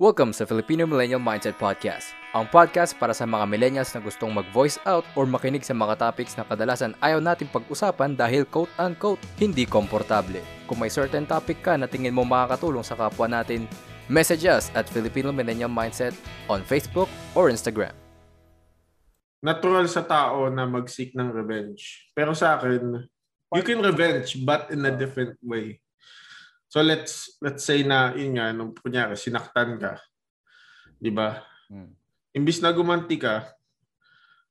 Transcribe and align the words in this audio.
Welcome 0.00 0.32
sa 0.32 0.48
Filipino 0.48 0.88
Millennial 0.88 1.20
Mindset 1.20 1.60
Podcast, 1.60 2.16
ang 2.32 2.48
podcast 2.48 2.96
para 2.96 3.12
sa 3.12 3.28
mga 3.28 3.44
millennials 3.44 3.92
na 3.92 4.00
gustong 4.00 4.32
mag-voice 4.32 4.80
out 4.88 5.04
or 5.12 5.28
makinig 5.28 5.60
sa 5.60 5.76
mga 5.76 6.00
topics 6.00 6.40
na 6.40 6.48
kadalasan 6.48 6.96
ayaw 7.04 7.20
natin 7.20 7.44
pag-usapan 7.52 8.16
dahil 8.16 8.48
quote-unquote 8.48 9.20
hindi 9.36 9.68
komportable. 9.68 10.40
Kung 10.64 10.80
may 10.80 10.88
certain 10.88 11.28
topic 11.28 11.60
ka 11.60 11.76
na 11.76 11.84
tingin 11.84 12.16
mo 12.16 12.24
makakatulong 12.24 12.80
sa 12.80 12.96
kapwa 12.96 13.28
natin, 13.28 13.68
message 14.08 14.48
us 14.48 14.72
at 14.72 14.88
Filipino 14.88 15.36
Millennial 15.36 15.68
Mindset 15.68 16.16
on 16.48 16.64
Facebook 16.64 17.12
or 17.36 17.52
Instagram. 17.52 17.92
Natural 19.44 19.84
sa 19.84 20.00
tao 20.00 20.48
na 20.48 20.64
mag-seek 20.64 21.12
ng 21.12 21.28
revenge. 21.28 22.08
Pero 22.16 22.32
sa 22.32 22.56
akin, 22.56 23.04
you 23.52 23.64
can 23.68 23.84
revenge 23.84 24.32
but 24.48 24.72
in 24.72 24.80
a 24.80 24.92
different 24.96 25.36
way. 25.44 25.76
So 26.70 26.86
let's 26.86 27.34
let's 27.42 27.66
say 27.66 27.82
na 27.82 28.14
yun 28.14 28.38
nga 28.38 28.54
nung 28.54 28.70
kunyari 28.70 29.18
sinaktan 29.18 29.74
ka. 29.82 29.98
'Di 31.02 31.10
ba? 31.10 31.42
Hmm. 31.66 31.90
Imbis 32.30 32.62
na 32.62 32.70
gumanti 32.70 33.18
ka, 33.18 33.42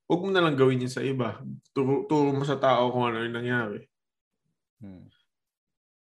huwag 0.03 0.27
mo 0.27 0.29
na 0.35 0.43
lang 0.43 0.59
gawin 0.59 0.83
yun 0.83 0.91
sa 0.91 0.99
iba. 0.99 1.39
Turo, 1.71 2.03
turo 2.11 2.35
mo 2.35 2.43
sa 2.43 2.59
tao 2.59 2.91
kung 2.91 3.07
ano 3.07 3.23
yung 3.23 3.39
nangyari. 3.39 3.87
Hmm. 4.83 5.07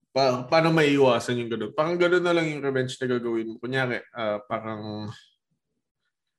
Pa, 0.08 0.48
paano 0.48 0.72
may 0.72 0.96
iwasan 0.96 1.44
yung 1.44 1.52
gano'n? 1.52 1.76
Parang 1.76 2.00
gano'n 2.00 2.24
na 2.24 2.32
lang 2.32 2.48
yung 2.48 2.64
revenge 2.64 2.96
na 2.96 3.04
gagawin 3.04 3.52
mo. 3.52 3.60
Kunyari, 3.60 4.00
uh, 4.16 4.40
parang 4.48 5.12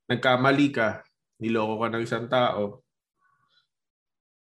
nagkamali 0.10 0.74
ka, 0.74 1.06
niloko 1.38 1.78
ka 1.78 1.88
ng 1.94 2.04
isang 2.04 2.26
tao, 2.26 2.82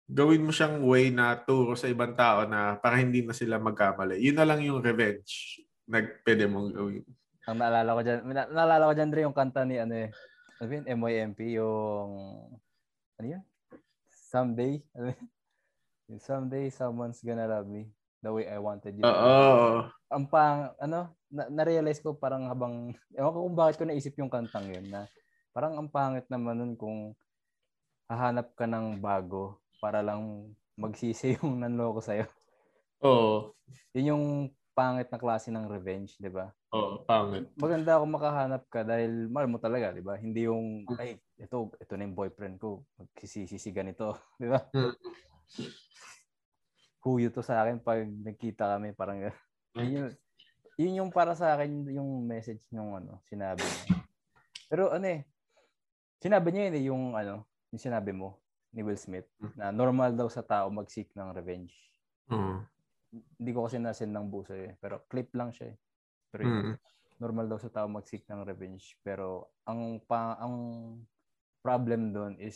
gawin 0.08 0.44
mo 0.46 0.52
siyang 0.52 0.82
way 0.86 1.10
na 1.14 1.38
turo 1.38 1.78
sa 1.78 1.90
ibang 1.92 2.14
tao 2.16 2.46
na 2.48 2.78
para 2.78 3.00
hindi 3.00 3.22
na 3.22 3.36
sila 3.36 3.62
magkamali. 3.62 4.18
Yun 4.20 4.38
na 4.38 4.48
lang 4.48 4.60
yung 4.62 4.82
revenge 4.82 5.62
na 5.88 6.04
pwede 6.24 6.46
mong 6.48 6.70
gawin. 6.74 7.06
Ang 7.50 7.58
naalala 7.58 7.98
ko 7.98 8.02
dyan, 8.06 8.20
naalala 8.54 8.90
ko 8.90 8.94
dyan 8.94 9.12
rin 9.12 9.26
yung 9.28 9.38
kanta 9.38 9.66
ni 9.66 9.76
ano 9.82 9.94
eh, 9.98 10.10
ano 10.62 10.70
yun, 10.70 10.86
MYMP, 10.86 11.40
yung, 11.58 12.10
ano 13.18 13.26
yun? 13.26 13.44
Someday, 14.14 14.78
ano 14.94 15.14
Someday 16.20 16.68
someone's 16.68 17.24
gonna 17.24 17.48
love 17.48 17.72
me 17.72 17.88
the 18.20 18.30
way 18.30 18.44
I 18.46 18.60
wanted 18.60 19.00
you. 19.00 19.04
Oo. 19.08 19.88
Ang 20.12 20.28
pang, 20.28 20.76
ano, 20.76 21.16
na, 21.32 21.48
na-realize 21.48 22.04
ko 22.04 22.14
parang 22.14 22.52
habang, 22.52 22.92
ewan 23.16 23.32
ko 23.32 23.40
kung 23.48 23.58
bakit 23.58 23.76
ko 23.80 23.84
naisip 23.88 24.14
yung 24.20 24.28
kantang 24.28 24.68
yun 24.68 24.92
na 24.92 25.08
parang 25.56 25.80
ang 25.80 25.88
pangit 25.88 26.28
naman 26.28 26.60
nun 26.60 26.74
kung 26.76 27.16
hahanap 28.12 28.52
ka 28.56 28.68
ng 28.68 29.00
bago 29.00 29.61
para 29.82 30.06
lang 30.06 30.54
magsisi 30.78 31.34
yung 31.42 31.58
nanloko 31.60 32.00
sa'yo. 32.00 32.30
Oo. 33.02 33.58
Yun 33.98 34.12
yung 34.14 34.26
pangit 34.72 35.10
na 35.10 35.20
klase 35.20 35.50
ng 35.52 35.68
revenge, 35.68 36.16
di 36.22 36.30
ba? 36.30 36.54
Oo, 36.72 37.04
pangit. 37.04 37.52
Maganda 37.60 38.00
kung 38.00 38.14
makahanap 38.16 38.64
ka 38.72 38.88
dahil 38.88 39.28
mahal 39.28 39.50
mo 39.52 39.58
talaga, 39.60 39.92
di 39.92 40.00
ba? 40.06 40.16
Hindi 40.16 40.48
yung, 40.48 40.88
ay, 40.96 41.20
ito, 41.36 41.74
ito 41.76 41.94
na 41.98 42.06
yung 42.08 42.16
boyfriend 42.16 42.56
ko. 42.62 42.86
Magsisisi 42.96 43.60
si 43.60 43.70
ganito, 43.74 44.16
di 44.42 44.48
ba? 44.48 44.62
Hmm. 44.72 44.96
Huyo 47.02 47.34
to 47.34 47.42
sa 47.42 47.66
akin 47.66 47.82
pag 47.82 48.06
nagkita 48.06 48.78
kami, 48.78 48.94
parang 48.94 49.18
yun 49.78 49.90
yung, 49.92 50.10
yun 50.78 50.98
yung 51.04 51.12
para 51.12 51.34
sa 51.36 51.58
akin 51.58 51.90
yung 51.90 52.24
message 52.24 52.64
nung 52.72 52.96
ano, 52.96 53.20
sinabi 53.28 53.66
niya. 53.66 54.02
Pero 54.72 54.94
ano 54.94 55.06
eh, 55.10 55.28
sinabi 56.24 56.48
niya 56.54 56.64
yun 56.70 56.78
eh, 56.78 56.84
yung 56.88 57.04
ano, 57.18 57.36
yung 57.74 57.82
sinabi 57.82 58.16
mo, 58.16 58.41
ni 58.72 58.82
Will 58.84 59.00
Smith 59.00 59.28
hmm. 59.40 59.56
na 59.60 59.70
normal 59.72 60.16
daw 60.16 60.32
sa 60.32 60.44
tao 60.44 60.72
mag-seek 60.72 61.12
ng 61.16 61.36
revenge. 61.36 61.76
Mm. 62.32 62.64
Hindi 63.12 63.52
ko 63.52 63.68
kasi 63.68 63.76
nasin 63.76 64.16
ng 64.16 64.32
buso 64.32 64.56
eh. 64.56 64.80
Pero 64.80 65.04
clip 65.12 65.36
lang 65.36 65.52
siya 65.52 65.76
eh. 65.76 65.78
Pero 66.32 66.48
mm. 66.48 66.74
normal 67.20 67.52
daw 67.52 67.60
sa 67.60 67.68
tao 67.68 67.92
mag-seek 67.92 68.24
ng 68.32 68.48
revenge. 68.48 68.96
Pero 69.04 69.52
ang 69.68 70.00
pa, 70.08 70.40
ang 70.40 70.56
problem 71.60 72.16
doon 72.16 72.40
is 72.40 72.56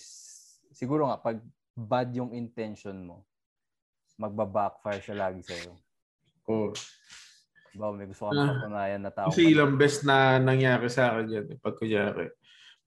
siguro 0.72 1.12
nga 1.12 1.20
pag 1.20 1.44
bad 1.76 2.16
yung 2.16 2.32
intention 2.32 2.96
mo, 3.04 3.28
magba-backfire 4.16 5.04
siya 5.04 5.28
lagi 5.28 5.44
sa'yo. 5.44 5.76
Oo. 6.48 6.72
Oh. 6.72 6.74
Ba, 7.76 7.92
may 7.92 8.08
gusto 8.08 8.32
kang 8.32 8.40
uh, 8.40 8.48
patunayan 8.56 9.04
na 9.04 9.12
tao. 9.12 9.28
Kasi 9.28 9.52
ilang 9.52 9.76
best 9.76 10.08
na 10.08 10.40
nangyari 10.40 10.88
sa 10.88 11.12
akin 11.12 11.28
yan. 11.28 11.46
Eh, 11.52 11.60
pag 11.60 11.76
kunyari, 11.76 12.32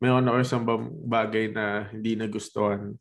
mayroon 0.00 0.24
ako 0.24 0.36
isang 0.41 0.64
bagay 1.04 1.53
na 1.53 1.92
hindi 1.92 2.16
nagustuhan 2.16 2.97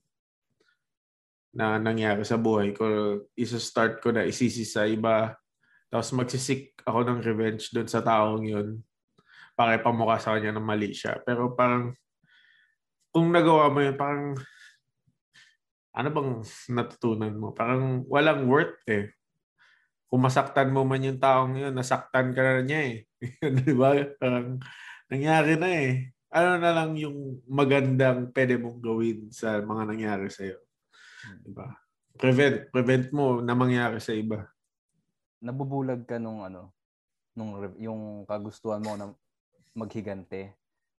na 1.57 1.81
nangyari 1.81 2.22
sa 2.22 2.38
buhay 2.38 2.69
ko, 2.69 2.85
isa-start 3.34 3.97
ko 3.97 4.13
na 4.13 4.29
isisi 4.29 4.62
sa 4.62 4.85
iba. 4.85 5.34
Tapos 5.90 6.13
magsisik 6.13 6.78
ako 6.85 7.01
ng 7.01 7.19
revenge 7.25 7.73
doon 7.73 7.90
sa 7.90 8.06
taong 8.06 8.45
yun 8.45 8.78
para 9.57 9.73
ipamukha 9.81 10.22
sa 10.22 10.38
kanya 10.38 10.53
ng 10.53 10.67
mali 10.69 10.94
siya. 10.94 11.17
Pero 11.25 11.57
parang, 11.57 11.97
kung 13.09 13.34
nagawa 13.34 13.73
mo 13.73 13.81
yun, 13.81 13.97
parang, 13.97 14.38
ano 15.97 16.09
bang 16.13 16.31
natutunan 16.69 17.34
mo? 17.34 17.57
Parang 17.57 18.06
walang 18.06 18.46
worth 18.46 18.78
eh. 18.85 19.17
Kung 20.06 20.22
masaktan 20.22 20.69
mo 20.69 20.85
man 20.85 21.01
yung 21.01 21.17
taong 21.17 21.57
yun, 21.57 21.73
nasaktan 21.73 22.38
ka 22.38 22.41
na 22.46 22.62
niya 22.62 22.81
eh. 22.85 22.97
Di 23.66 23.73
ba? 23.73 23.97
Parang 24.22 24.62
nangyari 25.09 25.57
na 25.57 25.69
eh. 25.73 26.13
Ano 26.29 26.62
na 26.62 26.69
lang 26.69 26.94
yung 27.01 27.41
magandang 27.50 28.29
pwede 28.29 28.62
mong 28.62 28.78
gawin 28.78 29.34
sa 29.34 29.57
mga 29.57 29.84
nangyari 29.90 30.29
sa'yo? 30.29 30.66
Diba? 31.44 31.68
Prevent, 32.18 32.70
prevent 32.74 33.06
mo 33.14 33.40
na 33.44 33.54
mangyari 33.54 34.02
sa 34.02 34.16
iba. 34.16 34.50
Nabubulag 35.38 36.08
ka 36.10 36.18
nung 36.18 36.42
ano, 36.42 36.74
nung 37.38 37.62
yung 37.78 38.26
kagustuhan 38.26 38.82
mo 38.82 38.98
na 38.98 39.14
maghigante. 39.78 40.58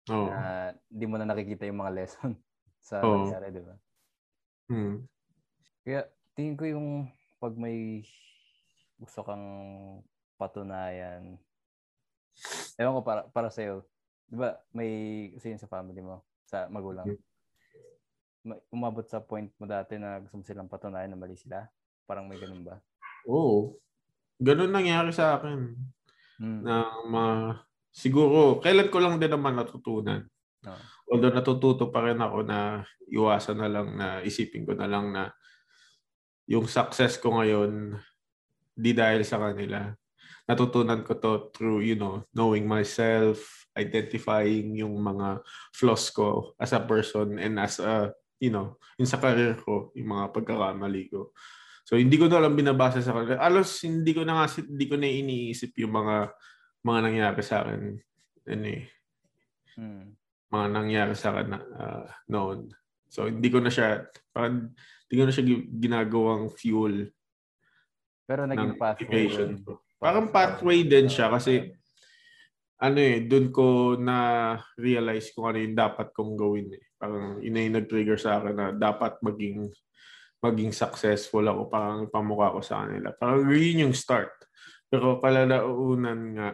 Oh. 0.08 0.30
Na 0.30 0.72
hindi 0.86 1.04
mo 1.04 1.18
na 1.18 1.26
nakikita 1.26 1.66
yung 1.66 1.82
mga 1.82 1.94
lesson 1.94 2.32
sa 2.88 3.02
oh. 3.02 3.26
nangyari, 3.26 3.50
di 3.50 3.62
ba? 3.62 3.74
Hmm. 4.68 4.96
Kaya 5.82 6.06
tingin 6.38 6.56
ko 6.56 6.64
yung 6.68 6.88
pag 7.42 7.54
may 7.58 8.06
gusto 8.98 9.26
kang 9.26 9.46
patunayan, 10.38 11.34
ewan 12.78 12.96
ko 12.98 13.02
para, 13.02 13.20
para 13.30 13.50
sa'yo, 13.50 13.82
di 14.30 14.38
ba 14.38 14.54
may 14.70 14.90
kasi 15.34 15.58
sa 15.58 15.70
family 15.70 15.98
mo, 15.98 16.22
sa 16.46 16.70
magulang, 16.70 17.06
hmm 17.06 17.27
umabot 18.72 19.04
sa 19.04 19.20
point 19.20 19.50
mo 19.56 19.64
dati 19.64 19.96
na 19.96 20.20
gusto 20.22 20.40
mo 20.40 20.44
silang 20.44 20.70
patunayan 20.70 21.12
na 21.12 21.18
mali 21.18 21.36
sila? 21.36 21.66
Parang 22.08 22.28
may 22.28 22.40
ganun 22.40 22.64
ba? 22.64 22.80
Oo. 23.28 23.76
Ganun 24.38 24.70
nangyari 24.70 25.10
sa 25.12 25.36
akin. 25.36 25.74
Hmm. 26.38 26.60
Na 26.62 26.86
ma 27.08 27.24
siguro 27.90 28.62
kailan 28.62 28.88
ko 28.88 28.98
lang 29.02 29.18
din 29.18 29.32
naman 29.32 29.58
natutunan. 29.58 30.22
Oh. 30.64 30.80
Although 31.14 31.34
natututo 31.34 31.88
pa 31.88 32.04
rin 32.04 32.20
ako 32.20 32.44
na 32.46 32.84
iwasan 33.08 33.58
na 33.58 33.68
lang 33.68 33.88
na 33.96 34.20
isipin 34.22 34.68
ko 34.68 34.76
na 34.76 34.88
lang 34.88 35.10
na 35.10 35.32
yung 36.48 36.64
success 36.64 37.20
ko 37.20 37.36
ngayon 37.36 37.96
di 38.72 38.92
dahil 38.94 39.26
sa 39.26 39.42
kanila. 39.42 39.92
Natutunan 40.48 41.04
ko 41.04 41.12
to 41.20 41.52
through, 41.52 41.84
you 41.84 41.96
know, 41.98 42.24
knowing 42.32 42.64
myself, 42.64 43.68
identifying 43.76 44.74
yung 44.80 44.96
mga 44.96 45.44
flaws 45.76 46.08
ko 46.08 46.56
as 46.56 46.72
a 46.72 46.80
person 46.80 47.36
and 47.36 47.60
as 47.60 47.78
a 47.78 48.10
you 48.38 48.50
know, 48.54 48.78
yung 48.98 49.10
sa 49.10 49.18
career 49.18 49.58
ko, 49.58 49.90
yung 49.94 50.14
mga 50.14 50.30
pagkakamali 50.34 51.10
ko. 51.10 51.34
So 51.88 51.96
hindi 51.96 52.20
ko 52.20 52.28
na 52.28 52.42
lang 52.42 52.54
binabasa 52.54 53.00
sa 53.00 53.16
kanila. 53.16 53.40
Alos 53.40 53.80
hindi 53.82 54.12
ko 54.12 54.22
na 54.22 54.42
nga 54.42 54.46
hindi 54.60 54.86
ko 54.86 54.94
na 55.00 55.08
iniisip 55.08 55.72
yung 55.80 55.94
mga 55.96 56.16
mga 56.84 57.00
nangyari 57.00 57.40
sa 57.42 57.64
akin. 57.64 57.96
Ano 58.48 58.66
eh. 58.68 58.84
Hmm. 59.72 60.12
Mga 60.48 60.66
nangyari 60.68 61.14
sa 61.16 61.32
akin 61.32 61.46
na, 61.48 61.58
uh, 61.60 62.06
noon. 62.28 62.68
So 63.08 63.24
hindi 63.24 63.48
ko 63.48 63.64
na 63.64 63.72
siya 63.72 64.04
parang 64.30 64.70
hindi 65.08 65.14
ko 65.16 65.24
na 65.24 65.32
siya 65.32 65.44
ginagawang 65.80 66.52
fuel. 66.52 67.08
Pero 68.28 68.44
naging 68.44 68.76
pathway. 68.76 69.26
Parang 69.96 70.28
pathway 70.28 70.84
din 70.84 71.08
siya 71.08 71.32
kasi 71.32 71.72
ano 72.78 72.98
eh, 73.00 73.26
doon 73.26 73.50
ko 73.50 73.98
na 73.98 74.54
realize 74.78 75.34
kung 75.34 75.50
ano 75.50 75.58
yung 75.58 75.74
dapat 75.74 76.14
kong 76.14 76.38
gawin 76.38 76.70
eh. 76.78 76.87
Parang 76.98 77.38
ina 77.40 77.62
yung 77.62 77.76
nag-trigger 77.78 78.18
sa 78.18 78.42
akin 78.42 78.54
na 78.54 78.66
dapat 78.74 79.16
maging 79.22 79.70
maging 80.38 80.70
successful 80.70 81.42
ako 81.42 81.66
parang 81.66 82.06
pamukha 82.10 82.54
ko 82.54 82.60
sa 82.62 82.86
kanila. 82.86 83.10
Parang 83.14 83.46
yun 83.50 83.90
yung 83.90 83.94
start. 83.94 84.30
Pero 84.86 85.18
kalalaunan 85.18 86.20
nga, 86.34 86.48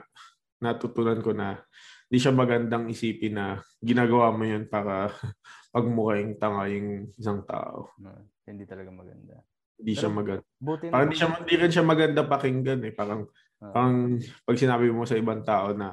natutunan 0.65 1.21
ko 1.21 1.37
na 1.37 1.61
hindi 2.09 2.19
siya 2.21 2.33
magandang 2.33 2.89
isipin 2.89 3.37
na 3.37 3.61
ginagawa 3.81 4.33
mo 4.33 4.45
yun 4.49 4.65
para 4.69 5.11
pagmukha 5.75 6.21
yung 6.21 6.35
tanga 6.41 6.65
yung 6.71 7.13
isang 7.17 7.45
tao. 7.45 7.93
No, 8.01 8.15
hindi 8.49 8.65
talaga 8.65 8.89
maganda. 8.89 9.37
Hindi 9.77 9.93
Pero, 9.93 10.01
siya 10.01 10.11
maganda. 10.11 10.45
Buti 10.57 10.85
parang 10.89 11.09
hindi, 11.11 11.17
siya, 11.19 11.29
hindi 11.35 11.55
rin 11.59 11.73
siya 11.73 11.85
maganda 11.85 12.21
pakinggan 12.25 12.81
eh. 12.89 12.93
Parang, 12.95 13.21
uh, 13.61 13.73
parang 13.75 13.97
pag 14.21 14.57
sinabi 14.57 14.87
mo 14.89 15.05
sa 15.05 15.19
ibang 15.19 15.43
tao 15.43 15.75
na 15.75 15.93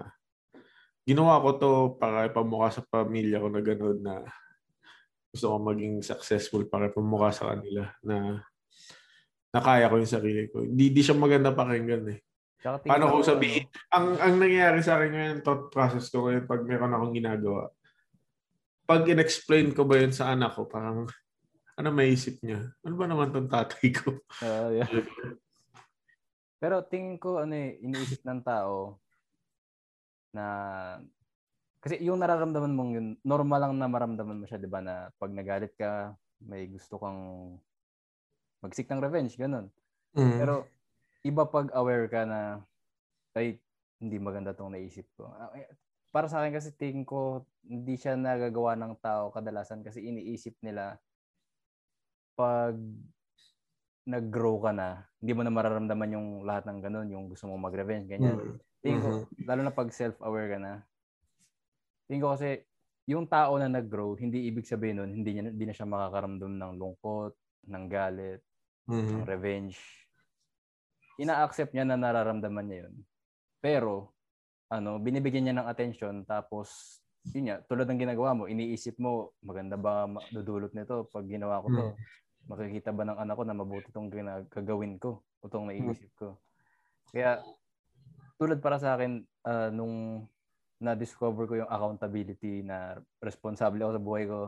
ginawa 1.01 1.41
ko 1.41 1.49
to 1.57 1.71
para 1.97 2.29
ipamukha 2.29 2.69
sa 2.69 2.85
pamilya 2.85 3.41
ko 3.41 3.49
na 3.49 3.61
gano'n 3.65 3.99
na 3.99 4.15
gusto 5.31 5.47
ko 5.47 5.57
maging 5.63 6.03
successful 6.03 6.67
para 6.67 6.91
ipamukha 6.91 7.31
sa 7.31 7.55
kanila 7.55 7.87
na 8.03 8.43
nakaya 9.55 9.87
ko 9.87 9.95
yung 9.99 10.11
sarili 10.11 10.51
ko. 10.51 10.63
Hindi, 10.63 10.91
di 10.91 11.01
siya 11.03 11.15
maganda 11.15 11.55
pakinggan 11.55 12.05
eh. 12.11 12.19
Tingin 12.61 12.87
Paano 12.87 13.09
ko, 13.09 13.25
sabihin? 13.25 13.65
Ang, 13.89 14.21
ang 14.21 14.35
nangyayari 14.37 14.79
sa 14.85 14.99
akin 14.99 15.11
ngayon, 15.11 15.37
thought 15.41 15.73
process 15.73 16.13
ko 16.13 16.29
ngayon 16.29 16.45
pag 16.45 16.61
meron 16.61 16.93
akong 16.93 17.15
ginagawa, 17.15 17.63
pag 18.85 19.01
in-explain 19.07 19.73
ko 19.73 19.87
ba 19.87 19.97
yun 19.97 20.13
sa 20.13 20.29
anak 20.35 20.53
ko, 20.53 20.69
parang, 20.69 21.09
ano 21.73 21.87
may 21.89 22.13
isip 22.13 22.37
niya? 22.45 22.69
Ano 22.85 22.93
ba 22.99 23.09
naman 23.09 23.33
tong 23.33 23.49
tatay 23.49 23.87
ko? 23.95 24.13
Ah, 24.45 24.69
yeah. 24.69 24.87
Pero 26.61 26.85
tingin 26.85 27.17
ko 27.17 27.41
ano 27.41 27.57
eh, 27.57 27.81
iniisip 27.81 28.21
ng 28.21 28.45
tao 28.45 29.01
na 30.29 30.45
kasi 31.81 31.97
yung 32.05 32.21
nararamdaman 32.21 32.73
mong 32.77 32.91
yun, 32.97 33.07
normal 33.25 33.59
lang 33.69 33.73
na 33.77 33.89
maramdaman 33.91 34.39
mo 34.41 34.45
siya, 34.49 34.61
'di 34.61 34.69
ba, 34.71 34.79
na 34.85 35.09
pag 35.17 35.31
nagalit 35.33 35.73
ka, 35.77 36.15
may 36.41 36.69
gusto 36.69 36.97
kang 37.01 37.21
magsik 38.61 38.87
ng 38.89 39.01
revenge, 39.01 39.33
ganun. 39.37 39.69
Mm. 40.15 40.31
Pero 40.39 40.69
iba 41.25 41.43
pag 41.49 41.69
aware 41.75 42.07
ka 42.11 42.23
na 42.27 42.41
ay 43.37 43.59
hindi 44.01 44.17
maganda 44.21 44.53
tong 44.55 44.73
naisip 44.75 45.07
ko. 45.17 45.31
Ah, 45.33 45.51
eh, 45.57 45.69
Para 46.11 46.27
sa 46.31 46.43
akin 46.43 46.53
kasi 46.55 46.73
tingin 46.75 47.05
ko 47.07 47.45
hindi 47.63 47.95
siya 47.99 48.17
nagagawa 48.19 48.75
ng 48.79 48.99
tao 48.99 49.31
kadalasan 49.31 49.85
kasi 49.85 50.03
iniisip 50.03 50.57
nila 50.65 50.99
pag 52.35 52.75
nag-grow 54.05 54.57
ka 54.65 54.71
na, 54.73 55.05
hindi 55.21 55.31
mo 55.37 55.41
na 55.45 55.53
mararamdaman 55.53 56.15
yung 56.17 56.27
lahat 56.41 56.65
ng 56.65 56.79
ganun, 56.81 57.07
yung 57.13 57.25
gusto 57.29 57.45
mo 57.45 57.55
mag-revenge, 57.61 58.09
ganyan. 58.09 58.41
Mm. 58.41 58.59
Tingin 58.81 59.01
ko, 59.05 59.09
Mhm. 59.13 59.45
lalo 59.45 59.61
na 59.61 59.73
pag 59.73 59.93
self-aware 59.93 60.57
ka 60.57 60.59
na, 60.61 60.73
tingin 62.11 62.27
ko 62.27 62.35
kasi, 62.35 62.67
yung 63.07 63.23
tao 63.31 63.55
na 63.55 63.71
nag-grow, 63.71 64.19
hindi 64.19 64.51
ibig 64.51 64.67
sabihin 64.67 64.99
nun, 64.99 65.11
hindi, 65.15 65.31
niya, 65.39 65.47
hindi 65.47 65.63
na 65.63 65.75
siya 65.75 65.87
makakaramdam 65.87 66.51
ng 66.59 66.73
lungkot, 66.75 67.33
ng 67.71 67.85
galit, 67.87 68.43
ng 69.15 69.21
Mhm. 69.21 69.25
revenge. 69.25 69.79
Ina-accept 71.19 71.75
niya 71.75 71.83
na 71.83 71.99
nararamdaman 71.99 72.65
niya 72.67 72.77
yun. 72.87 72.95
Pero, 73.63 74.15
ano, 74.71 74.99
binibigyan 75.01 75.47
niya 75.49 75.55
ng 75.59 75.69
attention, 75.69 76.15
tapos, 76.27 76.99
yun 77.35 77.51
nga, 77.51 77.57
tulad 77.67 77.87
ng 77.89 78.01
ginagawa 78.01 78.35
mo, 78.37 78.43
iniisip 78.47 78.99
mo, 78.99 79.35
maganda 79.43 79.75
ba 79.79 80.07
madudulot 80.07 80.71
nito 80.75 81.07
pag 81.11 81.25
ginawa 81.27 81.63
ko 81.63 81.69
to? 81.71 81.87
Mm. 81.87 81.97
Makikita 82.51 82.91
ba 82.95 83.07
ng 83.07 83.19
anak 83.19 83.35
ko 83.39 83.43
na 83.47 83.55
mabuti 83.55 83.89
itong 83.91 84.11
gagawin 84.51 84.99
ko 84.99 85.23
o 85.43 85.47
itong 85.47 85.71
naiisip 85.71 86.11
ko? 86.19 86.39
Kaya, 87.13 87.43
tulad 88.39 88.59
para 88.63 88.77
sa 88.81 88.95
akin, 88.97 89.23
ah, 89.47 89.69
nung 89.73 90.27
na-discover 90.81 91.45
ko 91.45 91.53
yung 91.61 91.69
accountability 91.69 92.65
na 92.65 92.97
responsable 93.21 93.77
ako 93.85 93.91
sa 93.93 94.01
buhay 94.01 94.23
ko, 94.25 94.39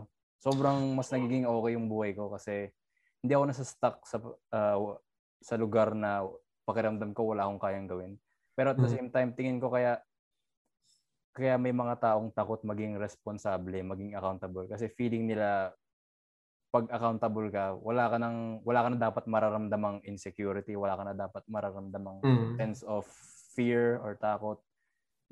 sobrang 0.41 0.97
mas 0.97 1.13
nagiging 1.13 1.45
okay 1.45 1.71
yung 1.77 1.87
buhay 1.87 2.17
ko 2.17 2.33
kasi 2.33 2.73
hindi 3.21 3.31
ako 3.37 3.43
nasa 3.47 3.63
stuck 3.63 4.01
sa 4.03 4.17
ah, 4.49 4.97
sa 5.39 5.55
lugar 5.55 5.93
na 5.93 6.25
pakiramdam 6.65 7.13
ko 7.13 7.31
wala 7.31 7.45
akong 7.45 7.61
kayang 7.61 7.87
gawin. 7.87 8.13
Pero 8.57 8.73
at 8.73 8.79
the 8.81 8.89
Mm. 8.89 8.95
same 8.97 9.09
time, 9.13 9.29
tingin 9.37 9.61
ko 9.61 9.69
kaya 9.69 10.01
kaya 11.33 11.57
may 11.57 11.73
mga 11.73 11.97
taong 12.01 12.29
takot 12.33 12.61
maging 12.61 12.97
responsable, 12.97 13.73
maging 13.73 14.13
accountable 14.13 14.65
kasi 14.69 14.89
feeling 14.89 15.25
nila 15.29 15.73
pag 16.73 16.89
accountable 16.89 17.53
ka, 17.53 17.77
wala 17.77 18.09
ka 18.09 18.17
nang 18.17 18.57
wala 18.65 18.81
ka 18.81 18.89
na 18.89 18.97
dapat 18.97 19.23
mararamdamang 19.29 20.01
insecurity, 20.09 20.73
wala 20.73 20.97
ka 20.97 21.03
na 21.05 21.13
dapat 21.13 21.45
mararamdamang 21.45 22.17
Mm. 22.25 22.57
sense 22.57 22.81
of 22.81 23.05
fear 23.53 24.01
or 24.01 24.17
takot. 24.17 24.57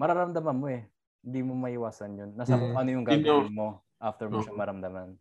Mararamdaman 0.01 0.57
mo 0.57 0.65
eh. 0.65 0.89
Hindi 1.21 1.45
mo 1.45 1.53
maiwasan 1.53 2.17
yun. 2.17 2.29
Nasa 2.33 2.57
Mm. 2.57 2.73
ano 2.73 2.89
yung 2.89 3.05
Yun 3.05 3.21
gagawin 3.21 3.53
mo 3.53 3.67
after 4.01 4.25
mo 4.25 4.41
Oo. 4.41 4.43
siya 4.43 4.57
maramdaman. 4.57 5.13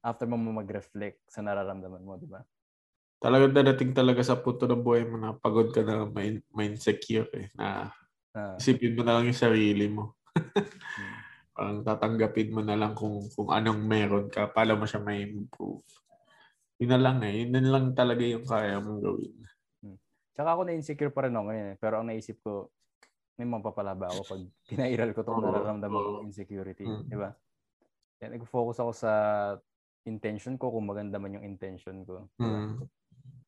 After 0.00 0.24
mo 0.24 0.40
mag-reflect 0.40 1.28
sa 1.28 1.44
nararamdaman 1.44 2.00
mo, 2.00 2.16
di 2.16 2.24
ba? 2.24 2.40
Talagang 3.20 3.52
dadating 3.52 3.92
talaga 3.92 4.24
sa 4.24 4.40
punto 4.40 4.64
ng 4.64 4.80
buhay 4.80 5.04
mo 5.04 5.20
na 5.20 5.36
pagod 5.36 5.68
ka 5.68 5.84
na 5.84 6.08
may, 6.08 6.40
may 6.56 6.72
insecure 6.72 7.28
eh. 7.36 7.52
Na 7.52 7.92
Ah, 8.32 8.56
isipin 8.56 8.96
mo 8.96 9.04
na 9.04 9.20
lang 9.20 9.28
yung 9.28 9.36
sarili 9.36 9.92
mo. 9.92 10.16
hmm. 10.96 11.16
Parang 11.56 11.84
tatanggapin 11.84 12.52
mo 12.52 12.60
na 12.64 12.76
lang 12.76 12.96
kung, 12.96 13.20
kung 13.36 13.52
anong 13.52 13.80
meron 13.84 14.26
ka. 14.32 14.48
Paano 14.48 14.80
mo 14.80 14.88
siya 14.88 15.00
may 15.04 15.28
improve. 15.28 15.84
Yun 16.80 16.92
na 16.92 17.00
lang 17.00 17.20
eh. 17.24 17.44
Yun 17.44 17.52
na 17.52 17.60
lang 17.68 17.92
talaga 17.92 18.24
yung 18.24 18.44
kaya 18.48 18.80
mong 18.80 19.00
gawin. 19.00 19.36
Tsaka 20.36 20.52
ako 20.52 20.68
na-insecure 20.68 21.08
pa 21.08 21.24
rin 21.24 21.32
ako 21.32 21.48
ngayon 21.48 21.68
eh. 21.72 21.76
Pero 21.80 21.94
ang 21.96 22.06
naisip 22.12 22.44
ko, 22.44 22.68
may 23.36 23.44
mapapalaba 23.44 24.08
ako 24.08 24.20
pag 24.24 24.42
pinairal 24.64 25.12
ko 25.12 25.20
itong 25.20 25.44
nararamdaman 25.44 26.00
kong 26.00 26.24
insecurity. 26.24 26.88
Mm. 26.88 27.04
Di 27.04 27.16
ba? 27.16 27.30
Yan, 28.24 28.30
nag-focus 28.40 28.80
ako 28.80 28.92
sa 28.96 29.12
intention 30.08 30.56
ko 30.56 30.72
kung 30.72 30.88
maganda 30.88 31.20
man 31.20 31.36
yung 31.36 31.44
intention 31.44 32.00
ko. 32.08 32.24
Di 32.40 32.48
ba? 32.48 32.58
Mm. 32.64 32.76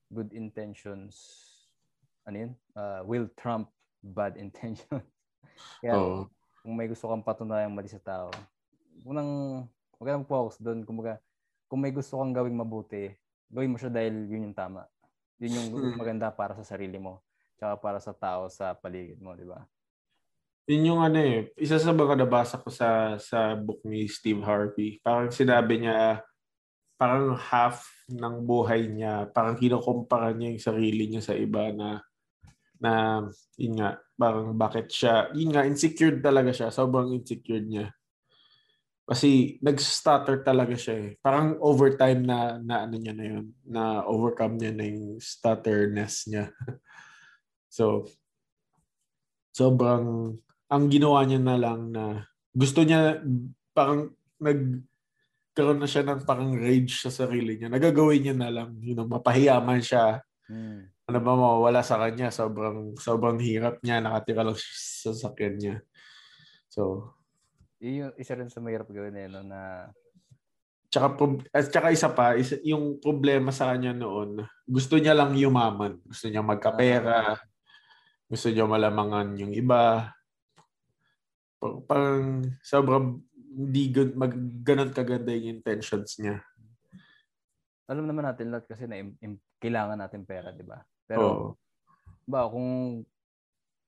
Good 0.08 0.30
intentions, 0.36 1.16
ano 2.28 2.36
yun? 2.36 2.52
Uh, 2.76 3.00
will 3.08 3.28
trump 3.36 3.72
bad 4.04 4.36
intentions. 4.44 5.08
Kaya 5.80 5.96
Oo. 5.96 6.28
kung 6.60 6.74
may 6.76 6.88
gusto 6.88 7.08
kang 7.08 7.24
patunayang 7.24 7.72
mali 7.72 7.88
sa 7.88 8.00
tao, 8.00 8.28
unang 9.08 9.64
huwag 9.96 10.08
ka 10.20 10.28
focus 10.28 10.60
doon. 10.60 10.84
Kumbaga, 10.84 11.16
kung 11.64 11.80
may 11.80 11.92
gusto 11.92 12.20
kang 12.20 12.36
gawing 12.36 12.56
mabuti, 12.56 13.08
gawin 13.48 13.72
mo 13.72 13.80
siya 13.80 13.88
dahil 13.88 14.28
yun 14.28 14.52
yung 14.52 14.56
tama. 14.56 14.84
Yun 15.40 15.56
yung 15.56 15.68
Hmm. 15.72 15.96
maganda 15.96 16.28
para 16.28 16.52
sa 16.60 16.64
sarili 16.64 17.00
mo. 17.00 17.24
Tsaka 17.58 17.74
para 17.80 17.98
sa 17.98 18.12
tao 18.14 18.46
sa 18.52 18.76
paligid 18.76 19.18
mo, 19.18 19.34
di 19.34 19.48
ba? 19.48 19.64
Yun 20.68 20.88
yung 20.92 21.00
ano 21.00 21.16
eh. 21.16 21.48
Isa 21.56 21.80
sa 21.80 21.96
mga 21.96 22.14
nabasa 22.28 22.60
ko 22.60 22.68
sa 22.68 23.16
sa 23.16 23.56
book 23.56 23.80
ni 23.88 24.04
Steve 24.04 24.44
Harvey. 24.44 25.00
Parang 25.00 25.32
sinabi 25.32 25.80
niya, 25.80 26.20
parang 27.00 27.32
half 27.40 27.88
ng 28.12 28.44
buhay 28.44 28.84
niya, 28.92 29.32
parang 29.32 29.56
kinukumpara 29.56 30.36
niya 30.36 30.52
yung 30.52 30.64
sarili 30.64 31.08
niya 31.08 31.22
sa 31.24 31.34
iba 31.38 31.72
na 31.72 32.04
na 32.78 33.24
yun 33.58 33.80
nga, 33.80 33.98
parang 34.14 34.54
bakit 34.54 34.86
siya, 34.92 35.32
yun 35.34 35.50
nga, 35.50 35.66
insecure 35.66 36.20
talaga 36.22 36.54
siya. 36.54 36.70
Sobrang 36.70 37.10
insecure 37.16 37.64
niya. 37.64 37.90
Kasi 39.08 39.56
nag-stutter 39.64 40.44
talaga 40.44 40.76
siya 40.76 40.94
eh. 41.00 41.10
Parang 41.24 41.56
overtime 41.64 42.22
na, 42.28 42.60
na 42.60 42.84
ano 42.84 42.96
niya 43.00 43.14
na 43.16 43.24
yun, 43.24 43.46
na 43.64 44.04
overcome 44.04 44.60
niya 44.60 44.72
na 44.76 44.84
yung 44.84 45.16
stutterness 45.16 46.28
niya. 46.28 46.52
so, 47.72 48.04
sobrang, 49.56 50.36
ang 50.68 50.84
ginawa 50.92 51.24
niya 51.24 51.40
na 51.40 51.56
lang 51.56 51.80
na, 51.92 52.04
gusto 52.52 52.84
niya, 52.84 53.20
parang 53.72 54.12
nagkaroon 54.38 55.80
na 55.80 55.88
siya 55.88 56.04
ng 56.04 56.22
parang 56.28 56.52
rage 56.54 57.00
sa 57.00 57.10
sarili 57.10 57.56
niya. 57.56 57.72
Nagagawin 57.72 58.20
niya 58.22 58.36
na 58.36 58.50
lang, 58.52 58.76
you 58.84 58.92
know, 58.92 59.08
mapahiyaman 59.08 59.80
siya, 59.80 60.20
Hmm. 60.48 60.88
ano 61.04 61.18
ba 61.20 61.32
mawawala 61.36 61.84
sa 61.84 62.00
kanya, 62.00 62.32
sobrang 62.32 62.96
sobrang 62.96 63.36
hirap 63.36 63.84
niya, 63.84 64.00
nakatira 64.00 64.40
lang 64.40 64.56
sa 64.56 65.12
sakyan 65.12 65.60
niya. 65.60 65.76
So, 66.72 67.12
Yun 67.84 68.08
yung 68.08 68.14
isa 68.16 68.32
rin 68.32 68.48
sa 68.48 68.64
mahirap 68.64 68.88
gawin 68.88 69.12
eh, 69.20 69.28
no, 69.28 69.44
na 69.44 69.92
tsaka, 70.88 71.20
at 71.52 71.68
tsaka 71.68 71.92
isa 71.92 72.08
pa, 72.16 72.32
isa, 72.34 72.56
yung 72.64 72.96
problema 72.96 73.52
sa 73.52 73.70
kanya 73.76 73.92
noon, 73.92 74.40
gusto 74.64 74.96
niya 74.96 75.12
lang 75.12 75.36
yumaman. 75.36 76.00
Gusto 76.02 76.32
niya 76.32 76.40
magkapera, 76.40 77.36
gusto 78.24 78.48
niya 78.48 78.64
malamangan 78.64 79.36
yung 79.36 79.52
iba. 79.52 80.10
Pa- 81.58 81.80
Parang 81.84 82.46
sobrang 82.62 83.18
hindi 83.58 83.90
good, 83.90 84.14
mag, 84.14 84.30
ganun 84.62 84.94
kaganda 84.94 85.34
yung 85.34 85.58
intentions 85.58 86.18
niya. 86.22 86.38
alam 87.88 88.04
naman 88.04 88.28
natin 88.28 88.52
lahat 88.52 88.68
kasi 88.68 88.84
na 88.84 89.00
im- 89.00 89.16
im- 89.24 89.40
kailangan 89.56 89.96
natin 89.96 90.22
pera, 90.22 90.52
di 90.52 90.60
ba? 90.60 90.84
Pero 91.08 91.24
Oo. 91.24 91.46
ba 92.28 92.44
kung 92.44 93.00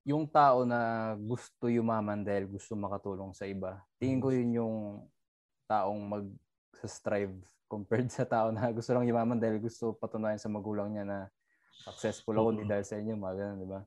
yung 0.09 0.25
tao 0.25 0.65
na 0.65 1.13
gusto 1.21 1.69
yumaman 1.69 2.25
dahil 2.25 2.49
gusto 2.49 2.73
makatulong 2.73 3.37
sa 3.37 3.45
iba, 3.45 3.85
tingin 4.01 4.19
ko 4.19 4.33
yun 4.33 4.51
yung 4.57 4.77
taong 5.69 6.01
mag 6.01 6.27
strive 6.89 7.37
compared 7.69 8.09
sa 8.17 8.25
tao 8.25 8.49
na 8.49 8.73
gusto 8.73 8.91
lang 8.97 9.05
yumaman 9.05 9.37
dahil 9.37 9.61
gusto 9.61 9.93
patunayan 9.93 10.41
sa 10.41 10.49
magulang 10.49 10.91
niya 10.91 11.05
na 11.05 11.19
successful 11.85 12.33
ako 12.35 12.57
hindi 12.57 12.65
dahil 12.67 12.85
sa 12.89 12.97
inyo, 12.97 13.15
mga 13.21 13.37
ganun, 13.37 13.59
di 13.61 13.69
ba? 13.69 13.81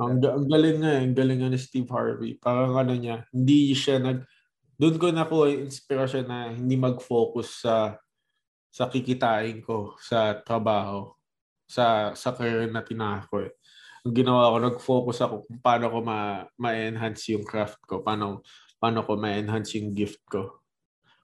Ang, 0.00 0.22
ang 0.24 0.46
galing 0.48 0.78
nga, 0.80 0.92
eh, 0.96 1.02
ang 1.04 1.16
galing 1.16 1.38
nga 1.44 1.50
ni 1.52 1.60
Steve 1.60 1.90
Harvey. 1.92 2.36
Parang 2.40 2.74
ano 2.76 2.96
niya, 2.96 3.28
hindi 3.34 3.76
siya 3.76 4.00
nag... 4.00 4.24
Doon 4.80 4.96
ko 4.96 5.12
nakuha 5.12 5.52
yung 5.52 5.68
inspirasyon 5.68 6.24
na 6.24 6.56
hindi 6.56 6.76
mag-focus 6.80 7.68
sa 7.68 8.00
sa 8.70 8.86
kikitain 8.86 9.60
ko 9.66 9.98
sa 9.98 10.38
trabaho, 10.46 11.10
sa 11.66 12.14
sa 12.14 12.30
career 12.32 12.70
na 12.70 12.86
tinako 12.86 13.50
eh. 13.50 13.52
Ang 14.06 14.14
ginawa 14.16 14.48
ko, 14.48 14.56
nag-focus 14.56 15.18
ako 15.20 15.34
kung 15.44 15.60
paano 15.60 15.92
ko 15.92 15.98
ma, 16.00 16.48
ma-enhance 16.56 17.36
yung 17.36 17.44
craft 17.44 17.82
ko, 17.84 18.00
paano, 18.00 18.40
paano 18.80 19.04
ko 19.04 19.20
ma-enhance 19.20 19.76
yung 19.76 19.92
gift 19.92 20.24
ko. 20.24 20.64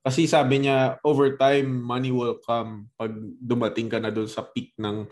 Kasi 0.04 0.28
sabi 0.28 0.62
niya, 0.62 1.00
over 1.00 1.34
time, 1.40 1.80
money 1.80 2.12
will 2.12 2.36
come 2.44 2.92
pag 3.00 3.16
dumating 3.40 3.88
ka 3.88 3.96
na 3.96 4.12
doon 4.12 4.28
sa 4.28 4.44
peak 4.44 4.76
ng 4.76 5.08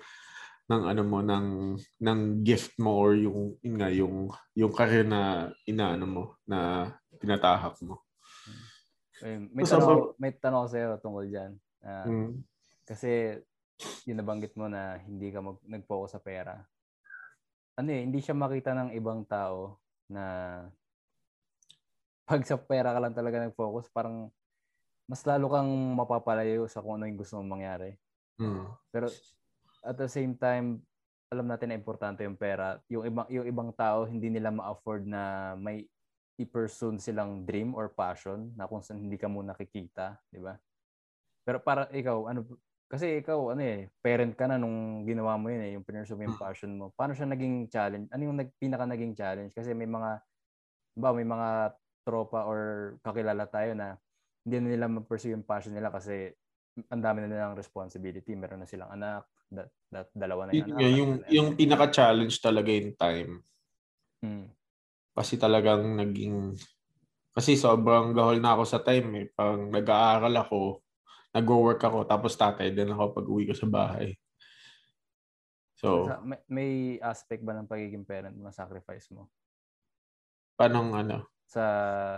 ng 0.65 0.83
ano 0.89 1.03
mo 1.05 1.21
ng 1.21 1.77
ng 2.01 2.21
gift 2.41 2.81
mo 2.81 2.97
or 2.97 3.13
yung 3.13 3.53
yun 3.61 3.77
nga 3.77 3.89
yung 3.93 4.33
yung 4.57 4.73
career 4.73 5.05
na 5.05 5.53
inaano 5.69 6.07
mo 6.09 6.25
na 6.49 6.89
tinatahak 7.21 7.77
mo. 7.85 8.01
Eh, 9.25 9.39
may 9.53 9.65
So, 9.65 9.77
tanong, 9.79 10.17
may 10.21 10.33
tanong 10.35 10.59
ako 10.65 10.69
sa'yo 10.73 10.89
tungkol 11.01 11.27
dyan. 11.29 11.53
Ah, 11.85 12.05
Mm. 12.09 12.41
Kasi, 12.85 13.41
yun 14.05 14.21
nabanggit 14.21 14.53
mo 14.61 14.69
na 14.69 15.01
hindi 15.01 15.33
ka 15.33 15.41
mag, 15.41 15.57
nag-focus 15.65 16.17
sa 16.17 16.21
pera. 16.21 16.65
ano 17.75 17.89
eh, 17.91 18.07
hindi 18.07 18.23
siya 18.23 18.39
makita 18.39 18.71
ng 18.71 18.95
ibang 18.95 19.27
tao 19.27 19.83
na 20.07 20.25
pag 22.29 22.41
sa 22.47 22.57
pera 22.57 22.93
ka 22.95 23.01
lang 23.03 23.13
talaga 23.17 23.43
nag-focus, 23.43 23.91
parang 23.93 24.31
mas 25.05 25.21
lalo 25.29 25.53
kang 25.53 25.69
mapapalayo 25.97 26.65
sa 26.65 26.81
kung 26.81 26.97
ano 26.97 27.05
yung 27.05 27.21
gusto 27.21 27.37
mong 27.37 27.53
mangyari. 27.61 27.91
Mm. 28.41 28.65
Pero 28.89 29.07
at 29.85 29.97
the 30.01 30.09
same 30.09 30.35
time, 30.35 30.81
alam 31.29 31.47
natin 31.47 31.71
na 31.71 31.79
importante 31.79 32.25
yung 32.25 32.39
pera. 32.39 32.81
Yung 32.89 33.05
ibang 33.05 33.27
yung 33.29 33.47
ibang 33.47 33.71
tao 33.77 34.09
hindi 34.09 34.33
nila 34.33 34.49
ma-afford 34.49 35.05
na 35.05 35.53
may 35.61 35.85
i-pursue 36.41 36.99
silang 36.99 37.47
dream 37.47 37.77
or 37.79 37.93
passion 37.93 38.51
na 38.59 38.67
kung 38.67 38.83
saan 38.83 39.07
hindi 39.07 39.15
ka 39.15 39.31
mo 39.31 39.45
nakikita, 39.45 40.19
di 40.31 40.43
ba? 40.43 40.59
Pero 41.47 41.63
para 41.63 41.87
ikaw, 41.95 42.27
ano 42.27 42.59
kasi 42.91 43.23
ikaw 43.23 43.55
ano 43.55 43.63
eh, 43.63 43.91
parent 44.03 44.35
ka 44.35 44.47
na 44.47 44.59
nung 44.59 45.03
ginawa 45.07 45.35
mo 45.39 45.51
yun 45.51 45.63
eh, 45.63 45.71
yung 45.79 45.85
pursue 45.87 46.17
mo 46.17 46.27
yung 46.27 46.39
passion 46.41 46.73
mo. 46.75 46.91
Paano 46.95 47.15
siya 47.15 47.27
naging 47.29 47.71
challenge? 47.71 48.07
Ano 48.11 48.23
yung 48.31 48.39
nag, 48.39 48.51
pinaka 48.59 48.85
naging 48.87 49.15
challenge? 49.15 49.53
Kasi 49.55 49.75
may 49.75 49.87
mga 49.89 50.23
ba 50.95 51.11
may 51.11 51.27
mga 51.27 51.75
tropa 52.07 52.47
or 52.47 52.95
kakilala 53.03 53.51
tayo 53.51 53.75
na 53.75 53.99
hindi 54.47 54.57
na 54.61 54.69
nila 54.77 54.87
ma-pursue 54.87 55.35
yung 55.35 55.47
passion 55.47 55.75
nila 55.75 55.91
kasi 55.91 56.31
ang 56.91 57.03
dami 57.03 57.25
na 57.25 57.31
nilang 57.31 57.59
responsibility. 57.59 58.35
Meron 58.35 58.63
na 58.63 58.69
silang 58.69 58.91
anak, 58.91 59.27
da, 59.55 59.65
da, 59.89 60.01
dalawa 60.11 60.47
na 60.47 60.53
yung 60.53 60.67
Yun 60.67 60.75
nga, 60.75 60.89
yung, 60.91 61.13
yung 61.31 61.49
pinaka-challenge 61.55 62.37
talaga 62.43 62.71
yung 62.75 62.93
time. 62.99 63.33
Hmm. 64.21 64.47
Kasi 65.15 65.39
talagang 65.39 65.95
naging... 65.95 66.59
Kasi 67.35 67.59
sobrang 67.59 68.15
gahol 68.15 68.39
na 68.39 68.55
ako 68.55 68.63
sa 68.67 68.83
time 68.83 69.09
eh. 69.23 69.27
Parang 69.31 69.71
nag-aaral 69.71 70.35
ako, 70.35 70.83
nag-work 71.35 71.83
ako, 71.83 72.07
tapos 72.07 72.35
tatay 72.39 72.71
din 72.71 72.95
ako 72.95 73.23
pag 73.23 73.27
uwi 73.27 73.47
ko 73.51 73.55
sa 73.55 73.67
bahay. 73.67 74.15
So, 75.79 76.07
may, 76.23 76.41
may 76.47 76.71
aspect 77.03 77.43
ba 77.43 77.55
ng 77.59 77.67
pagiging 77.67 78.07
parent 78.07 78.39
na 78.39 78.55
sacrifice 78.55 79.11
mo? 79.11 79.31
paano 80.55 80.95
ano? 80.95 81.34
Sa, 81.45 81.65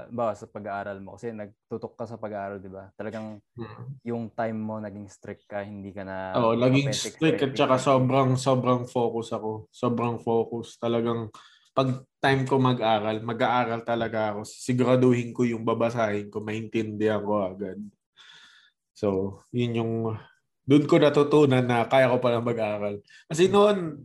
ba, 0.09 0.33
sa 0.33 0.47
pag-aaral 0.47 1.02
mo? 1.02 1.18
Kasi 1.18 1.35
nagtutok 1.35 1.99
ka 1.99 2.04
sa 2.06 2.16
pag-aaral, 2.16 2.62
di 2.62 2.71
ba? 2.71 2.88
Talagang 2.95 3.42
Hmm. 3.56 3.97
yung 4.04 4.30
time 4.37 4.61
mo 4.61 4.76
naging 4.78 5.09
strict 5.09 5.49
ka, 5.49 5.64
hindi 5.64 5.90
ka 5.90 6.04
na... 6.04 6.37
Oo, 6.38 6.54
naging 6.54 6.92
strict 6.92 7.42
at 7.42 7.56
saka 7.56 7.76
sobrang 7.80 8.37
sobrang 8.37 8.85
focus 8.85 9.33
ako. 9.33 9.73
Sobrang 9.73 10.21
focus. 10.21 10.76
Talagang 10.76 11.33
pag 11.76 12.04
time 12.21 12.49
ko 12.49 12.56
mag-aral, 12.56 13.21
mag-aaral 13.21 13.85
talaga 13.85 14.33
ako. 14.33 14.49
Siguraduhin 14.49 15.33
ko 15.37 15.45
yung 15.45 15.64
babasahin 15.64 16.33
ko, 16.33 16.40
maintindihan 16.40 17.21
ko 17.21 17.45
agad. 17.45 17.76
So, 18.97 19.40
yun 19.52 19.76
yung 19.76 19.92
doon 20.66 20.85
ko 20.88 20.97
natutunan 20.99 21.62
na 21.62 21.85
kaya 21.85 22.11
ko 22.11 22.16
pala 22.18 22.40
mag-aral. 22.40 23.04
Kasi 23.28 23.47
noon 23.52 24.02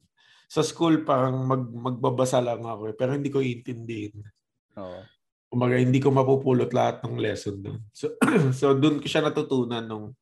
sa 0.52 0.62
school 0.62 1.08
parang 1.08 1.48
mag, 1.48 1.64
magbabasa 1.64 2.44
lang 2.44 2.62
ako 2.62 2.92
eh, 2.92 2.96
pero 2.96 3.16
hindi 3.16 3.32
ko 3.32 3.40
iintindihin. 3.40 4.20
Oo. 4.82 5.02
Kumbaga, 5.52 5.76
hindi 5.78 6.00
ko 6.00 6.10
mapupulot 6.10 6.72
lahat 6.72 7.04
ng 7.04 7.20
lesson 7.20 7.60
doon. 7.60 7.80
So, 7.92 8.16
so 8.60 8.74
doon 8.74 9.04
ko 9.04 9.06
siya 9.06 9.22
natutunan 9.22 9.84
nung 9.84 10.16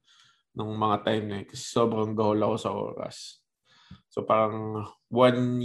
nung 0.58 0.75
mga 0.75 0.98
time 1.06 1.25
na 1.25 1.36
yun. 1.42 1.48
Kasi 1.48 1.63
sobrang 1.63 2.12
gahol 2.18 2.42
ako 2.44 2.56
sa 2.60 2.72
oras. 2.74 3.39
So 4.10 4.25
parang 4.25 4.86
one 5.10 5.63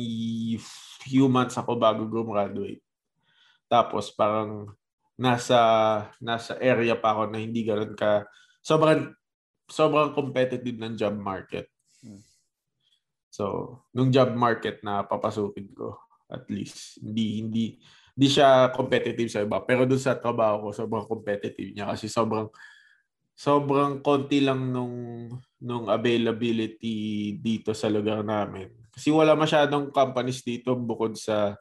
few 1.04 1.26
months 1.28 1.56
ako 1.56 1.80
bago 1.80 2.04
graduate. 2.08 2.84
Tapos 3.68 4.12
parang 4.12 4.76
nasa 5.16 5.58
nasa 6.20 6.58
area 6.60 6.94
pa 6.98 7.16
ako 7.16 7.30
na 7.30 7.38
hindi 7.40 7.62
ganoon 7.62 7.94
ka 7.94 8.26
sobrang 8.60 9.14
sobrang 9.70 10.12
competitive 10.12 10.76
ng 10.76 10.94
job 10.98 11.16
market. 11.16 11.70
Hmm. 12.04 12.20
So, 13.34 13.44
nung 13.90 14.14
job 14.14 14.30
market 14.36 14.84
na 14.86 15.02
papasukin 15.02 15.72
ko 15.74 15.98
at 16.28 16.46
least 16.52 17.00
hindi 17.00 17.40
hindi 17.40 17.64
hindi 18.14 18.28
siya 18.30 18.70
competitive 18.70 19.26
sa 19.26 19.42
iba 19.42 19.58
pero 19.62 19.82
dun 19.84 19.98
sa 19.98 20.14
trabaho 20.14 20.68
ko 20.68 20.68
sobrang 20.70 21.06
competitive 21.06 21.74
niya 21.74 21.90
kasi 21.90 22.06
sobrang 22.06 22.46
sobrang 23.34 23.98
konti 23.98 24.38
lang 24.38 24.70
nung 24.70 25.26
nung 25.58 25.90
availability 25.90 27.34
dito 27.42 27.74
sa 27.74 27.90
lugar 27.90 28.22
namin. 28.22 28.70
Kasi 28.94 29.10
wala 29.10 29.34
masyadong 29.34 29.90
companies 29.90 30.46
dito 30.46 30.70
bukod 30.78 31.18
sa 31.18 31.58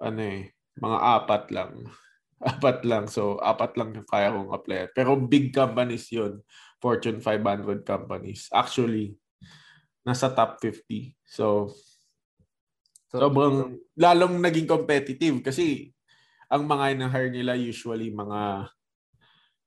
ano 0.00 0.20
eh, 0.24 0.56
mga 0.80 0.98
apat 1.20 1.52
lang. 1.52 1.84
Apat 2.36 2.84
lang. 2.84 3.08
So, 3.08 3.40
apat 3.40 3.80
lang 3.80 3.96
yung 3.96 4.04
kaya 4.04 4.28
kong 4.28 4.52
apply. 4.52 4.92
Pero 4.92 5.16
big 5.16 5.56
companies 5.56 6.04
yun. 6.12 6.44
Fortune 6.84 7.16
500 7.24 7.80
companies. 7.80 8.52
Actually, 8.52 9.16
nasa 10.04 10.28
top 10.28 10.60
50. 10.60 11.16
So, 11.24 11.72
So, 11.72 11.95
sobrang 13.18 13.56
lalong 13.96 14.34
naging 14.40 14.68
competitive 14.68 15.40
kasi 15.40 15.90
ang 16.46 16.62
mga 16.64 16.94
in-hire 16.94 17.32
nila 17.32 17.58
usually 17.58 18.10
mga 18.10 18.70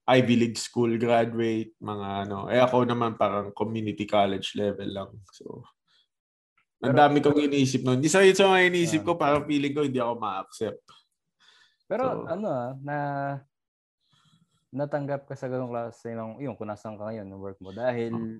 Ivy 0.10 0.36
League 0.41 0.58
school 0.58 0.98
graduate, 0.98 1.77
mga 1.77 2.25
ano. 2.25 2.50
Eh 2.50 2.58
ako 2.58 2.82
naman 2.82 3.13
parang 3.13 3.53
community 3.53 4.10
college 4.10 4.58
level 4.58 4.89
lang. 4.89 5.12
So, 5.29 5.62
ang 6.82 6.98
dami 6.98 7.22
kong 7.22 7.38
iniisip 7.38 7.86
noon. 7.86 8.01
Isa 8.01 8.25
yun 8.25 8.34
sa 8.34 8.50
mga 8.50 8.74
iniisip 8.74 9.03
Ah. 9.03 9.06
ko, 9.06 9.12
parang 9.13 9.46
feeling 9.46 9.70
ko 9.70 9.86
hindi 9.86 10.01
ako 10.01 10.18
ma-accept. 10.18 10.82
Pero 11.86 12.03
So- 12.06 12.25
ano 12.25 12.48
ah, 12.50 12.72
na 12.82 12.98
natanggap 14.70 15.25
ka 15.25 15.34
sa 15.34 15.50
ganung 15.50 15.70
klase 15.70 16.13
ng 16.13 16.41
yung 16.41 16.53
kung 16.53 16.70
nasan 16.70 16.98
ka 16.98 17.10
ngayon 17.10 17.25
ng 17.25 17.41
work 17.41 17.58
mo 17.62 17.74
dahil 17.74 18.13
Hmm. 18.13 18.38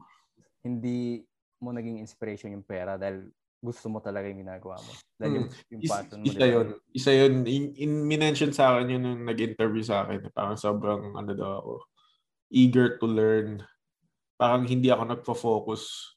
hindi 0.62 1.26
mo 1.58 1.74
naging 1.74 1.98
inspiration 1.98 2.54
yung 2.54 2.66
pera 2.66 2.98
dahil 2.98 3.30
gusto 3.60 3.92
mo 3.92 4.00
talaga 4.00 4.32
yung 4.32 4.48
ginagawa 4.48 4.80
mo. 4.80 4.92
Dahil 5.20 5.32
yung, 5.36 5.48
yung 5.76 5.82
Is, 5.84 5.92
passion 5.92 6.18
mo. 6.20 6.26
isa 6.26 6.46
yun. 6.48 6.68
Isa 6.96 7.12
yun. 7.12 7.34
In, 7.44 7.64
in, 7.76 7.92
minention 8.08 8.56
sa 8.56 8.76
akin 8.76 8.96
yun 8.96 9.04
nung 9.04 9.24
nag-interview 9.28 9.84
sa 9.84 10.08
akin. 10.08 10.32
Parang 10.32 10.56
sobrang 10.56 11.14
ano 11.14 11.32
daw 11.36 11.52
ako. 11.60 11.74
Eager 12.50 12.96
to 12.98 13.08
learn. 13.08 13.60
Parang 14.40 14.64
hindi 14.64 14.88
ako 14.88 15.04
nagpo-focus 15.12 16.16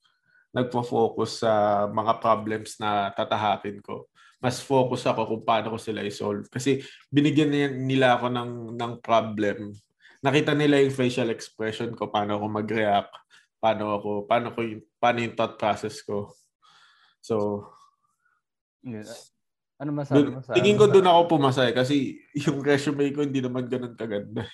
nagpo-focus 0.53 1.43
sa 1.43 1.53
mga 1.89 2.21
problems 2.21 2.77
na 2.77 3.09
tatahakin 3.17 3.81
ko. 3.81 4.07
Mas 4.39 4.61
focus 4.61 5.09
ako 5.09 5.25
kung 5.25 5.43
paano 5.49 5.75
ko 5.75 5.79
sila 5.81 6.05
i-solve. 6.05 6.45
Kasi 6.53 6.85
binigyan 7.09 7.51
nila 7.89 8.21
ako 8.21 8.29
ng, 8.29 8.53
ng 8.77 8.93
problem. 9.01 9.73
Nakita 10.23 10.53
nila 10.53 10.79
yung 10.79 10.95
facial 10.95 11.33
expression 11.33 11.97
ko, 11.97 12.13
paano 12.13 12.39
ako 12.39 12.47
mag-react, 12.63 13.13
paano 13.59 13.97
ako, 13.99 14.09
paano 14.29 14.53
ko 14.53 14.61
yung, 14.63 14.83
paano 15.01 15.19
yung 15.25 15.35
thought 15.35 15.57
process 15.57 16.05
ko. 16.05 16.31
So, 17.23 17.67
Yun. 18.83 19.07
Ano 19.79 19.91
masabi 19.95 20.31
mo 20.31 20.43
sa 20.43 20.55
tingin 20.55 20.79
ano 20.79 20.81
ko 20.83 20.87
doon 20.95 21.09
ako 21.11 21.21
pumasay 21.39 21.75
kasi 21.75 22.23
yung 22.47 22.63
resume 22.63 23.11
ko 23.11 23.27
hindi 23.27 23.43
naman 23.43 23.67
ganun 23.67 23.99
kaganda. 23.99 24.47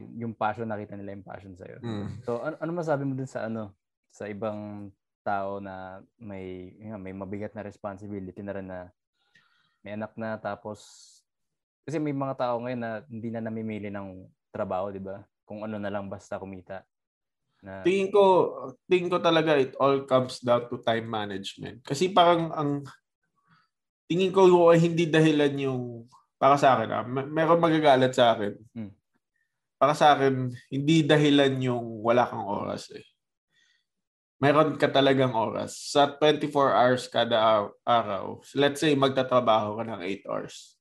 yung 0.00 0.32
passion 0.32 0.64
nakita 0.64 0.96
nila 0.96 1.12
yung 1.12 1.26
passion 1.26 1.52
sa 1.58 1.66
iyo. 1.66 1.78
Mm. 1.82 2.24
So 2.24 2.40
ano, 2.40 2.56
ano 2.56 2.70
masabi 2.72 3.02
mo 3.04 3.12
dun 3.12 3.28
sa 3.28 3.50
ano 3.50 3.74
sa 4.10 4.26
ibang 4.30 4.90
tao 5.20 5.60
na 5.60 6.00
may 6.16 6.72
yun 6.80 6.96
may 7.02 7.12
mabigat 7.12 7.52
na 7.52 7.66
responsibility 7.66 8.40
na 8.40 8.54
rin 8.54 8.66
na 8.70 8.88
may 9.84 9.98
anak 9.98 10.14
na 10.16 10.40
tapos 10.40 10.80
kasi 11.84 11.98
may 11.98 12.14
mga 12.14 12.38
tao 12.38 12.62
ngayon 12.62 12.80
na 12.80 12.90
hindi 13.08 13.28
na 13.34 13.42
namimili 13.42 13.88
ng 13.90 14.24
trabaho, 14.54 14.94
'di 14.94 15.02
ba? 15.02 15.26
Kung 15.42 15.66
ano 15.66 15.76
na 15.76 15.90
lang 15.90 16.06
basta 16.06 16.38
kumita. 16.38 16.86
Na 17.60 17.84
Tingin 17.84 18.08
ko, 18.08 18.24
tingin 18.88 19.12
ko 19.12 19.20
talaga 19.20 19.60
it 19.60 19.76
all 19.76 20.08
comes 20.08 20.40
down 20.40 20.64
to 20.72 20.80
time 20.80 21.04
management. 21.04 21.84
Kasi 21.84 22.08
parang 22.08 22.48
ang 22.56 22.70
tingin 24.08 24.32
ko 24.32 24.72
ay 24.72 24.80
hindi 24.80 25.06
dahilan 25.06 25.54
yung 25.60 26.08
para 26.40 26.56
sa 26.56 26.74
akin 26.74 26.88
ah, 26.88 27.04
may- 27.04 27.28
meron 27.28 27.60
magagalit 27.60 28.16
sa 28.16 28.32
akin. 28.32 28.56
Mm. 28.72 28.92
Para 29.76 29.92
sa 29.92 30.16
akin, 30.16 30.52
hindi 30.72 31.04
dahilan 31.04 31.56
yung 31.60 32.04
wala 32.04 32.24
kang 32.28 32.44
oras 32.44 32.92
eh. 32.96 33.04
Meron 34.40 34.80
ka 34.80 34.88
talagang 34.88 35.36
oras. 35.36 35.76
Sa 35.76 36.16
24 36.16 36.72
hours 36.72 37.04
kada 37.12 37.36
ar- 37.36 37.76
araw, 37.84 38.40
let's 38.56 38.80
say 38.80 38.96
magtatrabaho 38.96 39.76
ka 39.76 39.84
ng 39.84 40.00
8 40.00 40.24
hours. 40.28 40.80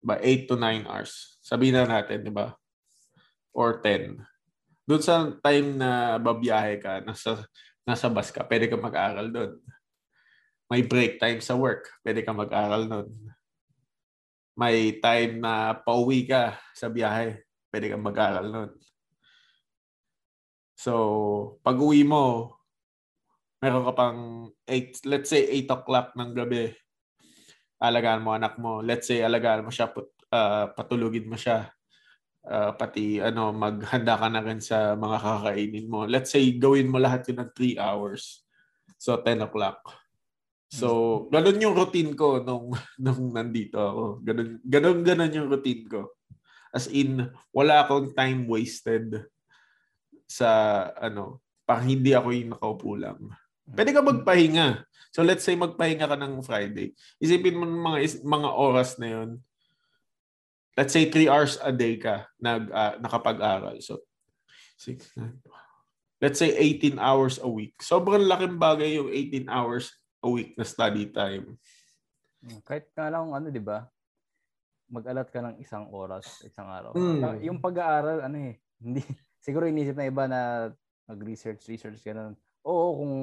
Ba 0.00 0.16
8 0.20 0.48
to 0.48 0.56
9 0.56 0.88
hours. 0.88 1.36
Sabihin 1.44 1.76
na 1.76 1.84
natin, 1.84 2.24
di 2.24 2.32
ba? 2.32 2.56
Or 3.52 3.80
10. 3.84 4.31
Doon 4.82 5.02
sa 5.02 5.30
time 5.42 5.78
na 5.78 6.18
babiyahe 6.18 6.82
ka, 6.82 7.02
nasa, 7.06 7.42
nasa 7.86 8.06
bus 8.10 8.34
ka, 8.34 8.42
pwede 8.46 8.66
ka 8.66 8.76
mag-aral 8.78 9.30
doon. 9.30 9.52
May 10.66 10.82
break 10.82 11.20
time 11.22 11.38
sa 11.38 11.54
work, 11.54 11.86
pwede 12.02 12.24
ka 12.26 12.32
mag-aral 12.34 12.88
doon. 12.88 13.08
May 14.52 15.00
time 15.00 15.40
na 15.40 15.72
pauwi 15.72 16.28
ka 16.28 16.60
sa 16.76 16.92
biyahe, 16.92 17.40
pwede 17.72 17.88
kang 17.88 18.04
mag-aral 18.04 18.46
nun. 18.52 18.70
So, 20.76 20.92
pag 21.64 21.80
uwi 21.80 22.04
mo, 22.04 22.56
meron 23.64 23.88
ka 23.88 23.92
pang 23.96 24.50
8, 24.68 25.08
let's 25.08 25.32
say 25.32 25.48
8 25.64 25.72
o'clock 25.72 26.12
ng 26.12 26.36
gabi, 26.36 26.68
alagaan 27.80 28.20
mo 28.20 28.36
anak 28.36 28.60
mo. 28.60 28.84
Let's 28.84 29.08
say 29.08 29.24
alagaan 29.24 29.64
mo 29.64 29.72
siya, 29.72 29.88
put, 29.88 30.12
ah, 30.28 30.68
patulugin 30.68 31.30
mo 31.30 31.40
siya. 31.40 31.72
Ah, 32.42 32.74
pati 32.74 33.22
ano, 33.22 33.54
maghanda 33.54 34.18
ka 34.18 34.26
na 34.26 34.42
rin 34.42 34.58
sa 34.58 34.98
mga 34.98 35.18
kakainin 35.22 35.86
mo. 35.86 36.10
Let's 36.10 36.34
say 36.34 36.42
gawin 36.58 36.90
mo 36.90 36.98
lahat 36.98 37.30
yun 37.30 37.38
ng 37.38 37.50
3 37.54 37.78
hours. 37.78 38.42
So, 38.98 39.14
10 39.18 39.46
o'clock. 39.46 39.78
So, 40.72 40.88
ganun 41.30 41.62
yung 41.62 41.78
routine 41.78 42.18
ko 42.18 42.42
nung, 42.42 42.74
nung 43.04 43.30
nandito 43.30 43.78
ako. 43.78 44.04
Ganun, 44.26 44.58
ganun, 44.66 44.98
ganun 45.06 45.36
yung 45.36 45.48
routine 45.52 45.84
ko. 45.86 46.18
As 46.74 46.90
in, 46.90 47.30
wala 47.54 47.86
akong 47.86 48.10
time 48.16 48.48
wasted 48.50 49.22
sa, 50.26 50.48
ano, 50.98 51.44
pang 51.62 51.84
hindi 51.86 52.10
ako 52.10 52.28
yung 52.34 52.52
nakaupo 52.58 52.90
lang. 52.98 53.20
Pwede 53.70 53.94
ka 53.94 54.02
magpahinga. 54.02 54.82
So, 55.14 55.22
let's 55.22 55.44
say 55.46 55.54
magpahinga 55.54 56.10
ka 56.10 56.16
ng 56.18 56.42
Friday. 56.42 56.96
Isipin 57.22 57.54
mo 57.54 57.68
mga, 57.68 58.24
mga 58.24 58.50
oras 58.50 58.98
na 58.98 59.08
yun. 59.14 59.30
Let's 60.72 60.92
say 60.96 61.08
3 61.10 61.28
hours 61.28 61.60
a 61.60 61.72
day 61.72 62.00
ka 62.00 62.24
nag, 62.40 62.72
uh, 62.72 62.96
nakapag-aral. 62.96 63.76
So, 63.84 64.00
6, 64.80 65.16
9, 65.20 65.36
let's 66.22 66.38
say 66.38 66.54
18 66.54 67.02
hours 67.02 67.42
a 67.42 67.50
week. 67.50 67.74
Sobrang 67.82 68.22
laking 68.22 68.56
bagay 68.56 68.94
yung 68.94 69.10
18 69.10 69.50
hours 69.50 69.90
a 70.22 70.30
week 70.30 70.54
na 70.54 70.62
study 70.62 71.10
time. 71.10 71.58
Kahit 72.62 72.86
nga 72.94 73.10
lang 73.10 73.34
ano, 73.34 73.50
'di 73.50 73.58
ba? 73.58 73.90
Mag-alat 74.86 75.28
ka 75.34 75.42
ng 75.42 75.58
isang 75.58 75.90
oras, 75.90 76.46
isang 76.46 76.70
araw. 76.70 76.94
Mm. 76.94 77.42
Yung 77.42 77.58
pag-aaral 77.58 78.22
ano 78.22 78.38
eh, 78.38 78.54
hindi 78.82 79.02
siguro 79.42 79.66
inisip 79.66 79.98
na 79.98 80.06
iba 80.06 80.30
na 80.30 80.70
mag-research, 81.10 81.66
research 81.66 81.98
ganun. 82.06 82.38
Oo, 82.62 83.02
kung 83.02 83.14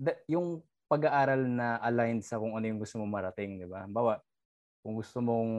da, 0.00 0.16
yung 0.24 0.64
pag-aaral 0.88 1.44
na 1.44 1.76
aligned 1.84 2.24
sa 2.24 2.40
kung 2.40 2.56
ano 2.56 2.64
yung 2.64 2.80
gusto 2.80 2.96
mo 2.96 3.04
marating, 3.04 3.60
'di 3.60 3.68
ba? 3.68 3.84
Bawa 3.84 4.16
kung 4.86 5.02
gusto 5.02 5.18
mong 5.18 5.50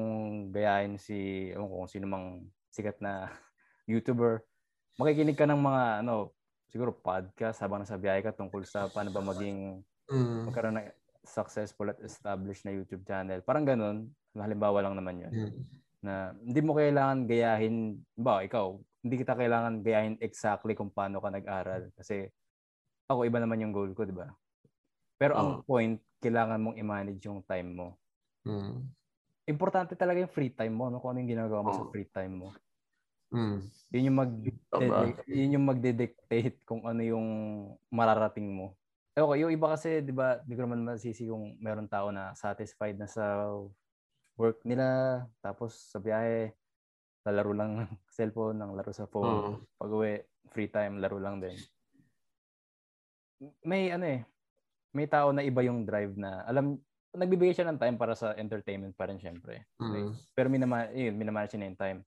gayahin 0.55 0.96
si 0.96 1.51
um, 1.51 1.67
kung 1.67 1.91
sino 1.91 2.07
mang 2.07 2.48
sikat 2.72 2.96
na 3.03 3.27
YouTuber, 3.91 4.39
makikinig 4.96 5.36
ka 5.36 5.43
ng 5.43 5.60
mga 5.60 5.84
ano, 6.00 6.31
siguro 6.72 6.96
podcast 6.96 7.60
habang 7.60 7.84
nasa 7.84 8.00
biyahe 8.00 8.24
ka 8.24 8.31
tungkol 8.31 8.63
sa 8.63 8.88
paano 8.88 9.12
ba 9.12 9.19
maging 9.19 9.84
mm. 10.07 10.48
magkaroon 10.48 10.79
ng 10.79 10.88
successful 11.27 11.91
at 11.91 12.00
established 12.00 12.63
na 12.63 12.72
YouTube 12.72 13.03
channel. 13.03 13.43
Parang 13.43 13.67
ganun. 13.67 14.07
Halimbawa 14.31 14.79
lang 14.79 14.96
naman 14.96 15.27
yun. 15.27 15.34
Mm. 15.36 15.60
Na 16.07 16.31
hindi 16.39 16.63
mo 16.63 16.72
kailangan 16.72 17.27
gayahin, 17.27 18.00
ba 18.15 18.48
ikaw, 18.48 18.79
hindi 19.03 19.15
kita 19.19 19.36
kailangan 19.36 19.84
gayahin 19.84 20.15
exactly 20.24 20.72
kung 20.72 20.88
paano 20.88 21.19
ka 21.19 21.27
nag-aral. 21.27 21.91
Kasi 22.00 22.31
ako, 23.12 23.27
iba 23.27 23.43
naman 23.43 23.60
yung 23.60 23.75
goal 23.75 23.91
ko, 23.91 24.07
di 24.07 24.15
ba? 24.15 24.31
Pero 25.19 25.36
oh. 25.36 25.39
ang 25.39 25.50
point, 25.67 26.00
kailangan 26.24 26.63
mong 26.63 26.79
i-manage 26.79 27.27
yung 27.27 27.43
time 27.43 27.75
mo. 27.75 27.88
Mm. 28.48 28.96
Importante 29.47 29.95
talaga 29.95 30.19
yung 30.19 30.33
free 30.35 30.51
time 30.51 30.75
mo, 30.75 30.91
no? 30.91 30.99
kung 30.99 31.15
ano 31.15 31.23
yung 31.23 31.31
ginagawa 31.31 31.63
mo 31.63 31.71
oh. 31.71 31.77
sa 31.79 31.87
free 31.87 32.09
time 32.11 32.33
mo. 32.35 32.49
Mm. 33.31 33.59
Yun 33.91 34.07
yung 34.07 34.17
mag 34.19 34.31
yun 35.27 35.55
yung 35.59 35.65
magde-dictate 35.67 36.63
kung 36.63 36.83
ano 36.87 37.01
yung 37.03 37.27
mararating 37.91 38.47
mo. 38.47 38.75
Eh, 39.17 39.23
okay, 39.23 39.43
yung 39.43 39.51
iba 39.51 39.73
kasi, 39.73 39.99
'di 39.99 40.13
ba, 40.13 40.39
di 40.45 40.53
ko 40.55 40.63
naman 40.63 40.85
masisi 40.85 41.27
kung 41.27 41.57
meron 41.59 41.89
tao 41.89 42.13
na 42.13 42.31
satisfied 42.37 42.95
na 42.95 43.09
sa 43.09 43.49
work 44.37 44.61
nila, 44.63 45.25
tapos 45.41 45.73
sa 45.89 45.97
biyahe, 45.97 46.53
lalaro 47.25 47.51
lang 47.51 47.71
ng 47.83 47.89
cellphone, 48.15 48.61
ng 48.61 48.71
laro 48.77 48.93
sa 48.93 49.09
phone. 49.09 49.27
Uh-huh. 49.27 49.55
Pag-uwi, 49.75 50.23
free 50.53 50.69
time, 50.69 51.01
laro 51.01 51.17
lang 51.17 51.41
din. 51.41 51.57
May 53.65 53.91
ano 53.91 54.05
eh, 54.05 54.21
may 54.93 55.09
tao 55.09 55.33
na 55.33 55.43
iba 55.43 55.65
yung 55.65 55.83
drive 55.83 56.15
na, 56.15 56.45
alam, 56.47 56.79
nagbibigay 57.17 57.57
siya 57.57 57.67
ng 57.67 57.81
time 57.81 57.97
para 57.97 58.13
sa 58.13 58.38
entertainment 58.38 58.93
pa 58.93 59.09
rin 59.09 59.17
syempre. 59.17 59.65
Uh-huh. 59.81 60.13
Pero 60.38 60.47
minama, 60.53 60.86
yun, 60.93 61.17
minamanage 61.17 61.57
niya 61.57 61.74
yung 61.74 61.81
time 61.81 62.00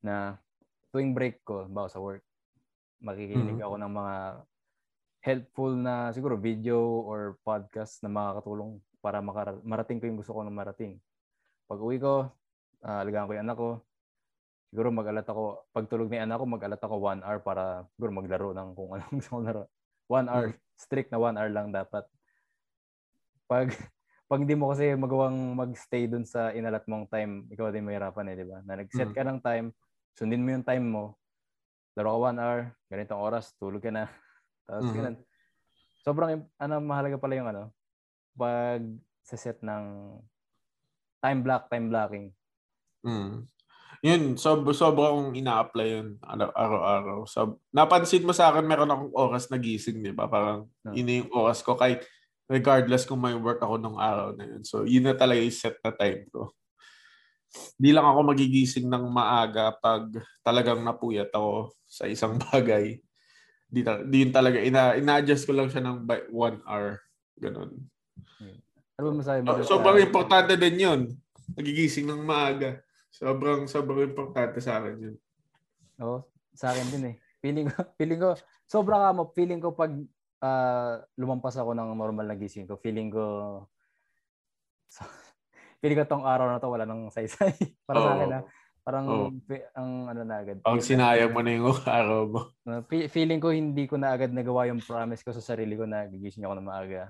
na 0.00 0.40
tuwing 0.88 1.12
break 1.12 1.44
ko, 1.44 1.68
bawa 1.68 1.92
sa 1.92 2.00
work, 2.00 2.24
makikinig 3.04 3.60
uh-huh. 3.60 3.68
ako 3.68 3.74
ng 3.84 3.92
mga 3.92 4.14
helpful 5.24 5.72
na 5.72 6.12
siguro 6.12 6.36
video 6.36 6.80
or 7.04 7.40
podcast 7.44 8.00
na 8.04 8.12
makakatulong 8.12 8.80
para 9.00 9.20
makar- 9.20 9.60
marating 9.64 10.00
ko 10.00 10.08
yung 10.08 10.20
gusto 10.20 10.32
ko 10.32 10.40
na 10.44 10.52
marating. 10.52 11.00
Pag 11.68 11.80
uwi 11.80 11.96
ko, 12.00 12.28
uh, 12.84 12.98
alagaan 13.00 13.28
ko 13.28 13.32
yung 13.36 13.44
anak 13.44 13.56
ko. 13.56 13.70
Siguro 14.68 14.88
mag-alat 14.92 15.24
ako, 15.28 15.70
pag 15.72 15.86
tulog 15.88 16.08
ni 16.12 16.20
anak 16.20 16.40
ko, 16.40 16.44
mag-alat 16.44 16.82
ako 16.82 16.94
one 17.00 17.20
hour 17.24 17.40
para 17.40 17.88
siguro 17.96 18.10
maglaro 18.12 18.50
ng 18.52 18.68
kung 18.76 18.90
anong 18.96 19.14
gusto 19.16 19.30
ko 19.32 19.40
laro. 19.40 19.62
One 20.08 20.28
hour, 20.28 20.46
hmm. 20.52 20.60
strict 20.76 21.08
na 21.08 21.20
one 21.20 21.36
hour 21.40 21.48
lang 21.48 21.72
dapat. 21.72 22.04
Pag 23.48 23.72
pag 24.24 24.40
hindi 24.40 24.56
mo 24.56 24.72
kasi 24.72 24.96
magawang 24.96 25.52
mag-stay 25.52 26.08
dun 26.08 26.24
sa 26.24 26.50
inalat 26.56 26.88
mong 26.88 27.12
time, 27.12 27.44
ikaw 27.52 27.68
din 27.68 27.84
mahirapan 27.84 28.32
eh, 28.32 28.34
di 28.40 28.46
ba? 28.48 28.64
Na 28.64 28.80
nag-set 28.80 29.12
hmm. 29.12 29.16
ka 29.16 29.22
ng 29.22 29.40
time, 29.44 29.66
sundin 30.16 30.40
mo 30.40 30.48
yung 30.56 30.64
time 30.64 30.86
mo, 30.86 31.04
laro 31.94 32.16
ka 32.16 32.18
one 32.32 32.38
hour, 32.40 32.60
ganitong 32.88 33.20
oras, 33.20 33.52
tulog 33.60 33.84
ka 33.84 33.92
na. 33.92 34.08
Tapos 34.66 34.88
mm-hmm. 34.88 34.96
ganun. 34.96 35.16
Sobrang 36.04 36.30
ano 36.60 36.74
mahalaga 36.80 37.16
pala 37.16 37.36
yung 37.36 37.48
ano 37.48 37.72
pag 38.34 38.82
sa 39.24 39.36
set 39.38 39.62
ng 39.62 40.16
time 41.22 41.40
block, 41.40 41.70
time 41.70 41.88
blocking. 41.88 42.26
Mm. 43.06 43.48
Yun, 44.04 44.36
sob 44.36 44.68
sobrang 44.76 45.32
ina-apply 45.32 45.88
yun 45.88 46.20
araw-araw. 46.52 47.24
So, 47.24 47.56
napansin 47.72 48.28
mo 48.28 48.36
sa 48.36 48.52
akin, 48.52 48.68
meron 48.68 48.92
akong 48.92 49.16
oras 49.16 49.48
na 49.48 49.56
gising, 49.56 50.04
di 50.04 50.12
ba? 50.12 50.28
Parang 50.28 50.68
no. 50.84 50.92
yun 50.92 51.24
yung 51.24 51.32
oras 51.32 51.64
ko 51.64 51.72
kahit 51.72 52.04
regardless 52.50 53.08
kung 53.08 53.20
may 53.20 53.36
work 53.36 53.60
ako 53.60 53.80
nung 53.80 53.96
araw 53.96 54.36
na 54.36 54.44
yun. 54.44 54.62
So, 54.62 54.84
yun 54.84 55.08
na 55.08 55.16
talaga 55.16 55.40
yung 55.40 55.54
set 55.54 55.80
na 55.80 55.92
time 55.92 56.28
ko. 56.28 56.52
Di 57.78 57.94
lang 57.94 58.04
ako 58.04 58.34
magigising 58.34 58.90
ng 58.90 59.04
maaga 59.08 59.72
pag 59.78 60.10
talagang 60.42 60.82
napuyat 60.82 61.30
ako 61.30 61.72
sa 61.86 62.04
isang 62.10 62.36
bagay 62.50 62.98
di, 63.74 63.80
di 63.82 64.16
yun 64.22 64.30
talaga. 64.30 64.62
Ina, 64.62 64.94
ina-adjust 64.94 65.50
ko 65.50 65.52
lang 65.58 65.66
siya 65.66 65.82
ng 65.82 66.06
by 66.06 66.30
one 66.30 66.62
hour. 66.62 67.02
Ganun. 67.34 67.74
Ano 68.94 69.04
ba 69.10 69.12
masabi 69.18 69.42
mo? 69.42 69.58
So, 69.58 69.74
sobrang 69.74 69.98
importante 69.98 70.54
din 70.54 70.76
yun. 70.78 71.00
Nagigising 71.58 72.06
ng 72.06 72.22
maaga. 72.22 72.78
Sobrang, 73.10 73.66
sobrang 73.66 74.06
importante 74.06 74.62
sa 74.62 74.78
akin 74.78 74.94
yun. 74.94 75.16
Oo, 75.98 76.22
sa 76.54 76.70
akin 76.70 76.86
din 76.94 77.04
eh. 77.10 77.16
Feeling 77.42 77.66
ko, 77.66 77.78
feeling 77.98 78.20
ko, 78.22 78.38
sobra 78.64 79.02
ka 79.02 79.08
mo, 79.10 79.34
feeling 79.34 79.58
ko 79.58 79.74
pag 79.74 79.90
uh, 80.44 81.00
lumampas 81.16 81.56
ako 81.56 81.72
ng 81.72 81.96
normal 81.96 82.28
na 82.28 82.36
gising 82.36 82.68
ko, 82.68 82.76
feeling 82.76 83.08
ko, 83.08 83.24
so, 84.92 85.00
feeling 85.80 85.96
ko 85.96 86.04
tong 86.04 86.28
araw 86.28 86.52
na 86.52 86.60
to 86.60 86.68
wala 86.68 86.84
nang 86.84 87.08
saysay. 87.08 87.56
Para 87.88 87.98
oh. 88.00 88.04
sa 88.04 88.10
akin 88.16 88.28
na, 88.28 88.40
ah. 88.44 88.46
Parang 88.84 89.08
oh. 89.08 89.32
ang 89.72 90.12
ano 90.12 90.28
na 90.28 90.44
agad. 90.44 90.60
Ang 90.60 90.84
sinayang 90.84 91.32
mo 91.32 91.40
na 91.40 91.56
yung 91.56 91.72
araw 91.88 92.20
mo. 92.28 92.40
Feeling 93.08 93.40
ko 93.40 93.48
hindi 93.48 93.88
ko 93.88 93.96
na 93.96 94.12
agad 94.12 94.28
nagawa 94.28 94.68
yung 94.68 94.84
promise 94.84 95.24
ko 95.24 95.32
sa 95.32 95.40
sarili 95.40 95.72
ko 95.72 95.88
na 95.88 96.04
gigising 96.04 96.44
ako 96.44 96.60
ng 96.60 96.68
maaga. 96.68 97.08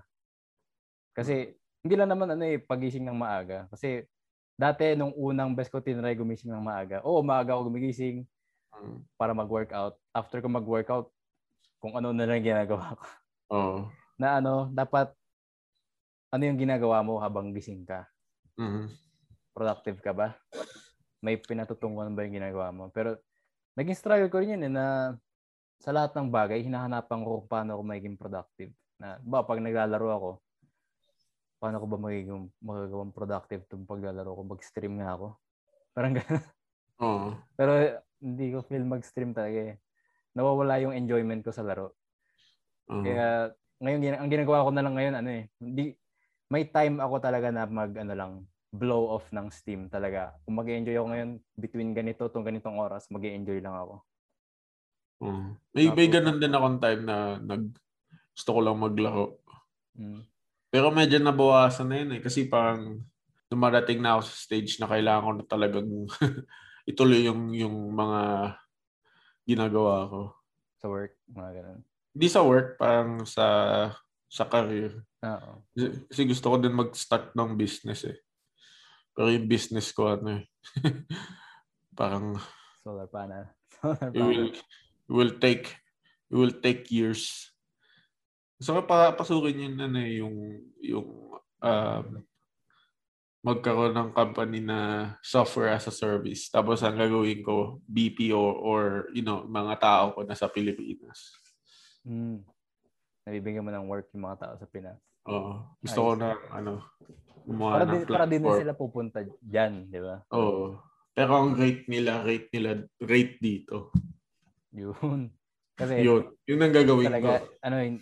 Kasi 1.10 1.50
hindi 1.82 1.94
lang 1.98 2.14
naman 2.14 2.30
ano 2.30 2.46
eh 2.46 2.62
pagising 2.62 3.02
ng 3.02 3.18
maaga. 3.18 3.66
Kasi 3.74 4.06
dati 4.54 4.94
nung 4.94 5.10
unang 5.18 5.50
best 5.50 5.74
ko 5.74 5.82
tinry 5.82 6.14
gumising 6.14 6.54
ng 6.54 6.62
maaga. 6.62 7.02
Oo, 7.02 7.26
maaga 7.26 7.58
ako 7.58 7.74
gumigising 7.74 8.22
hmm. 8.70 9.02
para 9.18 9.34
mag-workout. 9.34 9.98
After 10.14 10.38
ko 10.38 10.46
mag-workout, 10.46 11.10
kung 11.82 11.98
ano 11.98 12.14
na 12.14 12.24
lang 12.24 12.40
ginagawa 12.40 12.94
ko. 12.94 13.04
Oh. 13.50 13.88
Na 14.20 14.38
ano, 14.38 14.70
dapat 14.72 15.12
ano 16.34 16.42
yung 16.42 16.58
ginagawa 16.58 17.04
mo 17.04 17.20
habang 17.22 17.54
gising 17.54 17.86
ka? 17.86 18.06
Mm-hmm. 18.58 18.86
Productive 19.54 19.98
ka 20.02 20.12
ba? 20.14 20.34
may 21.24 21.40
pinatutunguhan 21.40 22.12
ba 22.12 22.28
yung 22.28 22.36
ginagawa 22.36 22.68
mo. 22.68 22.92
Pero 22.92 23.16
naging 23.80 23.96
struggle 23.96 24.28
ko 24.28 24.44
rin 24.44 24.60
yun 24.60 24.68
eh, 24.68 24.72
na 24.76 25.16
sa 25.80 25.90
lahat 25.96 26.12
ng 26.12 26.28
bagay, 26.28 26.60
hinahanapan 26.60 27.24
ko 27.24 27.40
kung 27.40 27.48
paano 27.48 27.80
ako 27.80 27.82
magiging 27.88 28.20
productive. 28.20 28.70
Na, 29.00 29.16
ba, 29.24 29.40
pag 29.40 29.64
naglalaro 29.64 30.08
ako, 30.12 30.30
paano 31.56 31.80
ko 31.80 31.86
ba 31.88 31.98
magiging 31.98 32.52
magagawang 32.60 33.12
productive 33.16 33.64
itong 33.64 33.88
paglalaro 33.88 34.36
ko? 34.36 34.42
Mag-stream 34.44 35.00
nga 35.00 35.16
ako. 35.16 35.28
Parang 35.96 36.12
gano'n. 36.12 36.44
Oo. 37.04 37.28
Pero 37.56 37.72
hindi 38.20 38.46
ko 38.52 38.60
feel 38.68 38.84
mag-stream 38.84 39.32
talaga 39.32 39.72
eh. 39.72 39.76
Nawawala 40.36 40.76
yung 40.84 40.92
enjoyment 40.92 41.40
ko 41.40 41.50
sa 41.56 41.64
laro. 41.64 41.96
Uh-huh. 42.90 43.04
Kaya 43.04 43.28
ngayon 43.80 44.16
ang 44.16 44.30
ginagawa 44.30 44.64
ko 44.64 44.70
na 44.72 44.82
lang 44.84 44.94
ngayon 44.96 45.14
ano 45.18 45.30
eh, 45.30 45.44
hindi 45.60 45.84
may 46.52 46.68
time 46.68 47.00
ako 47.00 47.14
talaga 47.18 47.48
na 47.50 47.64
mag 47.66 47.92
ano 47.96 48.14
lang 48.14 48.32
blow 48.74 49.14
off 49.14 49.30
ng 49.30 49.48
steam 49.54 49.86
talaga. 49.86 50.34
Kung 50.42 50.58
mag 50.58 50.66
enjoy 50.66 50.98
ako 50.98 51.08
ngayon, 51.14 51.30
between 51.54 51.94
ganito 51.94 52.26
tong 52.26 52.42
ganitong 52.42 52.74
oras, 52.82 53.06
mag 53.06 53.22
enjoy 53.22 53.62
lang 53.62 53.78
ako. 53.78 54.02
Mm. 55.22 55.48
May, 55.70 55.86
may 55.94 56.08
ganun 56.10 56.42
din 56.42 56.50
akong 56.50 56.78
time 56.82 57.02
na 57.06 57.38
nag 57.38 57.70
gusto 58.34 58.50
ko 58.50 58.60
lang 58.60 58.82
maglaro. 58.82 59.38
Mm. 59.94 60.26
Pero 60.74 60.90
medyo 60.90 61.22
nabawasan 61.22 61.86
na 61.86 61.96
yun 62.02 62.10
eh. 62.18 62.20
Kasi 62.20 62.50
parang 62.50 62.98
dumarating 63.46 64.02
na 64.02 64.18
ako 64.18 64.26
sa 64.26 64.34
stage 64.34 64.82
na 64.82 64.90
kailangan 64.90 65.22
ko 65.22 65.30
na 65.38 65.44
talagang 65.46 65.90
ituloy 66.90 67.22
yung, 67.30 67.54
yung 67.54 67.94
mga 67.94 68.20
ginagawa 69.46 70.10
ko. 70.10 70.20
Sa 70.82 70.90
work, 70.90 71.14
mga 71.30 71.62
ganun. 71.62 71.80
Hindi 72.14 72.26
sa 72.30 72.46
work, 72.46 72.78
parang 72.78 73.26
sa 73.26 73.46
sa 74.30 74.46
career. 74.50 75.02
Oo. 75.22 75.62
Kasi 76.10 76.22
gusto 76.26 76.46
ko 76.50 76.56
din 76.58 76.74
mag-start 76.74 77.34
ng 77.38 77.54
business 77.54 78.06
eh. 78.06 78.18
Pero 79.14 79.30
yung 79.30 79.46
business 79.46 79.94
ko, 79.94 80.18
ano 80.18 80.42
eh, 80.42 80.44
parang... 81.98 82.34
Solar 82.82 83.06
panel. 83.06 83.46
Solar 83.78 84.10
panel. 84.10 84.14
It 84.14 84.22
will, 84.26 84.50
it 84.50 85.14
will 85.14 85.34
take, 85.38 85.78
it 86.30 86.34
will 86.34 86.54
take 86.58 86.90
years. 86.90 87.54
Gusto 88.58 88.78
ko 88.78 88.80
pa 88.90 89.14
pasukin 89.14 89.70
yun 89.70 89.76
ano, 89.78 89.98
eh, 90.02 90.18
yung 90.18 90.36
yung 90.82 91.08
um, 91.62 92.06
magkaroon 93.44 93.92
ng 93.92 94.10
company 94.16 94.64
na 94.64 95.12
software 95.20 95.76
as 95.76 95.86
a 95.86 95.94
service. 95.94 96.48
Tapos 96.48 96.80
ang 96.80 96.96
gagawin 96.96 97.44
ko, 97.44 97.84
BPO 97.84 98.40
or, 98.40 99.12
you 99.12 99.20
know, 99.20 99.44
mga 99.44 99.78
tao 99.78 100.04
ko 100.16 100.24
na 100.24 100.32
sa 100.32 100.48
Pilipinas. 100.48 101.43
Mm. 102.04 102.44
Nabibigyan 103.24 103.64
mo 103.64 103.72
ng 103.72 103.88
work 103.88 104.12
yung 104.12 104.28
mga 104.28 104.40
tao 104.44 104.54
sa 104.60 104.68
Pinas. 104.68 105.00
Oo. 105.28 105.64
Gusto 105.80 106.00
ko 106.04 106.10
na, 106.16 106.36
ano, 106.52 106.84
gumawa 107.48 107.80
para 107.80 107.84
din, 107.88 108.02
Para 108.04 108.26
din 108.28 108.44
sila 108.44 108.72
pupunta 108.76 109.24
dyan, 109.40 109.88
di 109.88 110.00
ba? 110.00 110.20
Oo. 110.36 110.76
Pero 111.16 111.30
ang 111.32 111.56
rate 111.56 111.88
nila, 111.88 112.20
rate 112.20 112.48
nila, 112.52 112.84
rate 113.00 113.36
dito. 113.40 113.94
Yun. 114.76 115.32
Kasi, 115.74 116.04
yun. 116.04 116.28
Yun 116.44 116.60
ang 116.60 116.74
gagawin 116.74 117.08
talaga, 117.08 117.28
ko. 117.40 117.46
Ano 117.64 117.76
yun, 117.80 117.96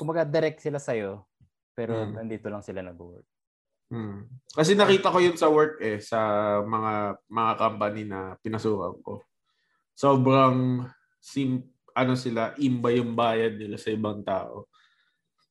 kumaga 0.00 0.22
direct 0.24 0.62
sila 0.64 0.80
sa'yo, 0.80 1.26
pero 1.76 2.06
hmm. 2.06 2.14
nandito 2.16 2.46
lang 2.48 2.64
sila 2.64 2.80
nag-work. 2.80 3.26
Hmm. 3.92 4.26
Kasi 4.50 4.72
nakita 4.74 5.12
ko 5.12 5.18
yun 5.20 5.36
sa 5.36 5.52
work 5.52 5.78
eh, 5.84 6.00
sa 6.00 6.18
mga 6.64 7.20
mga 7.28 7.52
company 7.60 8.02
na 8.08 8.34
pinasukan 8.40 8.96
ko. 9.04 9.20
Sobrang 9.94 10.88
sim 11.20 11.62
ano 11.94 12.18
sila, 12.18 12.52
imba 12.58 12.90
yung 12.90 13.14
bayad 13.14 13.56
nila 13.56 13.78
sa 13.78 13.94
ibang 13.94 14.20
tao. 14.26 14.66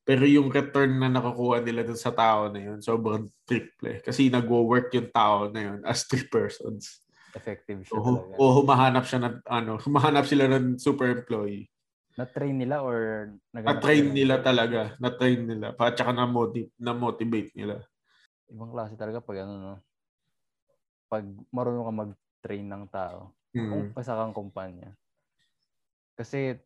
Pero 0.04 0.28
yung 0.28 0.52
return 0.52 1.00
na 1.00 1.08
nakukuha 1.08 1.64
nila 1.64 1.80
dun 1.80 1.96
sa 1.96 2.12
tao 2.12 2.52
na 2.52 2.60
yun, 2.60 2.78
sobrang 2.84 3.24
triple. 3.48 4.04
Kasi 4.04 4.28
nagwo-work 4.28 4.92
yung 4.92 5.08
tao 5.08 5.48
na 5.48 5.60
yun 5.72 5.78
as 5.88 6.04
three 6.04 6.28
persons. 6.28 7.00
Effective 7.32 7.82
siya 7.88 7.96
o, 7.96 8.04
talaga. 8.04 8.34
O 8.36 8.42
humahanap 8.60 9.04
siya 9.08 9.20
ng, 9.24 9.36
ano, 9.48 9.72
humahanap 9.80 10.24
sila 10.28 10.44
ng 10.52 10.76
super 10.76 11.08
employee. 11.08 11.72
Na-train 12.14 12.54
nila 12.54 12.84
or 12.84 13.32
Na-train 13.50 14.12
nila 14.12 14.38
talaga. 14.44 14.94
Na-train 15.00 15.40
nila. 15.40 15.72
Pa, 15.72 15.90
tsaka 15.90 16.12
na-motivate, 16.12 16.70
na-motivate 16.76 17.50
nila 17.56 17.80
ibang 18.54 18.70
klase 18.70 18.94
talaga 18.94 19.18
pag 19.18 19.42
ano 19.44 19.54
no. 19.56 19.74
Pag 21.08 21.24
marunong 21.50 21.86
ka 21.86 21.94
mag-train 21.94 22.66
ng 22.66 22.84
tao. 22.90 23.34
Mm. 23.54 23.70
Kung 23.70 23.82
pasa 23.94 24.18
kang 24.18 24.34
kumpanya. 24.34 24.94
Kasi 26.14 26.58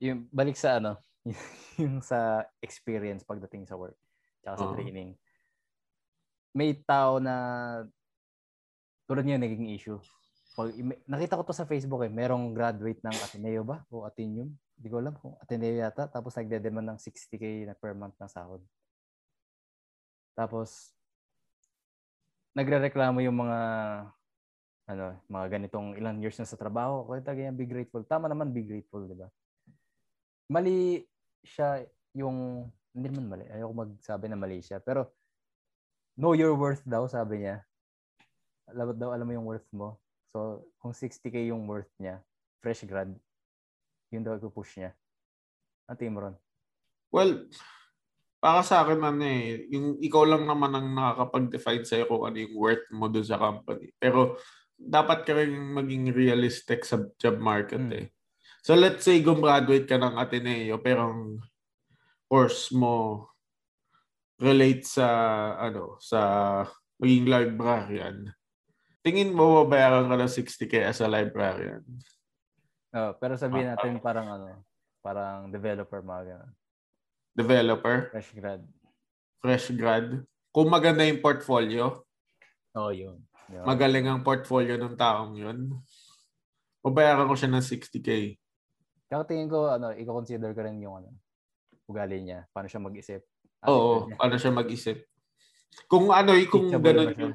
yung 0.00 0.28
balik 0.28 0.56
sa 0.56 0.76
ano, 0.80 1.00
yung 1.82 2.04
sa 2.04 2.44
experience 2.60 3.24
pagdating 3.26 3.66
sa 3.66 3.74
work 3.74 3.96
tsaka 4.46 4.62
sa 4.62 4.64
uh-huh. 4.70 4.76
training. 4.78 5.10
May 6.54 6.78
tao 6.86 7.18
na 7.18 7.34
tulad 9.10 9.26
niya 9.26 9.42
naging 9.42 9.74
issue. 9.74 9.98
Pag, 10.56 10.72
nakita 11.04 11.36
ko 11.36 11.42
to 11.44 11.52
sa 11.52 11.68
Facebook 11.68 12.00
eh, 12.06 12.08
merong 12.08 12.54
graduate 12.56 13.02
ng 13.04 13.16
Ateneo 13.26 13.66
ba? 13.66 13.84
O 13.92 14.08
Ateneum? 14.08 14.54
Hindi 14.78 14.88
ko 14.88 14.96
alam 15.02 15.14
kung 15.18 15.36
Ateneo 15.42 15.74
yata. 15.76 16.08
Tapos 16.08 16.32
nagde-demand 16.38 16.96
ng 16.96 17.00
60k 17.02 17.68
na 17.68 17.74
per 17.76 17.92
month 17.92 18.16
na 18.16 18.30
sahod. 18.30 18.64
Tapos, 20.32 20.96
nagrereklamo 22.56 23.20
yung 23.20 23.36
mga 23.36 23.60
ano, 24.86 25.18
mga 25.26 25.46
ganitong 25.58 25.98
ilang 25.98 26.22
years 26.22 26.38
na 26.38 26.46
sa 26.46 26.58
trabaho, 26.58 27.02
kaya 27.10 27.22
talaga 27.22 27.50
be 27.50 27.66
grateful. 27.66 28.02
Tama 28.06 28.30
naman, 28.30 28.54
be 28.54 28.62
grateful, 28.62 29.02
di 29.02 29.18
ba? 29.18 29.26
Mali 30.46 31.02
siya 31.42 31.82
yung, 32.14 32.70
hindi 32.94 33.06
naman 33.10 33.26
mali, 33.34 33.44
ayoko 33.50 33.74
magsabi 33.74 34.30
na 34.30 34.38
mali 34.38 34.62
siya, 34.62 34.78
pero 34.78 35.10
know 36.14 36.38
your 36.38 36.54
worth 36.54 36.86
daw, 36.86 37.04
sabi 37.10 37.42
niya. 37.44 37.66
Alam 38.70 38.94
daw, 38.94 39.10
alam 39.10 39.26
mo 39.26 39.34
yung 39.34 39.46
worth 39.46 39.66
mo. 39.74 39.98
So, 40.30 40.70
kung 40.78 40.94
60k 40.94 41.50
yung 41.50 41.66
worth 41.66 41.90
niya, 41.98 42.22
fresh 42.62 42.86
grad, 42.86 43.10
yun 44.14 44.22
daw 44.22 44.38
i-push 44.38 44.78
niya. 44.78 44.94
Ang 45.90 46.14
mo 46.14 46.18
ron? 46.30 46.36
Well, 47.10 47.46
para 48.42 48.62
sa 48.62 48.82
akin 48.82 48.98
man 48.98 49.18
eh, 49.22 49.66
yung 49.70 49.98
ikaw 49.98 50.22
lang 50.26 50.46
naman 50.46 50.70
ang 50.74 50.94
nakakapag-define 50.94 51.84
sa'yo 51.86 52.04
kung 52.06 52.22
ano 52.26 52.36
yung 52.38 52.54
worth 52.54 52.86
mo 52.94 53.06
doon 53.10 53.26
sa 53.26 53.38
company. 53.38 53.90
Pero 53.98 54.38
dapat 54.76 55.24
ka 55.24 55.32
rin 55.32 55.52
maging 55.52 56.12
realistic 56.12 56.84
sa 56.84 57.00
job 57.16 57.40
market 57.40 57.80
hmm. 57.80 57.96
eh. 57.96 58.06
So 58.60 58.76
let's 58.76 59.06
say 59.06 59.22
gumraduate 59.22 59.88
ka 59.88 59.96
ng 59.96 60.18
Ateneo 60.20 60.78
pero 60.82 61.10
ang 61.10 61.40
course 62.26 62.74
mo 62.74 63.26
relate 64.36 64.84
sa 64.84 65.08
ano 65.56 65.96
sa 65.98 66.20
maging 67.00 67.26
librarian. 67.26 68.16
Tingin 69.00 69.32
mo 69.32 69.64
babayaran 69.64 70.10
ka 70.10 70.16
ng 70.18 70.32
60k 70.34 70.82
as 70.82 70.98
a 70.98 71.06
librarian? 71.06 71.86
Oh, 72.90 73.14
pero 73.22 73.38
sabihin 73.38 73.70
natin 73.70 74.02
parang 74.02 74.26
ano, 74.26 74.66
parang 74.98 75.46
developer 75.54 76.02
mga 76.02 76.22
ganun 76.34 76.52
developer. 77.36 78.08
Fresh 78.10 78.32
grad. 78.32 78.62
Fresh 79.44 79.66
grad. 79.76 80.24
Kung 80.50 80.72
maganda 80.72 81.04
yung 81.04 81.20
portfolio. 81.20 82.00
Oo, 82.72 82.88
oh, 82.88 82.90
yun. 82.90 83.20
Yun. 83.52 83.64
Magaling 83.64 84.06
ang 84.06 84.26
portfolio 84.26 84.74
ng 84.78 84.94
taong 84.98 85.34
yun. 85.38 85.74
Pabayaran 86.82 87.26
ko 87.26 87.34
siya 87.34 87.50
ng 87.50 87.64
60k. 87.64 88.10
Kaya 89.06 89.22
tingin 89.26 89.50
ko, 89.50 89.70
ano, 89.70 89.94
i-consider 89.94 90.50
ko 90.54 90.60
rin 90.66 90.82
yung 90.82 91.02
ano, 91.02 91.10
ugali 91.86 92.22
niya. 92.22 92.46
Paano 92.50 92.66
siya 92.66 92.82
mag-isip. 92.82 93.22
Oo, 93.66 94.10
niya. 94.10 94.16
paano 94.18 94.34
siya 94.38 94.52
mag-isip. 94.54 94.98
Kung 95.86 96.10
ano, 96.10 96.34
kung 96.50 96.70
ganun 96.70 97.14
yung, 97.14 97.34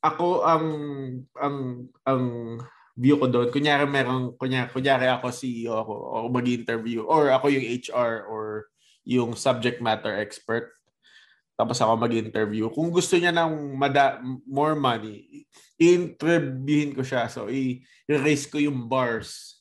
ako 0.00 0.48
ang 0.48 0.66
ang 1.36 1.56
ang 2.08 2.22
view 2.96 3.16
ko 3.20 3.28
doon. 3.28 3.48
Kunyari 3.52 3.84
merong 3.84 4.36
kunyari, 4.36 4.68
kunyari 4.72 5.06
ako 5.08 5.28
CEO 5.32 5.76
ako 5.76 5.92
o 5.92 6.16
mag-interview 6.32 7.04
or 7.04 7.32
ako 7.32 7.52
yung 7.52 7.64
HR 7.64 8.28
or 8.28 8.68
yung 9.04 9.36
subject 9.36 9.80
matter 9.84 10.12
expert. 10.16 10.72
Tapos 11.60 11.76
ako 11.76 11.92
mag-interview. 12.00 12.72
Kung 12.72 12.88
gusto 12.88 13.20
niya 13.20 13.36
ng 13.36 13.76
mada- 13.76 14.16
more 14.48 14.72
money, 14.72 15.44
i-interviewin 15.76 16.96
ko 16.96 17.04
siya. 17.04 17.28
So, 17.28 17.52
i-raise 17.52 18.48
ko 18.48 18.56
yung 18.56 18.88
bars. 18.88 19.60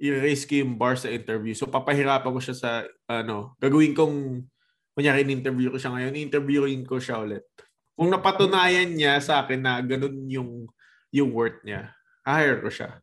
I-raise 0.00 0.48
ko 0.48 0.64
yung 0.64 0.80
bars 0.80 1.04
sa 1.04 1.12
interview. 1.12 1.52
So, 1.52 1.68
papahirapan 1.68 2.32
ko 2.32 2.40
siya 2.40 2.56
sa, 2.56 2.70
ano, 3.04 3.52
gagawin 3.60 3.92
kong, 3.92 4.48
kunyari, 4.96 5.28
in-interview 5.28 5.68
ko 5.68 5.76
siya 5.76 5.92
ngayon, 5.92 6.16
i-interviewin 6.16 6.88
ko 6.88 6.96
siya 6.96 7.20
ulit. 7.20 7.44
Kung 7.92 8.08
napatunayan 8.08 8.96
niya 8.96 9.20
sa 9.20 9.44
akin 9.44 9.60
na 9.60 9.76
ganun 9.84 10.24
yung, 10.32 10.64
yung 11.12 11.36
worth 11.36 11.60
niya, 11.68 11.92
hire 12.24 12.64
ko 12.64 12.72
siya. 12.72 12.96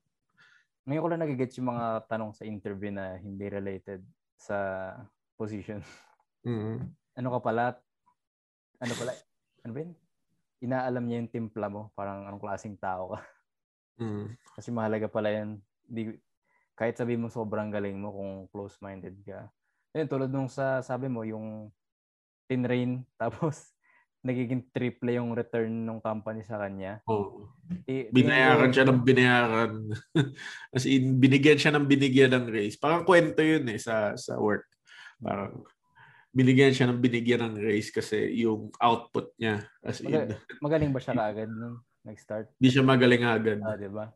Ngayon 0.89 1.01
ko 1.05 1.09
lang 1.13 1.21
nagigets 1.21 1.53
yung 1.61 1.69
mga 1.69 2.09
tanong 2.09 2.33
sa 2.33 2.49
interview 2.49 2.89
na 2.89 3.21
hindi 3.21 3.45
related 3.45 4.01
sa 4.41 4.57
position. 5.37 5.85
Mm-hmm. 6.41 6.98
Ano 7.19 7.35
ka 7.35 7.39
pala? 7.43 7.75
Ano 8.79 8.93
pala? 8.95 9.11
Ano 9.67 9.71
ba 9.75 9.79
yun? 9.83 9.91
Inaalam 10.63 11.03
niya 11.03 11.19
yung 11.19 11.31
timpla 11.35 11.67
mo. 11.67 11.91
Parang 11.91 12.23
anong 12.23 12.39
klaseng 12.39 12.79
tao 12.79 13.11
ka. 13.11 13.19
Mm-hmm. 13.99 14.25
Kasi 14.55 14.69
mahalaga 14.71 15.11
pala 15.11 15.27
yan. 15.27 15.59
Di, 15.83 16.15
kahit 16.79 16.95
sabi 16.95 17.19
mo 17.19 17.27
sobrang 17.27 17.67
galing 17.67 17.99
mo 17.99 18.15
kung 18.15 18.31
close-minded 18.55 19.19
ka. 19.27 19.51
Ayun, 19.91 20.07
tulad 20.07 20.31
nung 20.31 20.47
sa 20.47 20.79
sabi 20.79 21.11
mo, 21.11 21.27
yung 21.27 21.67
tinrain, 22.47 23.03
tapos 23.21 23.75
nagiging 24.23 24.67
triple 24.71 25.15
yung 25.15 25.35
return 25.35 25.71
ng 25.71 25.99
company 25.99 26.43
sa 26.47 26.55
kanya. 26.59 27.03
Oh. 27.03 27.51
I, 27.87 28.11
binayaran 28.11 28.71
siya 28.71 28.87
ng 28.87 29.03
binayaran. 29.03 29.91
As 30.75 30.87
in, 30.87 31.19
binigyan 31.19 31.59
siya 31.59 31.75
ng 31.75 31.87
binigyan 31.87 32.31
ng 32.31 32.47
raise. 32.47 32.79
Parang 32.79 33.03
kwento 33.03 33.43
yun 33.43 33.67
eh 33.67 33.79
sa, 33.79 34.15
sa 34.15 34.39
work. 34.39 34.67
Parang 35.19 35.63
binigyan 36.29 36.73
siya 36.73 36.87
ng 36.89 37.01
binigyan 37.01 37.41
ng 37.49 37.55
raise 37.57 37.89
kasi 37.89 38.37
yung 38.45 38.69
output 38.77 39.33
niya. 39.41 39.65
As 39.81 40.01
in, 40.01 40.37
magaling 40.61 40.93
ba 40.93 41.01
siya 41.01 41.17
kaagad 41.17 41.49
nung 41.49 41.81
nag-start? 42.05 42.53
Hindi 42.57 42.69
siya 42.69 42.83
magaling 42.85 43.23
agad. 43.25 43.59
Ah, 43.65 43.77
di 43.77 43.89
ba? 43.89 44.13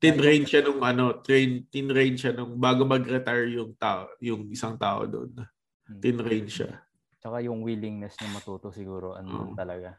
Tin-rain 0.00 0.44
siya 0.44 0.60
nung 0.64 0.80
ano, 0.84 1.20
train, 1.24 1.64
tin-rain 1.68 2.16
siya 2.16 2.36
nung 2.36 2.56
bago 2.60 2.84
mag-retire 2.84 3.48
yung 3.56 3.72
tao, 3.76 4.10
yung 4.20 4.52
isang 4.52 4.76
tao 4.76 5.08
doon. 5.08 5.32
Hmm. 5.88 6.00
Tin-rain 6.00 6.48
siya. 6.48 6.80
Tsaka 7.20 7.40
yung 7.40 7.64
willingness 7.64 8.16
niya 8.20 8.36
matuto 8.36 8.68
siguro 8.68 9.16
andun 9.16 9.52
oh. 9.52 9.56
talaga. 9.56 9.96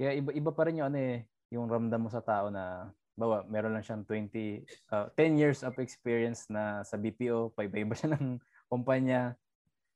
Kaya 0.00 0.16
iba 0.16 0.32
iba 0.32 0.50
pa 0.52 0.64
rin 0.64 0.80
yung 0.80 0.88
ano 0.88 0.98
eh, 1.00 1.28
yung 1.52 1.68
ramdam 1.68 2.08
mo 2.08 2.10
sa 2.10 2.24
tao 2.24 2.48
na 2.48 2.88
bawa 3.14 3.46
meron 3.46 3.78
lang 3.78 3.84
siyang 3.84 4.02
20 4.02 4.90
uh, 4.90 5.06
10 5.14 5.38
years 5.38 5.60
of 5.62 5.78
experience 5.78 6.50
na 6.50 6.82
sa 6.82 6.98
BPO, 6.98 7.54
paiba-iba 7.54 7.94
siya 7.94 8.16
ng 8.16 8.40
kumpanya. 8.66 9.38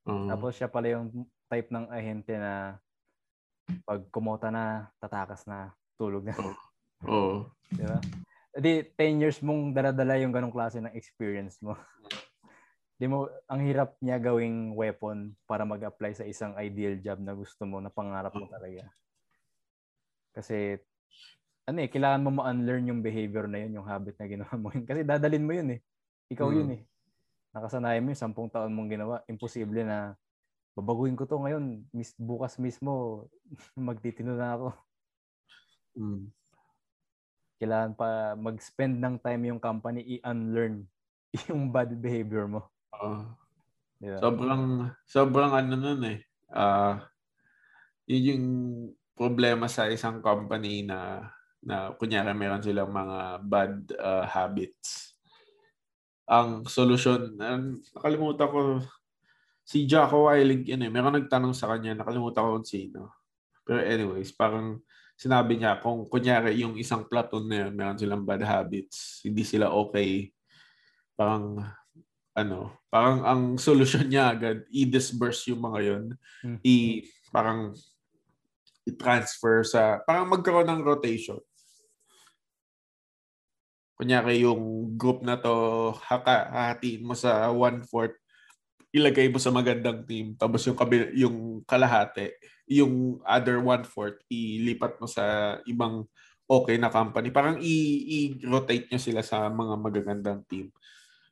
Uh-huh. 0.08 0.28
Tapos 0.32 0.56
siya 0.56 0.72
pala 0.72 0.88
yung 0.88 1.28
type 1.52 1.68
ng 1.68 1.86
ahente 1.92 2.32
na 2.40 2.80
pag 3.84 4.00
kumota 4.08 4.48
na, 4.48 4.88
tatakas 4.96 5.44
na, 5.44 5.76
tulog 6.00 6.24
na. 6.24 6.32
Oo. 7.04 7.12
Oh. 7.12 7.38
Di 7.76 7.84
ba? 7.84 8.00
Di 8.56 8.80
10 8.96 9.22
years 9.22 9.38
mong 9.44 9.76
daladala 9.76 10.16
yung 10.16 10.32
ganong 10.32 10.54
klase 10.54 10.80
ng 10.80 10.96
experience 10.96 11.60
mo. 11.60 11.76
di 12.98 13.06
mo 13.06 13.30
ang 13.46 13.62
hirap 13.62 13.94
niya 14.02 14.18
gawing 14.18 14.74
weapon 14.74 15.30
para 15.46 15.62
mag-apply 15.62 16.18
sa 16.18 16.26
isang 16.26 16.58
ideal 16.58 16.98
job 16.98 17.22
na 17.22 17.30
gusto 17.30 17.62
mo 17.62 17.78
na 17.78 17.92
pangarap 17.92 18.34
mo 18.34 18.50
talaga. 18.50 18.90
Kasi 20.34 20.80
ano 21.68 21.78
eh, 21.84 21.92
kailangan 21.92 22.24
mo 22.24 22.40
ma-unlearn 22.40 22.90
yung 22.90 23.04
behavior 23.04 23.44
na 23.44 23.60
yun, 23.60 23.78
yung 23.78 23.86
habit 23.86 24.16
na 24.16 24.26
ginawa 24.26 24.54
mo 24.56 24.72
yun. 24.72 24.82
Kasi 24.88 25.04
dadalin 25.04 25.44
mo 25.44 25.52
yun 25.52 25.68
eh. 25.76 25.80
Ikaw 26.32 26.48
mm. 26.48 26.56
yun 26.56 26.70
eh. 26.74 26.82
Nakasanayan 27.58 28.06
mo 28.06 28.14
yung 28.14 28.22
sampung 28.22 28.46
taon 28.46 28.70
mong 28.70 28.90
ginawa, 28.94 29.16
imposible 29.26 29.82
na 29.82 30.14
babaguhin 30.78 31.18
ko 31.18 31.26
to 31.26 31.42
ngayon. 31.42 31.82
Mis, 31.90 32.14
bukas 32.14 32.54
mismo, 32.62 33.26
magtitino 33.74 34.38
na 34.38 34.54
ako. 34.54 34.68
Mm. 35.98 36.30
Kailangan 37.58 37.92
pa 37.98 38.38
mag-spend 38.38 39.02
ng 39.02 39.18
time 39.18 39.42
yung 39.50 39.58
company 39.58 40.06
i-unlearn 40.18 40.86
yung 41.50 41.74
bad 41.74 41.90
behavior 41.98 42.46
mo. 42.46 42.70
Oo. 42.94 43.26
Diba? 43.98 44.22
Sobrang, 44.22 44.62
sobrang 45.10 45.52
ano 45.58 45.74
nun 45.74 46.02
eh. 46.06 46.22
Ah, 46.54 47.10
yun 48.06 48.30
yung 48.30 48.46
problema 49.18 49.66
sa 49.66 49.90
isang 49.90 50.22
company 50.22 50.86
na 50.86 51.26
na 51.58 51.90
kunyari 51.98 52.30
meron 52.32 52.62
silang 52.62 52.94
mga 52.94 53.18
bad 53.42 53.74
uh, 53.98 54.24
habits. 54.24 55.07
Ang 56.28 56.68
solusyon, 56.68 57.40
nakalimutan 57.96 58.48
ko, 58.52 58.60
si 59.64 59.88
Jocko 59.88 60.28
Willig 60.28 60.64
yun 60.64 60.84
eh. 60.84 60.92
Meron 60.92 61.16
nagtanong 61.16 61.56
sa 61.56 61.72
kanya, 61.72 61.96
nakalimutan 61.96 62.44
ko 62.44 62.50
kung 62.60 62.68
sino. 62.68 63.00
Pero 63.64 63.80
anyways, 63.80 64.32
parang 64.32 64.80
sinabi 65.18 65.58
niya, 65.58 65.80
kung 65.80 66.06
kunyari 66.06 66.60
yung 66.60 66.78
isang 66.78 67.04
platoon 67.04 67.48
na 67.48 67.56
yun, 67.66 67.72
meron 67.76 67.98
silang 68.00 68.24
bad 68.24 68.40
habits, 68.44 69.24
hindi 69.26 69.44
sila 69.44 69.68
okay, 69.72 70.32
parang 71.18 71.58
ano, 72.38 72.70
parang 72.86 73.26
ang 73.26 73.42
solusyon 73.58 74.06
niya 74.06 74.30
agad, 74.30 74.62
i-disburse 74.70 75.50
yung 75.50 75.58
mga 75.58 75.80
yun. 75.82 76.04
Hmm. 76.40 76.58
I, 76.62 77.02
parang 77.34 77.74
i-transfer 78.86 79.66
sa, 79.66 80.00
parang 80.06 80.30
magkaroon 80.30 80.70
ng 80.70 80.86
rotation. 80.86 81.42
Kunyari 83.98 84.46
yung 84.46 84.94
group 84.94 85.26
na 85.26 85.34
to, 85.42 85.90
hatiin 86.06 87.02
mo 87.02 87.18
sa 87.18 87.50
one-fourth, 87.50 88.14
ilagay 88.94 89.26
mo 89.26 89.42
sa 89.42 89.50
magandang 89.50 90.06
team, 90.06 90.38
tapos 90.38 90.62
yung, 90.70 90.78
kabil, 90.78 91.10
yung 91.18 91.66
kalahati, 91.66 92.30
yung 92.70 93.18
other 93.26 93.58
one-fourth, 93.58 94.22
ilipat 94.30 95.02
mo 95.02 95.10
sa 95.10 95.58
ibang 95.66 96.06
okay 96.48 96.78
na 96.78 96.88
company. 96.88 97.28
Parang 97.28 97.58
i-rotate 97.60 98.86
nyo 98.88 99.00
sila 99.02 99.20
sa 99.20 99.50
mga 99.50 99.74
magagandang 99.76 100.40
team 100.46 100.70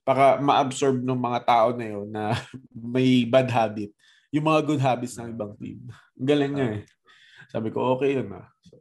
para 0.07 0.39
ma-absorb 0.39 1.03
ng 1.03 1.19
mga 1.19 1.41
tao 1.43 1.69
na 1.75 1.87
yun 1.87 2.07
na 2.11 2.35
may 2.95 3.27
bad 3.27 3.51
habit. 3.51 3.91
Yung 4.31 4.47
mga 4.47 4.61
good 4.67 4.83
habits 4.83 5.17
ng 5.17 5.33
ibang 5.33 5.55
team. 5.59 5.87
Galing 6.15 6.53
niya 6.53 6.69
eh. 6.79 6.83
Sabi 7.51 7.71
ko, 7.71 7.97
okay 7.97 8.19
yun 8.21 8.31
ah. 8.35 8.47
So, 8.63 8.77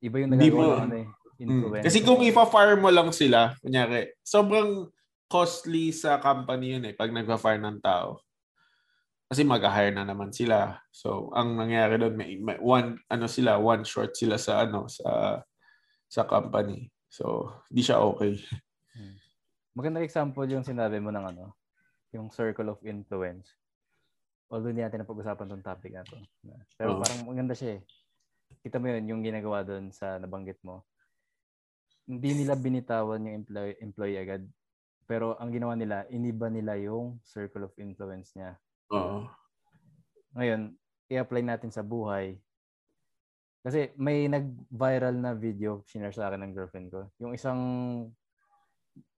Iba 0.00 0.16
yung 0.24 0.32
nagagawa 0.32 0.64
mo- 0.64 0.84
ano 0.88 0.94
eh. 0.96 1.08
Mm. 1.40 1.48
Influence. 1.48 1.84
Kasi 1.88 1.98
kung 2.04 2.20
ipa-fire 2.20 2.76
mo 2.76 2.92
lang 2.92 3.08
sila, 3.10 3.56
kunyari, 3.64 4.12
sobrang 4.20 4.92
costly 5.30 5.94
sa 5.94 6.20
company 6.20 6.76
yun 6.76 6.84
eh 6.84 6.94
pag 6.94 7.08
nagpa-fire 7.08 7.62
ng 7.62 7.80
tao. 7.80 8.20
Kasi 9.30 9.46
mag-hire 9.46 9.94
na 9.94 10.02
naman 10.02 10.34
sila. 10.34 10.82
So, 10.90 11.30
ang 11.32 11.54
nangyari 11.54 12.02
doon, 12.02 12.18
may, 12.18 12.34
may 12.42 12.58
one, 12.58 12.98
ano 13.06 13.30
sila, 13.30 13.62
one 13.62 13.86
short 13.86 14.18
sila 14.18 14.34
sa, 14.34 14.66
ano, 14.66 14.90
sa, 14.90 15.38
sa 16.10 16.26
company. 16.26 16.90
So, 17.06 17.54
di 17.70 17.78
siya 17.78 18.02
okay. 18.02 18.42
Magandang 19.70 20.02
example 20.02 20.50
yung 20.50 20.66
sinabi 20.66 20.98
mo 20.98 21.14
ng 21.14 21.24
ano, 21.30 21.54
yung 22.10 22.26
circle 22.34 22.74
of 22.74 22.82
influence. 22.82 23.54
Although 24.50 24.74
hindi 24.74 24.82
natin 24.82 25.06
napag-usapan 25.06 25.46
tong 25.46 25.62
topic 25.62 25.94
na 25.94 26.02
to. 26.02 26.18
Pero 26.74 26.98
Oo. 26.98 27.00
parang 27.06 27.22
maganda 27.22 27.54
siya 27.54 27.78
eh. 27.78 27.80
Kita 28.66 28.82
mo 28.82 28.90
yun, 28.90 29.06
yung 29.14 29.22
ginagawa 29.22 29.62
doon 29.62 29.94
sa 29.94 30.18
nabanggit 30.18 30.58
mo. 30.66 30.82
Hindi 32.10 32.42
nila 32.42 32.58
binitawan 32.58 33.22
yung 33.22 33.46
employee, 33.46 33.78
employee 33.78 34.18
agad. 34.18 34.42
Pero 35.06 35.38
ang 35.38 35.54
ginawa 35.54 35.78
nila, 35.78 36.10
iniba 36.10 36.50
nila 36.50 36.74
yung 36.74 37.22
circle 37.22 37.70
of 37.70 37.74
influence 37.78 38.34
niya. 38.34 38.58
Oo. 38.90 39.30
Ngayon, 40.34 40.74
i-apply 41.06 41.42
natin 41.46 41.70
sa 41.70 41.86
buhay. 41.86 42.34
Kasi 43.62 43.94
may 43.94 44.26
nag-viral 44.26 45.14
na 45.22 45.38
video, 45.38 45.86
sinare 45.86 46.10
sa 46.10 46.26
akin 46.26 46.42
ng 46.42 46.54
girlfriend 46.54 46.88
ko. 46.90 47.06
Yung 47.22 47.30
isang, 47.30 47.60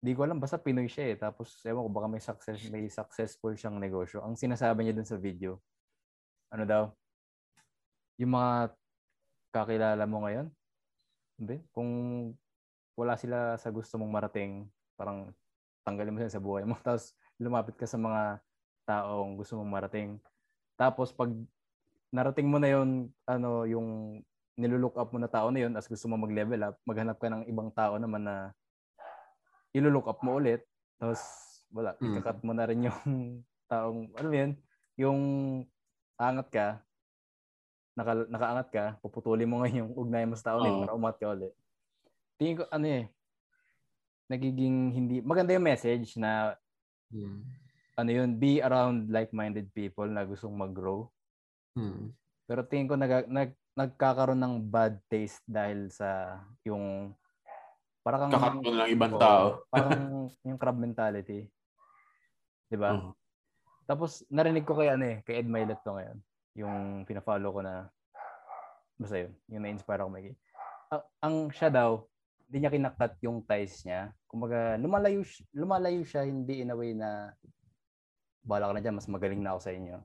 di 0.04 0.12
ko 0.12 0.28
alam, 0.28 0.44
basta 0.44 0.60
Pinoy 0.60 0.92
siya 0.92 1.14
eh. 1.14 1.16
Tapos, 1.16 1.64
ewan 1.64 1.88
ko, 1.88 1.90
baka 1.96 2.08
may, 2.12 2.20
success, 2.20 2.60
may 2.68 2.92
successful 2.92 3.56
siyang 3.56 3.80
negosyo. 3.80 4.20
Ang 4.20 4.36
sinasabi 4.36 4.84
niya 4.84 4.98
dun 5.00 5.08
sa 5.08 5.16
video, 5.16 5.64
ano 6.52 6.64
daw, 6.68 6.84
yung 8.20 8.36
mga 8.36 8.76
kakilala 9.56 10.04
mo 10.04 10.28
ngayon, 10.28 10.48
kung 11.72 11.90
wala 12.96 13.16
sila 13.16 13.56
sa 13.58 13.70
gusto 13.72 13.98
mong 13.98 14.12
marating, 14.12 14.68
parang 14.96 15.32
tanggalin 15.84 16.14
mo 16.14 16.20
sila 16.22 16.34
sa 16.34 16.44
buhay 16.44 16.64
mo. 16.64 16.76
Tapos, 16.86 17.16
lumapit 17.42 17.76
ka 17.76 17.90
sa 17.90 17.98
mga 17.98 18.42
taong 18.86 19.38
gusto 19.38 19.58
mong 19.58 19.72
marating. 19.72 20.18
Tapos 20.78 21.14
pag 21.14 21.30
narating 22.10 22.50
mo 22.50 22.58
na 22.58 22.70
yon 22.74 23.14
ano 23.24 23.64
yung 23.70 24.20
nilulook 24.58 24.98
up 25.00 25.14
mo 25.14 25.22
na 25.22 25.30
tao 25.32 25.54
na 25.54 25.64
yon 25.64 25.74
as 25.78 25.88
gusto 25.88 26.10
mo 26.10 26.18
mag-level 26.20 26.60
up, 26.66 26.76
maghanap 26.84 27.18
ka 27.22 27.30
ng 27.30 27.46
ibang 27.48 27.70
tao 27.72 27.96
naman 28.02 28.26
na 28.26 28.36
ilulook 29.72 30.10
up 30.12 30.20
mo 30.26 30.42
ulit. 30.42 30.66
Tapos 31.00 31.22
wala, 31.72 31.96
Mm. 32.02 32.20
ikakat 32.20 32.38
mo 32.44 32.52
na 32.52 32.66
rin 32.68 32.90
yung 32.90 33.00
taong, 33.72 34.12
ano 34.18 34.30
yun, 34.34 34.52
yung 35.00 35.20
angat 36.20 36.48
ka, 36.52 36.68
naka, 37.96 38.28
nakaangat 38.28 38.68
ka, 38.74 38.86
puputulin 39.00 39.48
mo 39.48 39.64
ngayon 39.64 39.88
yung 39.88 39.92
ugnayan 39.96 40.28
mo 40.28 40.36
sa 40.36 40.52
tao 40.52 40.60
na 40.60 40.74
Oo. 40.74 40.82
para 40.84 40.98
umat 40.98 41.16
ka 41.16 41.32
ulit. 41.32 41.54
Tingin 42.42 42.58
ko, 42.58 42.66
ano 42.74 42.90
eh, 42.90 43.06
nagiging 44.26 44.98
hindi, 44.98 45.22
maganda 45.22 45.54
yung 45.54 45.70
message 45.70 46.18
na 46.18 46.58
Hmm. 47.14 47.44
ano 48.00 48.10
yun, 48.10 48.40
be 48.40 48.64
around 48.64 49.12
like-minded 49.14 49.70
people 49.78 50.08
na 50.10 50.26
gustong 50.26 50.58
mag-grow. 50.58 51.06
Hmm. 51.78 52.16
Pero 52.50 52.66
tingin 52.66 52.90
ko 52.90 52.98
nag, 52.98 53.30
nag, 53.30 53.54
nagkakaroon 53.78 54.42
ng 54.42 54.56
bad 54.74 54.98
taste 55.06 55.44
dahil 55.46 55.92
sa 55.94 56.40
yung 56.66 57.14
parang 58.02 58.32
Kakat 58.34 58.58
mo 58.58 58.74
na 58.74 58.88
ng 58.88 58.92
ibang 58.96 59.14
tao. 59.22 59.62
parang 59.70 60.26
yung 60.50 60.58
crab 60.58 60.80
mentality. 60.82 61.46
'Di 62.68 62.76
ba? 62.80 62.98
Oo. 62.98 63.12
Tapos 63.86 64.26
narinig 64.28 64.66
ko 64.66 64.74
kay 64.74 64.90
ano 64.90 65.06
eh, 65.06 65.18
kay 65.22 65.44
Ed 65.44 65.48
Milet 65.48 65.80
to 65.86 65.94
ngayon. 65.94 66.18
Yung 66.58 66.76
pina-follow 67.06 67.54
ko 67.54 67.62
na 67.62 67.86
basta 68.98 69.20
yun, 69.20 69.32
yung 69.48 69.62
na-inspire 69.68 70.02
ako 70.02 70.10
may 70.10 70.34
ang, 70.92 71.04
ang 71.24 71.36
siya 71.56 71.72
daw, 71.72 72.04
hindi 72.52 72.68
niya 72.68 72.76
kinakat 72.76 73.16
yung 73.24 73.48
ties 73.48 73.80
niya. 73.88 74.12
Kumbaga, 74.28 74.76
lumalayo, 74.76 75.24
lumalayo 75.56 76.04
siya 76.04 76.28
hindi 76.28 76.60
in 76.60 76.68
a 76.68 76.76
way 76.76 76.92
na 76.92 77.32
bala 78.44 78.68
ka 78.68 78.76
na 78.76 78.84
dyan, 78.84 79.00
mas 79.00 79.08
magaling 79.08 79.40
na 79.40 79.56
ako 79.56 79.60
sa 79.64 79.72
inyo. 79.72 79.98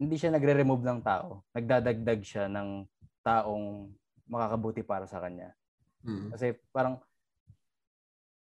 Hindi 0.00 0.16
siya 0.16 0.32
nagre-remove 0.32 0.80
ng 0.80 1.04
tao. 1.04 1.44
Nagdadagdag 1.52 2.24
siya 2.24 2.48
ng 2.48 2.88
taong 3.20 3.92
makakabuti 4.32 4.80
para 4.80 5.04
sa 5.04 5.20
kanya. 5.20 5.52
Hmm. 6.00 6.32
Kasi 6.32 6.56
parang, 6.72 6.96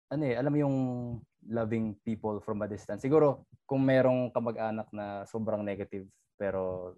ano 0.07 0.23
eh, 0.31 0.39
alam 0.39 0.55
mo 0.55 0.59
yung 0.63 0.77
loving 1.51 1.99
people 2.07 2.39
from 2.39 2.63
a 2.63 2.71
distance. 2.71 3.03
Siguro, 3.03 3.43
kung 3.67 3.83
merong 3.83 4.31
kamag-anak 4.31 4.87
na 4.95 5.27
sobrang 5.27 5.67
negative, 5.67 6.07
pero 6.39 6.95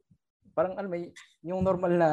parang 0.53 0.77
alam 0.77 0.93
mo, 0.93 1.01
yung 1.41 1.65
normal 1.65 1.93
na 1.97 2.11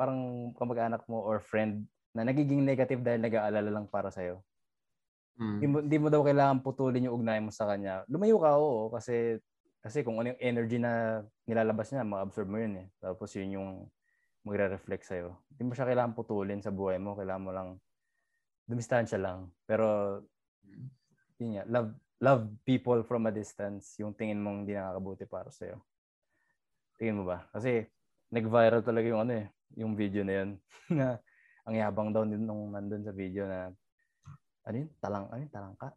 parang 0.00 0.48
kamag-anak 0.56 1.04
mo 1.04 1.20
or 1.20 1.36
friend 1.44 1.84
na 2.16 2.24
nagiging 2.24 2.64
negative 2.64 3.04
dahil 3.04 3.20
nag-aalala 3.20 3.68
lang 3.68 3.84
para 3.84 4.08
sa'yo. 4.08 4.40
Hmm. 5.36 5.60
Hindi 5.60 5.66
mo, 5.68 5.76
di 5.84 5.96
mo 6.00 6.08
daw 6.08 6.24
kailangan 6.24 6.64
putulin 6.64 7.04
yung 7.04 7.20
ugnayan 7.20 7.44
mo 7.44 7.52
sa 7.52 7.68
kanya. 7.68 8.08
Lumayo 8.08 8.40
ka, 8.40 8.56
oo. 8.56 8.88
Kasi, 8.88 9.36
kasi 9.84 10.00
kung 10.00 10.16
ano 10.16 10.32
yung 10.32 10.40
energy 10.40 10.80
na 10.80 11.20
nilalabas 11.44 11.92
niya, 11.92 12.08
ma-absorb 12.08 12.48
mo 12.48 12.56
yun 12.56 12.80
eh. 12.80 12.88
Tapos 12.96 13.28
yun 13.36 13.60
yung 13.60 13.68
magre-reflect 14.48 15.04
sa'yo. 15.04 15.36
Hindi 15.52 15.62
mo 15.68 15.72
siya 15.76 15.92
kailangan 15.92 16.16
putulin 16.16 16.64
sa 16.64 16.72
buhay 16.72 16.96
mo. 16.96 17.12
Kailangan 17.12 17.44
mo 17.44 17.52
lang, 17.52 17.68
dumistansya 18.64 19.20
lang. 19.20 19.52
Pero, 19.68 20.18
yun 21.36 21.60
nga, 21.60 21.64
love, 21.68 21.92
love 22.24 22.42
people 22.64 23.04
from 23.04 23.28
a 23.28 23.32
distance. 23.34 23.92
Yung 24.00 24.16
tingin 24.16 24.40
mong 24.40 24.64
hindi 24.64 24.72
nakakabuti 24.72 25.28
para 25.28 25.52
sa'yo. 25.52 25.84
Tingin 26.96 27.20
mo 27.20 27.28
ba? 27.28 27.44
Kasi, 27.52 27.84
nag-viral 28.32 28.80
talaga 28.80 29.04
yung 29.04 29.20
ano 29.28 29.32
eh, 29.44 29.46
yung 29.76 29.92
video 29.92 30.24
na 30.24 30.32
yun. 30.32 30.50
na 30.96 31.20
ang 31.66 31.74
yabang 31.74 32.14
daw 32.14 32.22
din 32.22 32.46
nung 32.46 32.70
nandun 32.70 33.02
sa 33.02 33.10
video 33.10 33.44
na 33.50 33.74
ano 34.66 34.76
yun? 34.82 34.90
Talang, 35.02 35.26
ano 35.30 35.40
yun? 35.42 35.52
Talangka? 35.52 35.88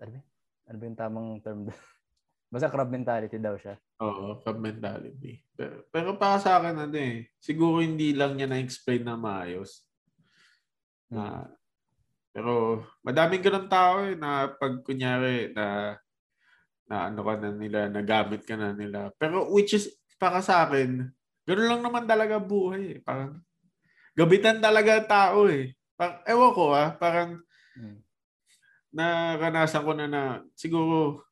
Ano 0.00 0.08
ba 0.08 0.16
yun? 0.16 0.24
Ano 0.68 0.76
ba 0.76 0.84
yung 0.84 1.00
tamang 1.00 1.28
term 1.40 1.58
doon? 1.68 1.80
Basta 2.52 2.68
crab 2.68 2.90
mentality 2.90 3.38
daw 3.38 3.54
siya. 3.56 3.78
Oo, 4.02 4.42
crab 4.42 4.58
mentality. 4.58 5.40
Pero, 5.54 5.86
pero 5.88 6.08
para 6.16 6.36
sa 6.42 6.58
akin, 6.58 6.88
ano 6.88 6.96
eh, 6.96 7.30
siguro 7.38 7.80
hindi 7.80 8.12
lang 8.12 8.34
niya 8.36 8.50
na-explain 8.50 9.06
na 9.06 9.14
maayos. 9.14 9.86
Na, 11.12 11.46
pero 12.34 12.82
madaming 13.06 13.42
ganun 13.44 13.68
tao 13.70 14.02
eh, 14.02 14.18
na 14.18 14.50
pag 14.50 14.82
kunyari 14.82 15.54
na 15.54 15.96
na 16.90 17.06
ano 17.06 17.22
ka 17.22 17.38
na 17.38 17.50
nila, 17.54 17.86
nagamit 17.86 18.42
ka 18.42 18.58
na 18.58 18.74
nila. 18.74 19.14
Pero 19.14 19.46
which 19.54 19.78
is, 19.78 19.94
para 20.18 20.42
sa 20.42 20.66
akin, 20.66 21.06
ganun 21.46 21.70
lang 21.70 21.82
naman 21.86 22.02
talaga 22.02 22.42
buhay 22.42 22.98
eh. 22.98 23.00
Parang, 23.06 23.38
gabitan 24.20 24.60
talaga 24.60 25.00
tao 25.00 25.48
eh. 25.48 25.72
Parang, 25.96 26.20
ewan 26.28 26.52
ko 26.52 26.64
ah, 26.76 26.92
parang, 26.92 27.40
Mm. 27.80 28.02
naranasan 28.92 29.86
ko 29.86 29.92
na 29.94 30.10
na 30.10 30.22
siguro 30.58 31.22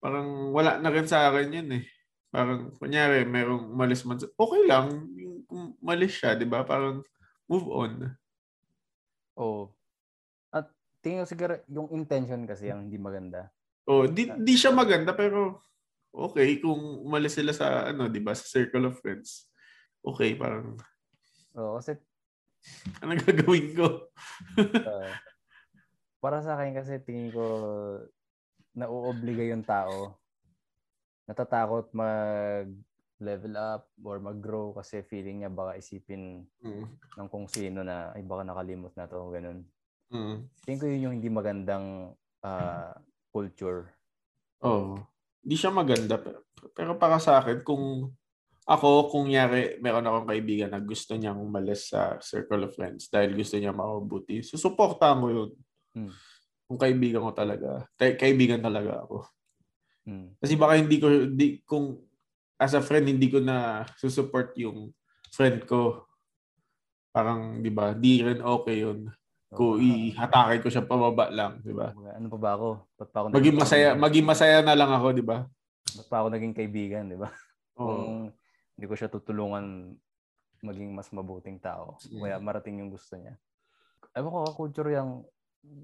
parang 0.00 0.48
wala 0.56 0.80
na 0.80 0.88
rin 0.88 1.04
sa 1.04 1.28
akin 1.28 1.52
yun 1.52 1.70
eh. 1.78 1.84
Parang, 2.32 2.72
kunyari, 2.78 3.26
merong 3.28 3.68
malis 3.74 4.02
man. 4.06 4.16
Okay 4.16 4.62
lang, 4.64 5.06
kung 5.50 5.74
malis 5.82 6.14
siya, 6.16 6.38
di 6.38 6.46
ba? 6.48 6.62
Parang, 6.64 7.04
move 7.50 7.68
on. 7.68 7.92
Oo. 9.36 9.44
Oh. 9.44 9.64
At 10.54 10.70
tingin 11.02 11.22
ko 11.22 11.28
siguro, 11.28 11.54
yung 11.68 11.90
intention 11.90 12.46
kasi 12.46 12.70
ang 12.70 12.86
hindi 12.86 12.96
maganda. 12.96 13.50
Oh, 13.84 14.06
di, 14.06 14.30
di 14.30 14.54
siya 14.54 14.70
maganda, 14.70 15.10
pero 15.10 15.58
okay 16.14 16.62
kung 16.62 17.02
umalis 17.02 17.34
sila 17.34 17.50
sa, 17.50 17.90
ano, 17.90 18.06
di 18.06 18.22
ba, 18.22 18.32
sa 18.32 18.46
circle 18.46 18.88
of 18.88 19.02
friends. 19.02 19.50
Okay, 20.00 20.38
parang, 20.38 20.78
Oo, 21.58 21.74
oh, 21.74 21.74
kasi 21.80 21.98
ano 23.00 23.16
gagawin 23.16 23.72
ko? 23.72 24.12
uh, 24.60 25.10
para 26.20 26.44
sa 26.44 26.54
akin 26.60 26.76
kasi 26.76 27.00
tingin 27.00 27.32
ko 27.32 27.44
nauobliga 28.76 29.42
yung 29.48 29.64
tao. 29.64 30.20
Natatakot 31.26 31.90
mag 31.96 32.68
level 33.20 33.54
up 33.60 33.92
or 34.00 34.16
mag-grow 34.16 34.72
kasi 34.72 35.04
feeling 35.04 35.44
niya 35.44 35.52
baka 35.52 35.76
isipin 35.76 36.48
mm. 36.64 36.84
ng 37.20 37.28
kung 37.28 37.44
sino 37.44 37.84
na 37.84 38.16
ay 38.16 38.24
baka 38.24 38.48
nakalimot 38.48 38.96
na 38.96 39.04
to 39.04 39.28
ganun. 39.28 39.60
Mm. 40.08 40.48
Tingin 40.64 40.80
ko 40.80 40.86
yun 40.88 41.04
yung 41.04 41.14
hindi 41.20 41.28
magandang 41.28 42.16
uh, 42.40 42.92
culture. 43.28 43.92
Oh. 44.64 44.96
Hindi 45.44 45.56
siya 45.56 45.68
maganda 45.68 46.16
pero, 46.16 46.48
pero 46.72 46.96
para 46.96 47.20
sa 47.20 47.44
akin 47.44 47.60
kung 47.60 48.08
ako 48.68 49.08
kung 49.08 49.26
yari 49.32 49.80
meron 49.80 50.06
akong 50.06 50.28
kaibigan 50.30 50.70
na 50.70 50.80
gusto 50.80 51.16
niyang 51.16 51.40
umalis 51.40 51.90
sa 51.90 52.20
circle 52.20 52.68
of 52.68 52.74
friends 52.76 53.08
dahil 53.08 53.34
gusto 53.34 53.56
niya 53.56 53.72
makabuti, 53.74 54.44
susuportahan 54.44 55.18
ko 55.20 55.28
yun. 55.28 55.50
Mm. 55.96 56.12
Kung 56.70 56.78
kaibigan 56.78 57.24
ko 57.26 57.32
talaga. 57.34 57.88
Kaibigan 57.98 58.62
talaga 58.62 59.02
ako. 59.02 59.26
Hmm. 60.06 60.32
Kasi 60.38 60.54
baka 60.56 60.78
hindi 60.78 60.96
ko, 61.02 61.06
di, 61.28 61.60
kung 61.66 61.98
as 62.60 62.76
a 62.76 62.82
friend, 62.84 63.08
hindi 63.08 63.26
ko 63.26 63.42
na 63.42 63.86
susupport 63.96 64.54
yung 64.60 64.92
friend 65.32 65.64
ko. 65.64 66.06
Parang, 67.10 67.58
di 67.58 67.74
ba, 67.74 67.90
di 67.96 68.22
rin 68.22 68.38
okay 68.38 68.86
yun. 68.86 69.10
Kung 69.50 69.82
ihatake 69.82 70.62
ko 70.62 70.70
siya 70.70 70.86
pababa 70.86 71.26
lang, 71.26 71.58
di 71.58 71.74
ba? 71.74 71.90
Ano 71.90 72.30
pa 72.30 72.38
ba 72.38 72.50
ako? 72.54 72.68
Ba't 72.94 73.08
pa 73.10 73.18
ako 73.18 73.26
maging 73.34 73.58
masaya, 73.58 73.88
maging 73.98 74.26
masaya 74.26 74.58
na 74.62 74.78
lang 74.78 74.94
ako, 74.94 75.10
di 75.10 75.24
ba? 75.26 75.42
Ba't 75.90 76.06
pa 76.06 76.16
ako 76.22 76.28
naging 76.30 76.54
kaibigan, 76.54 77.10
di 77.10 77.18
ba? 77.18 77.34
Oh. 77.74 77.86
Kung 77.90 78.30
hindi 78.80 78.88
ko 78.88 78.96
siya 78.96 79.12
tutulungan 79.12 79.92
maging 80.64 80.96
mas 80.96 81.12
mabuting 81.12 81.60
tao. 81.60 82.00
Kaya 82.00 82.40
marating 82.40 82.80
yung 82.80 82.88
gusto 82.88 83.20
niya. 83.20 83.36
Ewan 84.16 84.32
ko, 84.32 84.40
culture 84.56 84.88
yung 84.96 85.28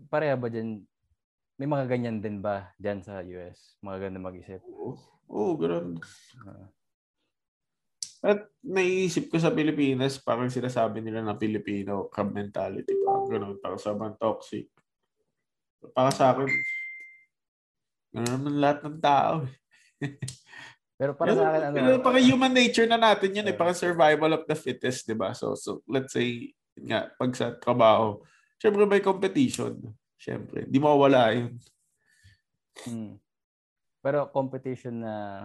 pareha 0.09 0.33
ba 0.33 0.49
dyan? 0.49 0.81
May 1.61 1.69
mga 1.69 1.85
ganyan 1.93 2.25
din 2.25 2.41
ba 2.41 2.73
dyan 2.81 3.05
sa 3.05 3.21
US? 3.21 3.77
Mga 3.85 4.09
ganyan 4.09 4.25
mag-isip? 4.25 4.65
Oo, 4.65 4.97
oo 5.29 5.53
ganun. 5.61 6.01
Uh, 6.41 6.73
at 8.25 8.49
naiisip 8.65 9.29
ko 9.29 9.37
sa 9.37 9.53
Pilipinas, 9.53 10.17
parang 10.17 10.49
sinasabi 10.49 11.05
nila 11.05 11.21
na 11.21 11.37
Filipino 11.37 12.09
crab 12.09 12.33
mentality. 12.33 12.97
Parang 13.05 13.29
ganun, 13.29 13.55
parang 13.61 13.77
sobrang 13.77 14.17
toxic. 14.17 14.73
Para 15.93 16.09
sa 16.09 16.33
akin, 16.33 16.49
gano'n 18.17 18.33
naman 18.41 18.55
lahat 18.57 18.79
ng 18.89 18.99
tao. 19.05 19.45
Eh. 20.97 21.05
pero 21.05 21.13
para 21.13 21.37
sa 21.37 21.53
akin, 21.53 21.63
ano? 21.69 21.77
Pero 21.77 21.97
parang 22.01 22.25
human 22.25 22.53
nature 22.57 22.89
na 22.89 22.97
natin 22.97 23.37
yun 23.37 23.47
eh. 23.47 23.57
Parang 23.57 23.77
survival 23.77 24.33
of 24.41 24.49
the 24.49 24.57
fittest, 24.57 25.05
di 25.05 25.13
ba? 25.13 25.37
So, 25.37 25.53
so 25.53 25.85
let's 25.85 26.17
say, 26.17 26.57
nga, 26.81 27.13
pag 27.21 27.37
sa 27.37 27.53
trabaho, 27.53 28.25
syempre 28.57 28.89
may 28.89 29.05
competition. 29.05 29.77
Syempre, 30.17 30.65
di 30.65 30.81
mawala 30.81 31.37
yun. 31.37 31.53
Hmm. 32.89 33.21
Pero 34.01 34.33
competition 34.33 35.05
na 35.05 35.45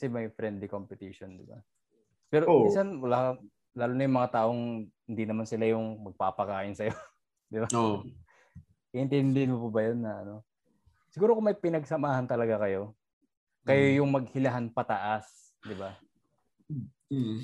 kasi 0.00 0.08
may 0.08 0.32
friendly 0.32 0.64
competition, 0.64 1.36
di 1.36 1.44
ba? 1.44 1.60
Pero 2.32 2.48
oh. 2.48 2.64
minsan 2.64 2.96
wala 3.04 3.36
lalo 3.76 3.92
na 3.92 4.08
yung 4.08 4.16
mga 4.16 4.32
taong 4.32 4.62
hindi 4.88 5.24
naman 5.28 5.44
sila 5.44 5.68
yung 5.68 6.00
magpapakain 6.08 6.72
sa'yo. 6.72 6.96
di 7.52 7.60
ba? 7.60 7.68
Oo. 7.76 8.00
Oh. 8.00 8.96
Iintindihin 8.96 9.52
mo 9.52 9.68
po 9.68 9.68
ba 9.68 9.84
yun 9.84 10.00
na 10.00 10.24
ano? 10.24 10.34
Siguro 11.10 11.34
kung 11.34 11.46
may 11.46 11.58
pinagsamahan 11.58 12.26
talaga 12.30 12.62
kayo, 12.62 12.94
kayo 13.66 13.84
hmm. 13.84 13.96
yung 14.00 14.10
maghilahan 14.14 14.66
pataas, 14.70 15.26
di 15.66 15.74
ba? 15.74 15.98
Mm. 17.10 17.42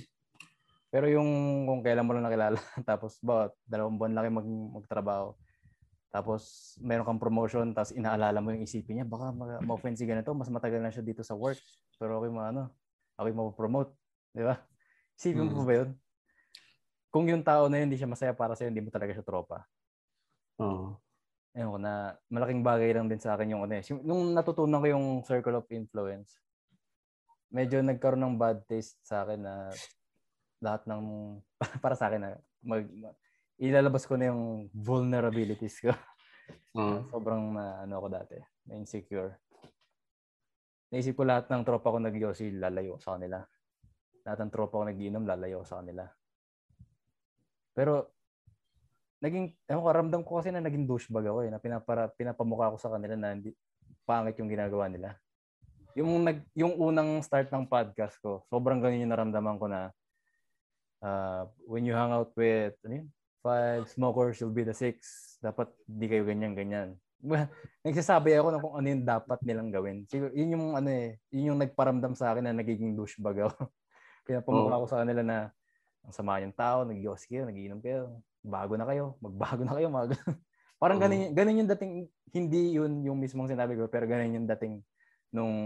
Pero 0.89 1.07
yung 1.11 1.29
kung 1.67 1.83
kailan 1.83 2.07
mo 2.07 2.15
lang 2.15 2.25
nakilala, 2.25 2.57
tapos 2.89 3.19
ba, 3.21 3.51
dalawang 3.67 3.99
buwan 3.99 4.13
lang 4.15 4.23
kayo 4.25 4.35
mag, 4.39 4.49
magtrabaho, 4.81 5.35
tapos 6.15 6.73
meron 6.81 7.05
kang 7.05 7.21
promotion, 7.21 7.75
tapos 7.75 7.93
inaalala 7.93 8.39
mo 8.41 8.55
yung 8.55 8.65
isipin 8.65 9.03
niya, 9.03 9.07
baka 9.07 9.35
ma-offend 9.61 9.99
si 9.99 10.07
ganito, 10.07 10.33
mas 10.33 10.49
matagal 10.49 10.81
na 10.81 10.95
siya 10.95 11.05
dito 11.05 11.21
sa 11.21 11.37
work. 11.37 11.59
Pero 11.99 12.23
okay 12.23 12.31
mo 12.33 12.41
ano, 12.41 12.73
okay 13.19 13.33
mo 13.35 13.53
promote, 13.53 13.93
di 14.33 14.47
ba? 14.47 14.57
Isipin 15.19 15.53
mo 15.53 15.61
mm. 15.61 15.69
ba 15.69 15.75
yun? 15.75 15.91
Kung 17.11 17.25
yung 17.29 17.45
tao 17.45 17.69
na 17.69 17.83
yun 17.83 17.91
hindi 17.91 17.99
siya 18.01 18.09
masaya 18.09 18.33
para 18.33 18.55
sa'yo, 18.55 18.71
hindi 18.71 18.81
mo 18.81 18.89
talaga 18.89 19.13
siya 19.13 19.27
tropa. 19.27 19.67
Oo. 20.63 20.97
Uh. 20.97 21.06
Ayun 21.57 21.73
ko 21.73 21.79
na, 21.81 22.13
malaking 22.29 22.61
bagay 22.61 22.93
lang 22.93 23.09
din 23.09 23.17
sa 23.17 23.33
akin 23.33 23.57
yung 23.57 23.65
ano 23.65 23.81
eh. 23.81 23.85
Nung 24.05 24.37
natutunan 24.37 24.85
ko 24.85 24.87
yung 24.93 25.07
circle 25.25 25.57
of 25.57 25.67
influence, 25.73 26.37
medyo 27.49 27.81
nagkaroon 27.81 28.21
ng 28.21 28.37
bad 28.37 28.61
taste 28.69 29.01
sa 29.01 29.25
akin 29.25 29.41
na 29.41 29.73
lahat 30.61 30.85
ng 30.85 31.03
para 31.85 31.97
sa 31.97 32.13
akin 32.13 32.21
na 32.21 32.31
mag, 32.61 32.85
ilalabas 33.57 34.05
ko 34.05 34.21
na 34.21 34.29
yung 34.29 34.69
vulnerabilities 34.77 35.81
ko. 35.81 35.97
Uh-huh. 36.77 37.01
Sobrang 37.13 37.57
na 37.57 37.89
ano 37.89 38.05
ko 38.05 38.09
dati, 38.13 38.37
na 38.69 38.77
insecure. 38.77 39.41
Naisip 40.93 41.19
ko 41.19 41.25
lahat 41.25 41.49
ng 41.51 41.65
tropa 41.65 41.89
ko 41.89 41.99
nag-yosi, 41.99 42.53
lalayo 42.53 43.01
sa 43.01 43.17
kanila. 43.17 43.43
Lahat 44.29 44.39
ng 44.45 44.53
tropa 44.53 44.81
ko 44.81 44.85
nag-inom, 44.87 45.25
lalayo 45.25 45.65
sa 45.65 45.83
kanila. 45.83 46.05
Pero, 47.75 48.16
naging, 49.27 49.51
ewan 49.67 49.83
ko, 49.83 49.91
ramdam 49.91 50.23
ko 50.23 50.39
kasi 50.39 50.55
na 50.55 50.63
naging 50.63 50.87
douchebag 50.87 51.27
ako 51.27 51.39
eh, 51.43 51.51
na 51.51 51.59
pinapara, 51.59 52.07
pinapamukha 52.15 52.71
ko 52.71 52.79
sa 52.79 52.95
kanila 52.95 53.19
na 53.19 53.35
hindi, 53.35 53.51
pangit 54.07 54.39
yung 54.39 54.47
ginagawa 54.47 54.87
nila. 54.87 55.19
Yung, 55.99 56.23
nag, 56.23 56.47
yung 56.55 56.79
unang 56.79 57.19
start 57.27 57.51
ng 57.51 57.67
podcast 57.67 58.15
ko, 58.23 58.47
sobrang 58.47 58.79
ganyan 58.79 59.11
yung 59.11 59.15
naramdaman 59.19 59.59
ko 59.59 59.67
na 59.67 59.91
uh, 61.03 61.51
when 61.67 61.83
you 61.83 61.93
hang 61.93 62.15
out 62.15 62.31
with, 62.39 62.79
ano 62.87 63.03
yun? 63.03 63.09
Five 63.43 63.91
smokers, 63.91 64.39
you'll 64.39 64.55
be 64.55 64.67
the 64.67 64.75
six. 64.75 65.35
Dapat 65.43 65.71
di 65.87 66.07
kayo 66.07 66.23
ganyan-ganyan. 66.27 66.99
Nagsasabi 67.87 68.37
ako 68.37 68.49
ng 68.53 68.63
kung 68.63 68.75
ano 68.77 68.87
yung 68.87 69.05
dapat 69.07 69.39
nilang 69.43 69.71
gawin. 69.73 70.07
Siguro, 70.07 70.31
yun 70.35 70.55
yung 70.55 70.67
ano 70.79 70.89
eh, 70.91 71.19
yun 71.35 71.55
yung 71.55 71.61
nagparamdam 71.63 72.15
sa 72.15 72.35
akin 72.35 72.51
na 72.51 72.55
nagiging 72.55 72.95
douchebag 72.95 73.47
ako. 73.51 73.71
Pinapamukha 74.27 74.77
oh. 74.77 74.81
ko 74.85 74.87
sa 74.91 75.01
kanila 75.03 75.23
na 75.23 75.39
ang 76.07 76.15
sama 76.15 76.39
yung 76.39 76.55
tao, 76.55 76.87
nag-yossi 76.87 77.27
kayo, 77.27 77.43
nagiinom 77.51 77.83
kayo, 77.83 78.23
bago 78.47 78.79
na 78.79 78.87
kayo, 78.87 79.19
magbago 79.19 79.63
na 79.67 79.75
kayo, 79.75 79.91
mag 79.91 80.15
Parang 80.81 81.01
ganun, 81.01 81.33
ganun 81.33 81.61
yung 81.65 81.71
dating, 81.73 81.95
hindi 82.37 82.77
yun 82.77 83.01
yung 83.01 83.17
mismong 83.17 83.49
sinabi 83.49 83.81
ko, 83.81 83.89
pero 83.89 84.05
ganun 84.05 84.45
yung 84.45 84.49
dating 84.55 84.85
nung 85.33 85.57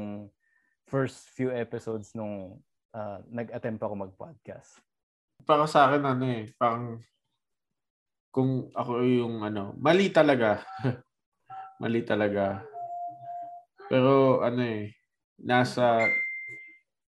first 0.87 1.29
few 1.35 1.51
episodes 1.51 2.15
nung 2.15 2.63
uh, 2.95 3.19
nag-attempt 3.27 3.83
ako 3.83 3.95
mag-podcast. 4.07 4.79
Para 5.43 5.67
sa 5.67 5.91
akin, 5.91 6.03
ano 6.07 6.25
eh, 6.31 6.55
parang 6.55 7.03
kung 8.31 8.71
ako 8.71 9.03
yung 9.03 9.43
ano, 9.43 9.75
mali 9.77 10.09
talaga. 10.15 10.63
Mali 11.81 12.05
talaga. 12.05 12.61
Pero 13.89 14.45
ano 14.45 14.61
eh, 14.61 14.93
nasa 15.41 16.05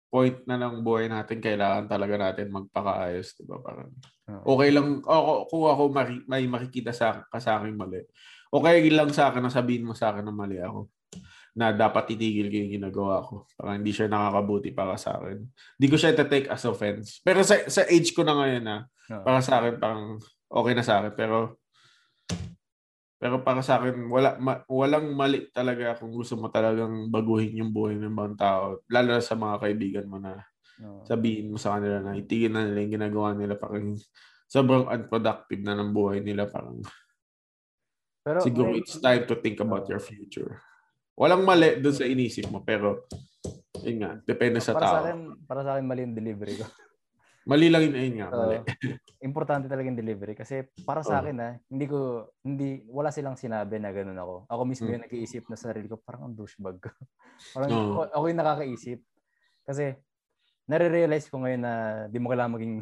point 0.06 0.38
na 0.46 0.54
ng 0.54 0.86
buhay 0.86 1.10
natin, 1.10 1.42
kailangan 1.42 1.90
talaga 1.90 2.14
natin 2.14 2.52
magpakaayos, 2.52 3.34
di 3.34 3.42
ba? 3.42 3.58
Parang, 3.58 3.90
okay 4.28 4.70
lang, 4.70 5.02
ako, 5.02 5.32
kung 5.50 5.64
ako 5.66 5.82
mari, 5.90 6.16
may 6.30 6.46
makikita 6.46 6.94
sa, 6.94 7.26
ka 7.26 7.38
sa 7.42 7.58
akin 7.58 7.74
mali, 7.74 8.06
okay 8.52 8.86
lang 8.90 9.10
sa 9.10 9.30
akin 9.30 9.42
na 9.42 9.52
sabihin 9.52 9.86
mo 9.86 9.96
sa 9.96 10.14
akin 10.14 10.24
na 10.26 10.34
mali 10.34 10.60
ako 10.62 10.90
na 11.52 11.68
dapat 11.68 12.16
itigil 12.16 12.48
ko 12.48 12.56
yung 12.64 12.74
ginagawa 12.80 13.20
ko. 13.20 13.44
Parang 13.52 13.76
hindi 13.76 13.92
siya 13.92 14.08
nakakabuti 14.08 14.72
para 14.72 14.96
sa 14.96 15.20
akin. 15.20 15.36
Hindi 15.76 15.86
ko 15.92 15.96
siya 16.00 16.16
take 16.16 16.48
as 16.48 16.64
offense. 16.64 17.20
Pero 17.20 17.44
sa, 17.44 17.60
sa 17.68 17.84
age 17.84 18.16
ko 18.16 18.24
na 18.24 18.32
ngayon 18.40 18.64
na, 18.64 18.88
para 19.20 19.40
sa 19.44 19.60
akin, 19.60 19.76
parang 19.76 20.16
okay 20.48 20.72
na 20.72 20.84
sa 20.84 21.04
akin. 21.04 21.12
Pero 21.12 21.60
pero 23.22 23.38
para 23.38 23.62
sa 23.62 23.78
akin, 23.78 24.10
wala, 24.10 24.34
ma, 24.42 24.66
walang 24.66 25.14
mali 25.14 25.46
talaga 25.54 25.94
kung 25.94 26.10
gusto 26.10 26.34
mo 26.34 26.50
talagang 26.50 27.06
baguhin 27.06 27.54
yung 27.62 27.70
buhay 27.70 27.94
ng 27.94 28.10
ibang 28.10 28.34
tao. 28.34 28.82
Lalo 28.90 29.14
na 29.14 29.22
sa 29.22 29.38
mga 29.38 29.62
kaibigan 29.62 30.10
mo 30.10 30.18
na 30.18 30.42
sabihin 31.06 31.52
mo 31.52 31.58
sa 31.60 31.78
kanila 31.78 32.00
na 32.00 32.18
itigil 32.18 32.52
na 32.52 32.64
nila 32.64 32.82
yung 32.84 32.94
ginagawa 32.96 33.28
nila. 33.36 33.54
Parang 33.58 33.96
sobrang 34.46 34.88
unproductive 34.88 35.62
na 35.64 35.76
ng 35.78 35.90
buhay 35.90 36.20
nila. 36.20 36.48
Parang 36.48 36.80
pero, 38.22 38.38
siguro 38.44 38.76
may, 38.76 38.80
it's 38.80 38.96
time 39.02 39.26
to 39.26 39.34
think 39.40 39.58
about 39.58 39.88
your 39.90 40.00
future. 40.00 40.62
Walang 41.18 41.42
mali 41.42 41.82
doon 41.82 41.96
sa 41.96 42.06
inisip 42.06 42.48
mo. 42.48 42.62
Pero 42.62 43.10
yun 43.82 43.98
nga, 44.04 44.10
depende 44.22 44.62
sa 44.62 44.76
para 44.76 44.84
tao. 44.86 44.94
Sa 44.94 45.00
akin, 45.02 45.18
para 45.44 45.60
sa 45.66 45.70
akin 45.76 45.84
mali 45.84 46.00
yung 46.06 46.16
delivery 46.16 46.56
ko. 46.62 46.66
Mali 47.42 47.74
lang 47.74 47.90
yun, 47.90 47.94
ayun 47.98 48.14
nga. 48.22 48.28
Mali. 48.30 48.56
Uh, 48.62 48.94
importante 49.26 49.66
talaga 49.66 49.90
yung 49.90 49.98
delivery 49.98 50.38
kasi 50.38 50.62
para 50.86 51.02
sa 51.02 51.18
akin 51.18 51.36
ah, 51.42 51.54
hindi 51.66 51.90
ko 51.90 52.30
hindi 52.46 52.86
wala 52.86 53.10
silang 53.10 53.34
sinabi 53.34 53.82
na 53.82 53.90
ganoon 53.90 54.18
ako. 54.18 54.34
Ako 54.46 54.62
mismo 54.62 54.86
hmm. 54.86 54.94
yung 54.94 55.04
nag-iisip 55.10 55.50
na 55.50 55.58
sarili 55.58 55.90
ko 55.90 55.98
parang 55.98 56.30
ang 56.30 56.38
douchebag 56.38 56.78
ko. 56.78 56.90
parang 57.58 57.70
oh. 57.74 58.06
ako 58.06 58.24
yung 58.30 58.38
nakakaisip. 58.38 59.02
Kasi 59.66 59.90
nare-realize 60.66 61.26
ko 61.28 61.42
ngayon 61.42 61.62
na 61.62 61.74
di 62.08 62.18
mo 62.18 62.30
kailangan 62.30 62.56
maging 62.58 62.74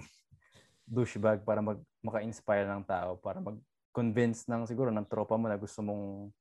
douchebag 0.94 1.44
para 1.46 1.62
mag 1.62 1.78
maka-inspire 2.00 2.64
ng 2.64 2.82
tao 2.88 3.20
para 3.20 3.38
mag-convince 3.38 4.48
ng 4.48 4.64
siguro 4.64 4.88
ng 4.88 5.04
tropa 5.04 5.36
mo 5.36 5.46
na 5.46 5.60
gusto 5.60 5.84
mong 5.84 6.32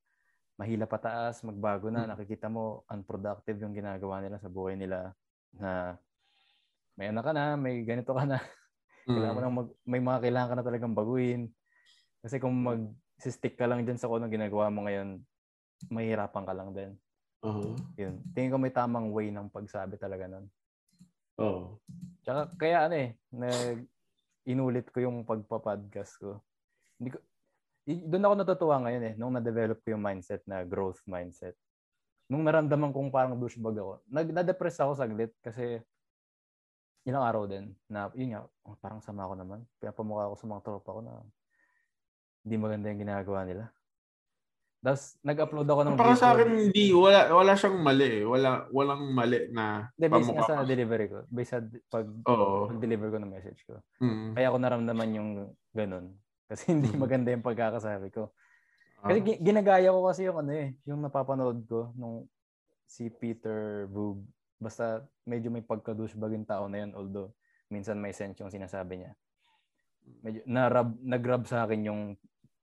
mahila 0.59 0.83
pataas, 0.83 1.39
magbago 1.47 1.87
na, 1.87 2.03
hmm. 2.03 2.11
nakikita 2.15 2.51
mo 2.51 2.83
unproductive 2.91 3.63
yung 3.63 3.71
ginagawa 3.71 4.19
nila 4.19 4.35
sa 4.43 4.51
buhay 4.51 4.75
nila 4.75 5.15
na 5.55 5.95
may 6.99 7.15
anak 7.15 7.23
ka 7.23 7.31
na, 7.31 7.55
may 7.55 7.79
ganito 7.87 8.11
ka 8.11 8.27
na. 8.27 8.43
kailangan 9.07 9.33
mo 9.33 9.39
mm. 9.39 9.45
nang 9.47 9.55
mag, 9.55 9.69
may 9.87 10.01
mga 10.03 10.19
kailangan 10.19 10.49
ka 10.51 10.55
na 10.59 10.67
talagang 10.67 10.93
baguhin. 10.93 11.41
Kasi 12.19 12.37
kung 12.43 12.53
mag-stick 12.59 13.55
ka 13.55 13.65
lang 13.65 13.87
dyan 13.87 13.95
sa 13.95 14.11
kung 14.11 14.19
anong 14.19 14.35
ginagawa 14.35 14.67
mo 14.67 14.83
ngayon, 14.83 15.23
mahirapan 15.87 16.43
ka 16.43 16.53
lang 16.53 16.69
din. 16.75 16.91
Uh-huh. 17.39 17.73
Yun. 17.95 18.19
Tingin 18.35 18.51
ko 18.51 18.59
may 18.59 18.75
tamang 18.75 19.09
way 19.15 19.31
ng 19.31 19.47
pagsabi 19.47 19.95
talaga 19.95 20.27
nun. 20.27 20.45
Oh. 21.39 21.79
Tsaka 22.19 22.51
kaya 22.59 22.91
ano 22.91 22.95
eh, 22.99 23.09
nag, 23.31 23.87
inulit 24.43 24.91
ko 24.91 24.99
yung 24.99 25.23
pagpa-podcast 25.23 26.19
ko. 26.19 26.43
Hindi 26.99 27.15
ko, 27.15 27.19
doon 27.87 28.25
ako 28.27 28.33
natutuwa 28.35 28.75
ngayon 28.83 29.03
eh, 29.07 29.13
nung 29.15 29.31
na-develop 29.31 29.79
ko 29.81 29.95
yung 29.95 30.03
mindset 30.03 30.43
na 30.43 30.67
growth 30.67 30.99
mindset. 31.07 31.55
Nung 32.27 32.43
naramdaman 32.43 32.91
kong 32.91 33.09
parang 33.09 33.39
douchebag 33.39 33.79
ako, 33.79 34.03
nag, 34.11 34.27
na-depress 34.35 34.83
ako 34.83 34.99
saglit 34.99 35.31
kasi 35.39 35.79
ilang 37.07 37.23
araw 37.23 37.47
din 37.47 37.71
na 37.87 38.11
yun 38.13 38.35
nga, 38.35 38.45
oh, 38.67 38.75
parang 38.77 38.99
sama 38.99 39.23
ako 39.25 39.33
naman. 39.39 39.59
Pinapamukha 39.79 40.27
ako 40.27 40.35
sa 40.35 40.45
mga 40.51 40.61
tropa 40.67 40.89
ko 40.91 41.01
na 41.01 41.13
hindi 42.43 42.55
maganda 42.59 42.91
yung 42.91 43.01
ginagawa 43.01 43.47
nila. 43.47 43.65
Tapos 44.79 45.19
nag-upload 45.19 45.67
ako 45.67 45.81
ng 45.83 45.95
Para 45.99 46.15
video. 46.15 46.21
sa 46.23 46.31
akin 46.31 46.47
hindi 46.55 46.85
wala 46.95 47.19
wala 47.35 47.51
siyang 47.55 47.77
mali 47.83 48.07
eh. 48.07 48.23
Wala 48.23 48.49
walang 48.71 49.03
mali 49.11 49.39
na 49.51 49.91
De, 49.99 50.07
based 50.07 50.31
nga 50.31 50.47
sa 50.47 50.63
delivery 50.63 51.07
ko. 51.11 51.19
Based 51.27 51.51
sa 51.51 51.59
pag, 51.91 52.07
Oo. 52.07 52.71
pag-deliver 52.71 53.11
ko 53.11 53.17
ng 53.19 53.31
message 53.31 53.59
ko. 53.67 53.75
Mm-hmm. 53.99 54.39
Kaya 54.39 54.47
ako 54.47 54.57
naramdaman 54.57 55.09
yung 55.15 55.29
ganun. 55.75 56.15
Kasi 56.49 56.71
hindi 56.71 56.89
mm-hmm. 56.89 57.03
maganda 57.03 57.29
yung 57.35 57.45
pagkakasabi 57.45 58.09
ko. 58.09 58.31
Kasi 59.03 59.19
uh, 59.19 59.39
ginagaya 59.43 59.91
ko 59.91 60.01
kasi 60.07 60.27
yung 60.27 60.39
ano 60.41 60.51
eh, 60.55 60.75
yung 60.87 61.03
napapanood 61.03 61.63
ko 61.67 61.91
nung 61.99 62.27
si 62.89 63.11
Peter 63.11 63.85
Voog 63.91 64.23
Basta 64.59 65.07
medyo 65.23 65.47
may 65.47 65.63
pagka-douchebag 65.63 66.35
yung 66.35 66.43
tao 66.47 66.67
na 66.67 66.83
yun 66.83 66.91
although 66.91 67.31
minsan 67.71 67.95
may 67.95 68.11
sense 68.11 68.35
yung 68.43 68.51
sinasabi 68.51 68.99
niya. 68.99 69.15
Medyo 70.19 70.43
na-rub, 70.43 70.99
nag-rub 70.99 71.43
sa 71.47 71.63
akin 71.63 71.87
yung 71.87 72.01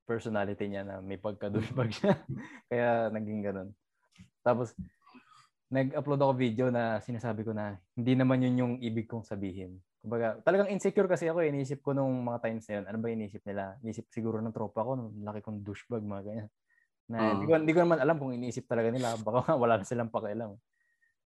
personality 0.07 0.71
niya 0.71 0.87
na 0.87 1.03
may 1.03 1.19
pagka-douchebag 1.19 1.89
siya. 1.91 2.15
Kaya 2.71 3.11
naging 3.11 3.43
ganun. 3.43 3.69
Tapos 4.39 4.71
nag-upload 5.67 6.23
ako 6.23 6.33
video 6.39 6.65
na 6.71 7.03
sinasabi 7.03 7.43
ko 7.43 7.51
na 7.51 7.75
hindi 7.91 8.15
naman 8.15 8.39
yun 8.39 8.55
yung 8.55 8.73
ibig 8.79 9.11
kong 9.11 9.27
sabihin. 9.27 9.83
Kumbaga, 9.99 10.39
talagang 10.47 10.71
insecure 10.71 11.11
kasi 11.11 11.27
ako 11.27 11.43
eh. 11.43 11.51
Iniisip 11.51 11.83
ko 11.83 11.91
nung 11.91 12.23
mga 12.23 12.39
times 12.39 12.63
na 12.71 12.73
yun. 12.79 12.85
Ano 12.87 12.97
ba 13.03 13.11
iniisip 13.11 13.43
nila? 13.43 13.75
Iniisip 13.83 14.07
siguro 14.07 14.39
ng 14.39 14.55
tropa 14.55 14.87
ko, 14.87 14.95
nung 14.95 15.11
laki 15.19 15.43
kong 15.43 15.67
douchebag, 15.67 15.99
mga 15.99 16.23
ganyan. 16.23 16.49
Na, 17.11 17.17
uh-huh. 17.19 17.35
di, 17.39 17.43
ko, 17.43 17.51
di 17.59 17.73
ko 17.75 17.79
naman 17.83 17.99
alam 17.99 18.15
kung 18.15 18.31
iniisip 18.31 18.63
talaga 18.71 18.87
nila. 18.87 19.19
Baka 19.19 19.51
wala 19.59 19.83
na 19.83 19.83
silang 19.83 20.07
pakialam. 20.07 20.55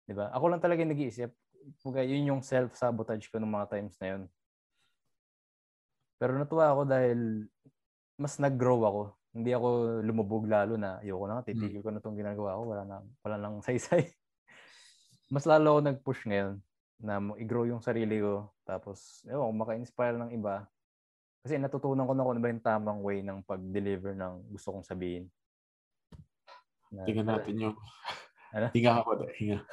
'Di 0.08 0.14
ba? 0.16 0.32
Ako 0.32 0.48
lang 0.48 0.64
talaga 0.64 0.82
nag-iisip. 0.88 1.30
Kumbaga, 1.84 2.08
yun 2.08 2.34
yung 2.34 2.42
self-sabotage 2.42 3.28
ko 3.28 3.38
ng 3.38 3.52
mga 3.52 3.68
times 3.68 4.00
na 4.00 4.08
yun. 4.16 4.22
Pero 6.20 6.36
natuwa 6.36 6.72
ako 6.72 6.82
dahil 6.88 7.20
mas 8.20 8.36
nag-grow 8.36 8.84
ako. 8.84 9.02
Hindi 9.32 9.56
ako 9.56 9.68
lumubog 10.04 10.44
lalo 10.44 10.76
na 10.76 11.00
ayoko 11.00 11.26
na, 11.26 11.40
titigil 11.40 11.80
ko 11.80 11.90
na 11.90 12.04
itong 12.04 12.20
ginagawa 12.20 12.60
ko. 12.60 12.64
Wala 12.76 12.84
na, 12.84 12.98
wala 13.24 13.36
nang 13.40 13.64
saysay. 13.66 14.12
mas 15.32 15.48
lalo 15.48 15.78
ako 15.78 15.80
nag-push 15.88 16.28
ngayon 16.28 16.60
na 17.00 17.24
i-grow 17.40 17.64
yung 17.64 17.80
sarili 17.80 18.20
ko. 18.20 18.52
Tapos, 18.68 19.24
ewan, 19.24 19.56
maka-inspire 19.56 20.20
ng 20.20 20.36
iba. 20.36 20.68
Kasi 21.40 21.56
natutunan 21.56 22.04
ko 22.04 22.12
na 22.12 22.28
kung 22.28 22.36
ano 22.36 22.44
ba 22.44 22.52
yung 22.52 22.66
tamang 22.66 23.00
way 23.00 23.24
ng 23.24 23.40
pag-deliver 23.48 24.12
ng 24.12 24.52
gusto 24.52 24.76
kong 24.76 24.84
sabihin. 24.84 25.32
Na, 26.92 27.08
Tingnan 27.08 27.32
natin 27.32 27.56
yung 27.56 27.78
ano? 28.56 28.68
Hinga 28.76 28.92
ako. 29.00 29.10
Hinga. 29.40 29.64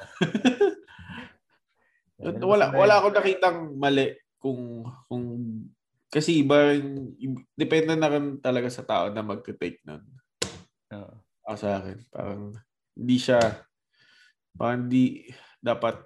wala 2.47 2.73
wala 2.73 2.93
akong 2.97 3.13
nakitang 3.13 3.77
mali 3.77 4.09
kung 4.41 4.89
kung 5.05 5.23
kasi 6.07 6.43
iba 6.43 6.75
depende 7.53 7.93
na 7.95 8.07
rin 8.07 8.39
talaga 8.39 8.71
sa 8.71 8.83
tao 8.87 9.11
na 9.11 9.23
magte-take 9.23 9.83
nun. 9.83 10.03
Oo. 10.95 11.13
Uh. 11.47 11.57
sa 11.57 11.79
akin, 11.79 11.97
parang 12.11 12.51
hindi 12.97 13.17
siya 13.19 13.39
parang 14.57 14.87
hindi 14.87 15.31
dapat 15.63 16.01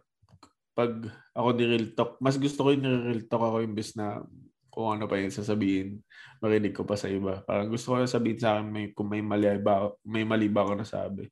pag 0.77 0.91
ako 1.35 1.47
ni 1.55 1.63
real 1.67 1.87
talk, 1.97 2.17
mas 2.21 2.35
gusto 2.37 2.67
ko 2.67 2.69
yung 2.73 2.85
real 2.85 3.23
talk 3.25 3.43
ako 3.43 3.63
imbes 3.63 3.95
na 3.97 4.23
kung 4.71 4.95
ano 4.95 5.03
pa 5.03 5.19
yung 5.19 5.35
sasabihin, 5.35 5.99
marinig 6.39 6.71
ko 6.71 6.87
pa 6.87 6.95
sa 6.95 7.11
iba. 7.11 7.43
Parang 7.43 7.67
gusto 7.67 7.91
ko 7.91 7.99
na 7.99 8.07
sabihin 8.07 8.39
sa 8.39 8.55
akin 8.55 8.67
may, 8.71 8.85
kung 8.95 9.11
may 9.11 9.19
mali 9.19 9.51
ba, 9.59 9.91
may 10.07 10.23
mali 10.23 10.47
ba 10.47 10.63
ako 10.63 10.79
nasabi 10.79 11.27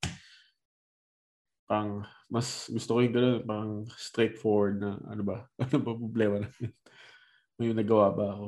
pang 1.70 2.02
mas 2.26 2.66
gusto 2.74 2.98
ko 2.98 3.00
yung 3.06 3.14
gano'n, 3.14 3.46
pang 3.46 3.72
straightforward 3.94 4.82
na 4.82 4.98
ano 5.06 5.22
ba? 5.22 5.38
Ano 5.62 5.78
ba 5.86 5.94
problema 5.94 6.36
na? 6.42 6.50
May 7.60 7.76
nagawa 7.76 8.16
ba 8.16 8.26
ako? 8.32 8.48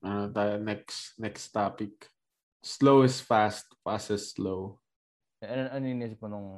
Ano 0.00 0.24
uh, 0.24 0.28
tayo 0.32 0.56
next 0.64 1.20
next 1.20 1.52
topic. 1.52 2.08
Slow 2.64 3.04
is 3.04 3.20
fast, 3.20 3.68
fast 3.84 4.08
is 4.16 4.32
slow. 4.32 4.80
Ano, 5.44 5.62
ano 5.76 5.84
yung 5.84 6.16
mo 6.16 6.26
nung 6.32 6.48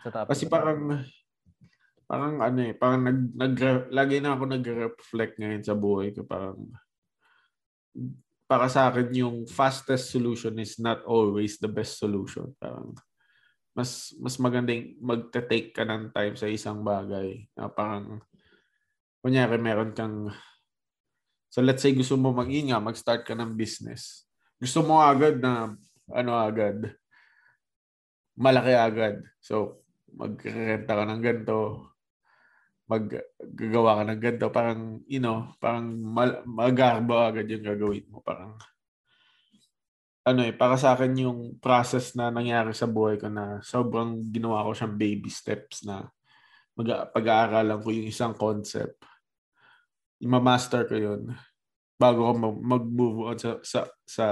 sa 0.00 0.08
topic? 0.08 0.32
Kasi 0.32 0.48
parang 0.48 1.04
parang 2.08 2.40
ano 2.40 2.60
eh, 2.64 2.72
parang 2.72 3.04
nag, 3.04 3.20
nag 3.36 3.54
lagi 3.92 4.24
na 4.24 4.40
ako 4.40 4.42
nag-reflect 4.48 5.36
ngayon 5.36 5.64
sa 5.68 5.76
buhay 5.76 6.16
ko 6.16 6.24
parang 6.24 6.64
para 8.48 8.70
sa 8.72 8.88
akin 8.88 9.12
yung 9.12 9.36
fastest 9.44 10.14
solution 10.14 10.56
is 10.56 10.80
not 10.80 11.04
always 11.04 11.60
the 11.60 11.68
best 11.68 12.00
solution. 12.00 12.56
Parang 12.56 12.96
mas 13.76 14.16
mas 14.16 14.40
magandang 14.40 14.96
magte-take 14.96 15.76
ka 15.76 15.84
ng 15.84 16.08
time 16.08 16.40
sa 16.40 16.48
isang 16.48 16.80
bagay 16.80 17.44
na 17.52 17.68
parang 17.68 18.24
kunyari 19.20 19.60
meron 19.60 19.92
kang 19.92 20.32
so 21.56 21.64
let's 21.64 21.80
say 21.80 21.96
gusto 21.96 22.20
mo 22.20 22.36
mag 22.36 22.52
nga 22.52 22.76
mag-start 22.76 23.24
ka 23.24 23.32
ng 23.32 23.56
business. 23.56 24.28
Gusto 24.60 24.84
mo 24.84 25.00
agad 25.00 25.40
na 25.40 25.72
ano 26.12 26.36
agad 26.36 26.92
malaki 28.36 28.76
agad. 28.76 29.24
So 29.40 29.80
magrenta 30.12 30.92
ka 30.92 31.04
ng 31.08 31.22
ganito 31.24 31.88
maggagawa 32.84 33.90
ka 33.96 34.02
ng 34.04 34.20
ganito. 34.20 34.46
Parang 34.52 35.00
you 35.08 35.24
know 35.24 35.56
parang 35.56 35.96
mal- 35.96 36.44
magarbo 36.44 37.16
agad 37.16 37.48
yung 37.48 37.64
gagawin 37.64 38.04
mo. 38.12 38.20
Parang 38.20 38.60
ano 40.26 40.42
eh, 40.42 40.52
para 40.52 40.76
sa 40.76 40.92
akin 40.92 41.24
yung 41.24 41.40
process 41.56 42.18
na 42.18 42.34
nangyari 42.34 42.74
sa 42.74 42.90
buhay 42.90 43.16
ko 43.16 43.30
na 43.32 43.62
sobrang 43.62 44.26
ginawa 44.28 44.66
ko 44.66 44.74
siyang 44.74 44.98
baby 44.98 45.30
steps 45.32 45.86
na 45.86 46.04
mag 46.76 47.08
pag-aaralan 47.14 47.80
ko 47.80 47.88
yung 47.94 48.10
isang 48.10 48.34
concept. 48.36 49.00
I-master 50.22 50.88
ko 50.88 50.96
yun 50.96 51.22
bago 51.96 52.28
ko 52.28 52.32
mag-move 52.60 53.18
on 53.24 53.38
sa, 53.40 53.56
sa, 53.64 53.80
sa 54.04 54.26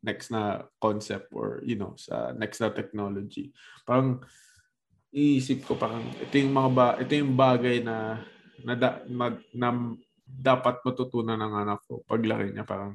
next 0.00 0.32
na 0.32 0.64
concept 0.80 1.28
or, 1.36 1.60
you 1.68 1.76
know, 1.76 1.92
sa 2.00 2.32
next 2.32 2.64
na 2.64 2.72
technology. 2.72 3.52
Parang 3.84 4.24
iisip 5.12 5.66
ko 5.66 5.76
parang 5.76 6.06
ito 6.16 6.34
yung 6.38 6.54
mga 6.54 6.70
ba, 6.72 6.86
ito 6.96 7.12
yung 7.12 7.34
bagay 7.36 7.82
na 7.84 8.24
na, 8.64 8.74
da, 8.76 9.02
mag, 9.08 9.36
na 9.52 9.68
dapat 10.24 10.80
matutunan 10.86 11.36
ng 11.36 11.54
anak 11.66 11.80
ko 11.90 12.06
paglaki 12.06 12.54
niya 12.54 12.62
parang 12.62 12.94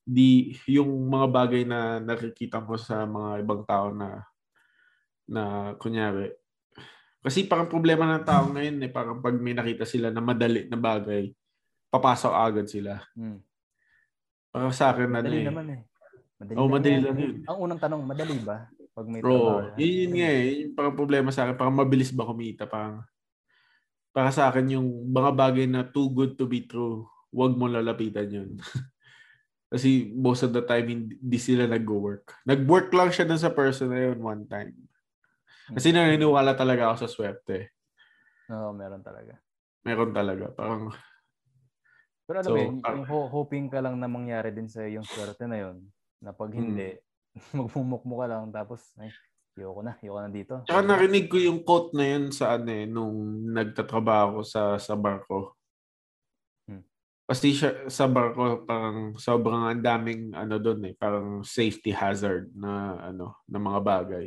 di 0.00 0.56
yung 0.64 0.88
mga 0.88 1.26
bagay 1.28 1.62
na 1.68 2.00
nakikita 2.00 2.64
mo 2.64 2.80
sa 2.80 3.04
mga 3.04 3.44
ibang 3.44 3.62
tao 3.68 3.92
na 3.92 4.24
na 5.28 5.74
kunyari 5.76 6.32
kasi 7.20 7.44
parang 7.44 7.68
problema 7.68 8.08
ng 8.08 8.24
tao 8.24 8.48
ngayon 8.48 8.80
eh 8.80 8.90
parang 8.90 9.20
pag 9.20 9.36
may 9.36 9.52
nakita 9.52 9.84
sila 9.84 10.08
na 10.08 10.24
madali 10.24 10.64
na 10.66 10.80
bagay 10.80 11.28
papasok 11.90 12.32
agad 12.32 12.66
sila. 12.70 13.02
Hmm. 13.18 13.42
Para 14.50 14.70
sa 14.74 14.90
akin 14.94 15.10
madali 15.10 15.42
ano 15.42 15.42
eh. 15.42 15.48
naman 15.50 15.66
eh. 15.70 15.80
Madali 16.40 16.56
oh, 16.56 16.70
madali 16.70 16.98
lang 17.04 17.18
yun. 17.20 17.36
Ang 17.44 17.58
unang 17.68 17.80
tanong, 17.82 18.02
madali 18.02 18.36
ba? 18.40 18.70
Pag 18.96 19.06
may 19.06 19.20
Bro, 19.20 19.76
yun, 19.76 20.08
yun 20.08 20.12
nga 20.16 20.30
eh. 20.32 20.48
Yung 20.64 20.74
parang 20.74 20.96
problema 20.96 21.28
sa 21.30 21.44
akin, 21.44 21.54
parang 21.54 21.76
mabilis 21.76 22.10
ba 22.10 22.24
kumita? 22.24 22.64
Parang, 22.64 23.04
para 24.10 24.32
sa 24.32 24.48
akin, 24.48 24.80
yung 24.80 24.88
mga 25.12 25.30
bagay 25.36 25.66
na 25.68 25.84
too 25.84 26.08
good 26.10 26.40
to 26.40 26.48
be 26.48 26.64
true, 26.64 27.04
wag 27.30 27.54
mo 27.54 27.68
lalapitan 27.68 28.26
yun. 28.26 28.50
Kasi 29.70 30.10
most 30.16 30.42
of 30.42 30.50
the 30.50 30.64
time, 30.66 30.88
hindi 30.90 31.38
sila 31.38 31.68
nag-work. 31.68 32.42
Nag-work 32.42 32.90
lang 32.90 33.14
siya 33.14 33.28
dun 33.28 33.38
sa 33.38 33.54
person 33.54 33.92
na 33.94 34.10
yun 34.10 34.18
one 34.18 34.42
time. 34.48 34.74
Kasi 35.70 35.94
hmm. 35.94 35.96
naniniwala 36.00 36.58
talaga 36.58 36.90
ako 36.90 37.06
sa 37.06 37.10
swerte. 37.12 37.78
Oo, 38.50 38.74
meron 38.74 39.04
talaga. 39.04 39.38
Meron 39.86 40.10
talaga. 40.10 40.50
Parang, 40.50 40.90
Pero 42.30 42.46
alam 42.46 42.46
so, 42.46 42.54
mo 42.54 42.62
yun, 42.62 42.78
uh, 42.78 42.94
yung 42.94 43.06
hoping 43.10 43.66
ka 43.66 43.82
lang 43.82 43.98
na 43.98 44.06
mangyari 44.06 44.54
din 44.54 44.70
sa 44.70 44.86
yung 44.86 45.02
swerte 45.02 45.50
na 45.50 45.66
yun, 45.66 45.82
na 46.22 46.30
pag 46.30 46.54
hindi, 46.54 46.94
mm. 46.94 47.02
magmumukmo 47.58 48.22
ka 48.22 48.26
lang 48.30 48.54
tapos, 48.54 48.94
ay, 49.02 49.10
Ayoko 49.58 49.82
na, 49.82 49.92
ayoko 49.98 50.20
na 50.22 50.30
dito. 50.30 50.54
Tsaka 50.64 50.80
narinig 50.80 51.26
ko 51.26 51.36
yung 51.36 51.60
quote 51.66 51.92
na 51.92 52.06
yun 52.06 52.30
sa 52.30 52.56
ano 52.56 52.70
eh, 52.70 52.86
nung 52.86 53.50
nagtatrabaho 53.50 54.40
ko 54.40 54.42
sa, 54.46 54.78
sa 54.78 54.94
barko. 54.94 55.58
Hmm. 56.64 56.86
Kasi 57.26 57.52
siya, 57.52 57.90
sa 57.90 58.06
barko, 58.06 58.62
parang 58.62 59.18
sobrang 59.18 59.68
ang 59.68 59.82
daming 59.82 60.30
ano 60.32 60.56
doon 60.56 60.86
eh, 60.88 60.94
parang 60.94 61.42
safety 61.42 61.90
hazard 61.90 62.48
na 62.56 63.04
ano, 63.10 63.42
na 63.50 63.58
mga 63.60 63.80
bagay. 63.82 64.26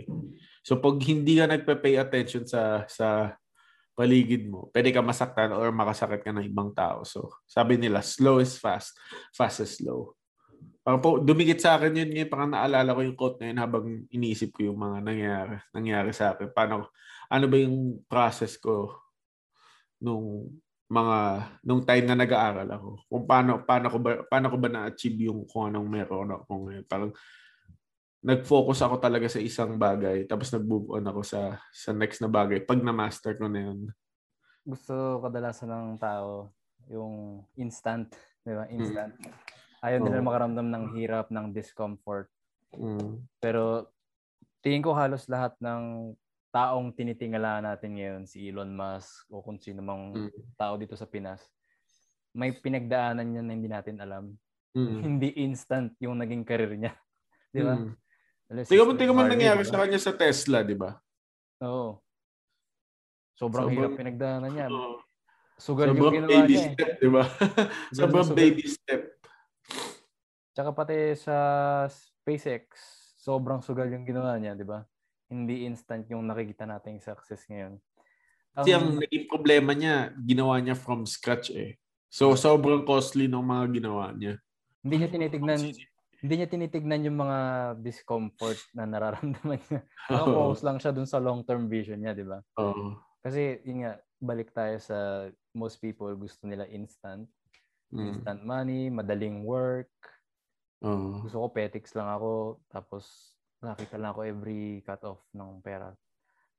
So 0.61 0.77
pag 0.77 0.99
hindi 1.01 1.39
ka 1.39 1.49
nagpe-pay 1.49 1.97
attention 1.97 2.43
sa 2.45 2.83
sa 2.85 3.33
paligid 3.93 4.49
mo, 4.49 4.69
pwede 4.73 4.89
ka 4.89 5.01
masaktan 5.05 5.53
or 5.53 5.69
makasakit 5.69 6.25
ka 6.25 6.33
ng 6.33 6.49
ibang 6.49 6.73
tao. 6.73 7.05
So 7.05 7.29
sabi 7.45 7.77
nila, 7.77 8.01
slow 8.01 8.41
is 8.41 8.57
fast, 8.57 8.97
fast 9.33 9.61
is 9.61 9.77
slow. 9.77 10.17
Parang 10.83 10.99
po, 10.99 11.15
dumikit 11.15 11.63
sa 11.63 11.79
akin 11.79 11.95
yun 11.95 12.11
ngayon. 12.11 12.29
Parang 12.33 12.51
naalala 12.51 12.91
ko 12.91 13.01
yung 13.07 13.15
quote 13.15 13.39
na 13.39 13.47
yun 13.53 13.59
habang 13.61 13.85
iniisip 14.11 14.51
ko 14.51 14.67
yung 14.67 14.79
mga 14.81 14.97
nangyari, 14.99 15.55
nangyari 15.71 16.11
sa 16.11 16.35
akin. 16.35 16.51
Paano, 16.51 16.91
ano 17.31 17.45
ba 17.47 17.55
yung 17.55 18.03
process 18.03 18.59
ko 18.59 18.91
nung 20.03 20.51
mga 20.91 21.17
nung 21.63 21.81
time 21.87 22.05
na 22.05 22.13
nag-aaral 22.19 22.69
ako 22.69 22.89
kung 23.07 23.23
paano 23.25 23.63
paano 23.65 23.87
ko 23.89 23.97
ba 23.97 24.11
paano 24.29 24.47
ko 24.51 24.57
ba 24.61 24.69
na-achieve 24.69 25.31
yung 25.31 25.47
kung 25.49 25.71
anong 25.71 25.89
meron 25.89 26.29
ako 26.35 26.69
ngayon 26.69 26.85
parang 26.85 27.11
nag-focus 28.23 28.79
ako 28.87 29.03
talaga 29.03 29.27
sa 29.27 29.43
isang 29.43 29.75
bagay 29.75 30.23
tapos 30.23 30.49
nag-move 30.55 30.95
on 30.95 31.05
ako 31.05 31.21
sa 31.27 31.59
sa 31.75 31.91
next 31.91 32.23
na 32.23 32.31
bagay 32.31 32.63
pag 32.63 32.79
na-master 32.79 33.35
ko 33.35 33.51
na 33.51 33.67
yun 33.67 33.79
gusto 34.63 35.19
kadalasan 35.19 35.69
ng 35.69 35.99
tao 35.99 36.49
yung 36.87 37.43
instant 37.59 38.07
di 38.47 38.55
ba 38.55 38.63
instant 38.71 39.11
mm. 39.19 39.53
Ayaw 39.83 39.99
oh. 39.99 40.03
nila 40.07 40.23
makaramdam 40.23 40.67
ng 40.71 40.85
hirap, 40.95 41.27
ng 41.27 41.51
discomfort. 41.51 42.31
Mm. 42.71 43.19
Pero 43.43 43.91
tingin 44.63 44.79
ko 44.79 44.95
halos 44.95 45.27
lahat 45.27 45.59
ng 45.59 46.15
taong 46.55 46.95
tinitingala 46.95 47.59
natin 47.59 47.99
ngayon, 47.99 48.23
si 48.23 48.47
Elon 48.47 48.71
Musk 48.71 49.27
o 49.27 49.43
kung 49.43 49.59
sino 49.59 49.83
mang 49.83 50.15
mm. 50.15 50.55
tao 50.55 50.79
dito 50.79 50.95
sa 50.95 51.03
Pinas, 51.03 51.43
may 52.31 52.55
pinagdaanan 52.55 53.27
niya 53.27 53.43
na 53.43 53.51
hindi 53.51 53.67
natin 53.67 53.99
alam. 53.99 54.31
Mm. 54.73 54.99
Hindi 55.05 55.29
instant 55.37 55.93
yung 56.01 56.17
naging 56.17 56.41
career 56.47 56.73
niya. 56.73 56.97
di 57.53 57.61
ba? 57.61 57.77
Mm. 57.77 57.93
Tingnan 58.51 58.85
mo, 58.85 58.93
tingnan 58.93 59.15
mo 59.15 59.23
nangyari 59.23 59.63
diba? 59.63 59.71
sa 59.71 59.79
kanya 59.81 59.99
sa 59.99 60.13
Tesla, 60.13 60.59
di 60.61 60.75
ba? 60.75 60.91
Oo. 61.63 62.03
Sobrang, 63.33 63.65
Sobrang 63.65 63.69
hirap 63.73 63.91
pinagdaanan 63.97 64.51
niya. 64.51 64.67
Sugal 65.57 65.93
Sobrang 65.93 65.95
yung 65.97 66.15
ginawa 66.21 66.31
baby 66.31 66.53
niya. 66.53 66.61
Eh. 66.61 66.73
Step, 66.75 66.91
di 66.99 67.09
ba? 67.09 67.23
Sobrang 67.97 68.29
baby 68.35 68.65
step. 68.67 69.01
Tsaka 70.53 70.69
pati 70.69 70.97
sa 71.17 71.37
SpaceX, 71.89 72.63
sobrang 73.17 73.63
sugal 73.65 73.89
yung 73.89 74.05
ginawa 74.05 74.37
niya, 74.37 74.53
di 74.53 74.67
ba? 74.67 74.85
Hindi 75.31 75.65
instant 75.65 76.05
yung 76.13 76.29
nakikita 76.29 76.69
nating 76.69 77.01
success 77.01 77.49
ngayon. 77.49 77.81
Kasi 78.53 78.69
um, 78.69 78.77
ang 78.77 78.87
naging 79.01 79.25
problema 79.25 79.73
niya, 79.73 80.13
ginawa 80.21 80.61
niya 80.61 80.77
from 80.77 81.09
scratch 81.09 81.49
eh. 81.57 81.81
So, 82.13 82.37
sobrang 82.37 82.85
costly 82.85 83.25
ng 83.25 83.41
mga 83.41 83.65
ginawa 83.81 84.13
niya. 84.13 84.37
Hindi 84.85 84.95
niya 85.01 85.09
tinitignan 85.09 85.61
hindi 86.23 86.33
niya 86.39 86.47
tinitignan 86.47 87.03
yung 87.03 87.19
mga 87.19 87.39
discomfort 87.83 88.55
na 88.71 88.87
nararamdaman 88.87 89.59
niya. 89.59 89.83
Nakafocus 90.09 90.61
lang 90.63 90.77
siya 90.79 90.95
dun 90.95 91.09
sa 91.09 91.19
long-term 91.19 91.67
vision 91.67 91.99
niya, 91.99 92.15
di 92.15 92.23
ba? 92.23 92.39
Oo. 92.63 92.95
Kasi, 93.19 93.59
yun 93.67 93.83
nga, 93.83 93.99
balik 94.23 94.55
tayo 94.55 94.79
sa 94.79 95.27
most 95.51 95.83
people 95.83 96.07
gusto 96.15 96.47
nila 96.47 96.63
instant. 96.71 97.27
Mm. 97.91 98.15
Instant 98.15 98.41
money, 98.47 98.87
madaling 98.87 99.43
work, 99.43 99.91
Uh, 100.83 101.23
Gusto 101.23 101.39
ko 101.39 101.47
petics 101.55 101.95
lang 101.95 102.11
ako 102.11 102.59
tapos 102.67 103.07
nakita 103.63 103.95
lang 103.95 104.11
ako 104.11 104.27
every 104.27 104.83
cut 104.83 104.99
off 105.07 105.23
ng 105.31 105.63
pera. 105.63 105.95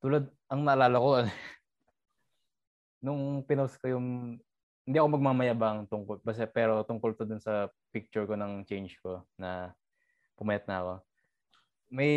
Tulad 0.01 0.25
ang 0.49 0.65
naalala 0.65 0.97
ko 0.97 1.09
nung 3.05 3.45
pinost 3.45 3.77
ko 3.77 3.93
yung 3.93 4.41
hindi 4.85 4.97
ako 5.01 5.09
magmamayabang 5.17 5.89
tungkol 5.89 6.21
basta 6.21 6.45
pero 6.45 6.85
tungkol 6.85 7.17
to 7.17 7.25
dun 7.25 7.41
sa 7.41 7.73
picture 7.89 8.29
ko 8.29 8.37
ng 8.37 8.69
change 8.69 9.01
ko 9.01 9.25
na 9.41 9.73
pumayat 10.37 10.69
na 10.69 10.77
ako. 10.81 10.95
May 11.89 12.15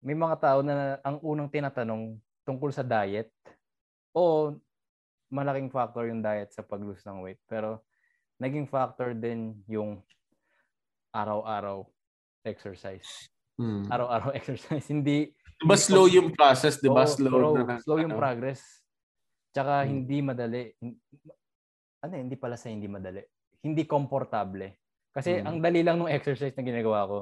may 0.00 0.16
mga 0.16 0.36
tao 0.40 0.58
na 0.64 0.96
ang 1.04 1.20
unang 1.20 1.52
tinatanong 1.52 2.16
tungkol 2.48 2.72
sa 2.72 2.80
diet 2.86 3.28
o 4.16 4.54
malaking 5.28 5.68
factor 5.68 6.08
yung 6.08 6.24
diet 6.24 6.54
sa 6.54 6.64
pag-lose 6.64 7.04
ng 7.04 7.20
weight 7.20 7.42
pero 7.44 7.84
naging 8.40 8.64
factor 8.68 9.12
din 9.12 9.58
yung 9.68 10.00
araw-araw 11.12 11.84
exercise. 12.44 13.28
Hmm. 13.56 13.88
Araw-araw 13.88 14.32
exercise. 14.38 14.86
Hindi 14.88 15.32
Diba 15.56 15.76
slow 15.80 16.04
yung 16.04 16.36
process, 16.36 16.76
di 16.76 16.92
ba? 16.92 17.08
Oh, 17.08 17.08
slow, 17.08 17.32
slow, 17.32 17.52
na, 17.64 17.80
slow 17.80 17.96
yung 17.96 18.12
ano? 18.12 18.20
progress. 18.28 18.60
Tsaka 19.56 19.82
hmm. 19.82 19.88
hindi 19.88 20.16
madali. 20.20 20.62
Ano, 22.04 22.12
hindi 22.18 22.36
pala 22.36 22.58
sa 22.60 22.68
hindi 22.68 22.90
madali. 22.90 23.22
Hindi 23.64 23.88
komportable. 23.88 24.80
Kasi 25.16 25.40
hmm. 25.40 25.46
ang 25.48 25.56
dali 25.64 25.80
lang 25.80 25.96
ng 26.02 26.12
exercise 26.12 26.52
na 26.52 26.66
ginagawa 26.66 27.08
ko. 27.08 27.18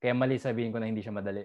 Kaya 0.00 0.12
mali 0.12 0.36
sabihin 0.36 0.72
ko 0.72 0.80
na 0.80 0.88
hindi 0.88 1.00
siya 1.00 1.16
madali. 1.16 1.44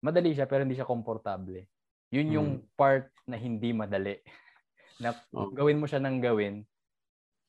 Madali 0.00 0.32
siya 0.32 0.48
pero 0.48 0.64
hindi 0.64 0.76
siya 0.76 0.88
komportable. 0.88 1.68
Yun 2.12 2.28
yung 2.32 2.50
hmm. 2.60 2.76
part 2.76 3.12
na 3.28 3.36
hindi 3.36 3.72
madali. 3.76 4.16
Na 5.02 5.16
oh. 5.34 5.50
gawin 5.50 5.82
mo 5.82 5.90
siya 5.90 5.98
ng 5.98 6.22
gawin. 6.22 6.62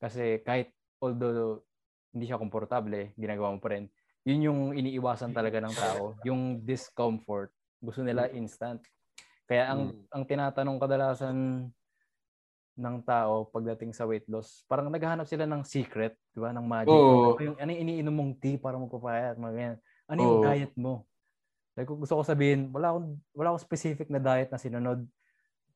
Kasi 0.01 0.41
kahit 0.41 0.73
although 0.97 1.61
hindi 2.09 2.25
siya 2.25 2.41
komportable, 2.41 3.13
ginagawa 3.13 3.53
mo 3.53 3.59
pa 3.61 3.77
rin. 3.77 3.85
Yun 4.23 4.39
yung 4.47 4.59
iniiwasan 4.73 5.35
talaga 5.35 5.59
ng 5.59 5.75
tao, 5.75 6.15
yung 6.23 6.63
discomfort. 6.63 7.51
Gusto 7.83 8.01
nila 8.01 8.31
instant. 8.31 8.79
Kaya 9.43 9.67
ang 9.69 9.91
mm. 9.91 10.15
ang 10.15 10.23
tinatanong 10.23 10.77
kadalasan 10.79 11.37
ng 12.73 12.97
tao 13.05 13.45
pagdating 13.53 13.93
sa 13.93 14.09
weight 14.09 14.25
loss, 14.25 14.65
parang 14.65 14.89
naghahanap 14.89 15.29
sila 15.29 15.45
ng 15.45 15.61
secret, 15.61 16.17
'di 16.33 16.39
ba, 16.41 16.49
ng 16.49 16.65
magic. 16.65 16.89
Oh. 16.89 17.37
Ano 17.37 17.41
yung 17.53 17.57
ano 17.61 17.69
yung 17.69 17.81
iniinom 17.85 18.15
mong 18.15 18.33
tea 18.41 18.57
para 18.57 18.81
magpapayat, 18.81 19.37
mga 19.37 19.53
ganyan. 19.53 19.77
Ano 20.09 20.19
yung 20.19 20.37
oh. 20.41 20.43
diet 20.43 20.73
mo? 20.73 20.93
Like 21.73 21.89
gusto 21.89 22.17
ko 22.17 22.23
sabihin, 22.25 22.69
wala 22.73 22.93
akong 22.93 23.17
wala 23.33 23.47
akong 23.53 23.65
specific 23.65 24.09
na 24.09 24.21
diet 24.21 24.49
na 24.49 24.61
sinunod. 24.61 25.05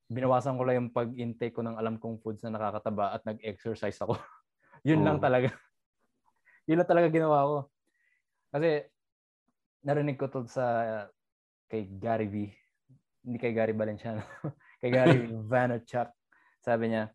Binawasan 0.10 0.58
ko 0.58 0.64
lang 0.66 0.76
yung 0.82 0.92
pag-intake 0.94 1.54
ko 1.54 1.62
ng 1.62 1.78
alam 1.78 2.02
kong 2.02 2.22
foods 2.24 2.42
na 2.46 2.54
nakakataba 2.54 3.14
at 3.14 3.22
nag-exercise 3.28 3.98
ako. 4.02 4.18
Yun 4.88 5.04
oh. 5.04 5.06
lang 5.06 5.18
talaga. 5.22 5.54
Yun 6.70 6.82
lang 6.82 6.90
talaga 6.90 7.08
ginawa 7.14 7.38
ko. 7.46 7.58
Kasi 8.50 8.88
narinig 9.86 10.18
ko 10.18 10.32
to 10.32 10.50
sa 10.50 10.66
kay 11.70 11.86
Gary 12.00 12.28
V. 12.32 12.36
Hindi 13.28 13.38
kay 13.38 13.52
Gary 13.54 13.76
Valenciano. 13.76 14.24
kay 14.82 14.90
Gary 14.90 15.28
Vaynerchuk. 15.30 16.17
Sabi 16.68 16.92
niya, 16.92 17.08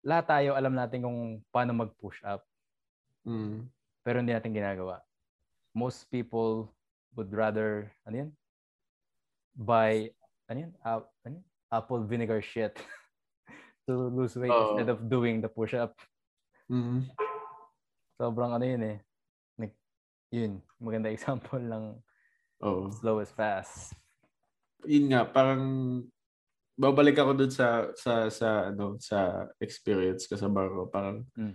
lahat 0.00 0.24
tayo 0.24 0.56
alam 0.56 0.72
natin 0.72 1.04
kung 1.04 1.44
paano 1.52 1.76
mag-push 1.76 2.24
up. 2.24 2.40
Mm. 3.28 3.68
Pero 4.00 4.16
hindi 4.24 4.32
natin 4.32 4.56
ginagawa. 4.56 5.04
Most 5.76 6.08
people 6.08 6.72
would 7.12 7.28
rather, 7.28 7.92
ano 8.08 8.24
yun? 8.24 8.30
Buy, 9.52 10.08
ano 10.48 10.58
yun? 10.64 10.72
Uh, 10.80 11.04
ano 11.28 11.34
yun? 11.36 11.46
Apple 11.68 12.08
vinegar 12.08 12.40
shit 12.40 12.72
to 13.84 14.08
lose 14.08 14.32
weight 14.32 14.48
oh. 14.48 14.72
instead 14.72 14.88
of 14.88 15.12
doing 15.12 15.44
the 15.44 15.50
push-up. 15.52 15.92
Mm. 16.72 17.04
Sobrang 18.16 18.56
ano 18.56 18.64
yun 18.64 18.80
eh. 18.80 18.98
Like, 19.60 19.76
yun, 20.32 20.64
maganda 20.80 21.12
example 21.16 21.60
ng 21.60 22.00
oh. 22.64 22.88
slow 22.96 23.20
is 23.20 23.28
fast. 23.28 23.92
Yun 24.88 25.12
nga, 25.12 25.28
parang 25.28 25.60
babalik 26.74 27.16
ako 27.18 27.32
dun 27.38 27.52
sa 27.54 27.88
sa 27.94 28.26
sa 28.30 28.74
ano 28.74 28.98
sa 28.98 29.46
experience 29.62 30.26
ko 30.26 30.34
sa 30.34 30.50
barko 30.50 30.90
parang 30.90 31.22
mm. 31.38 31.54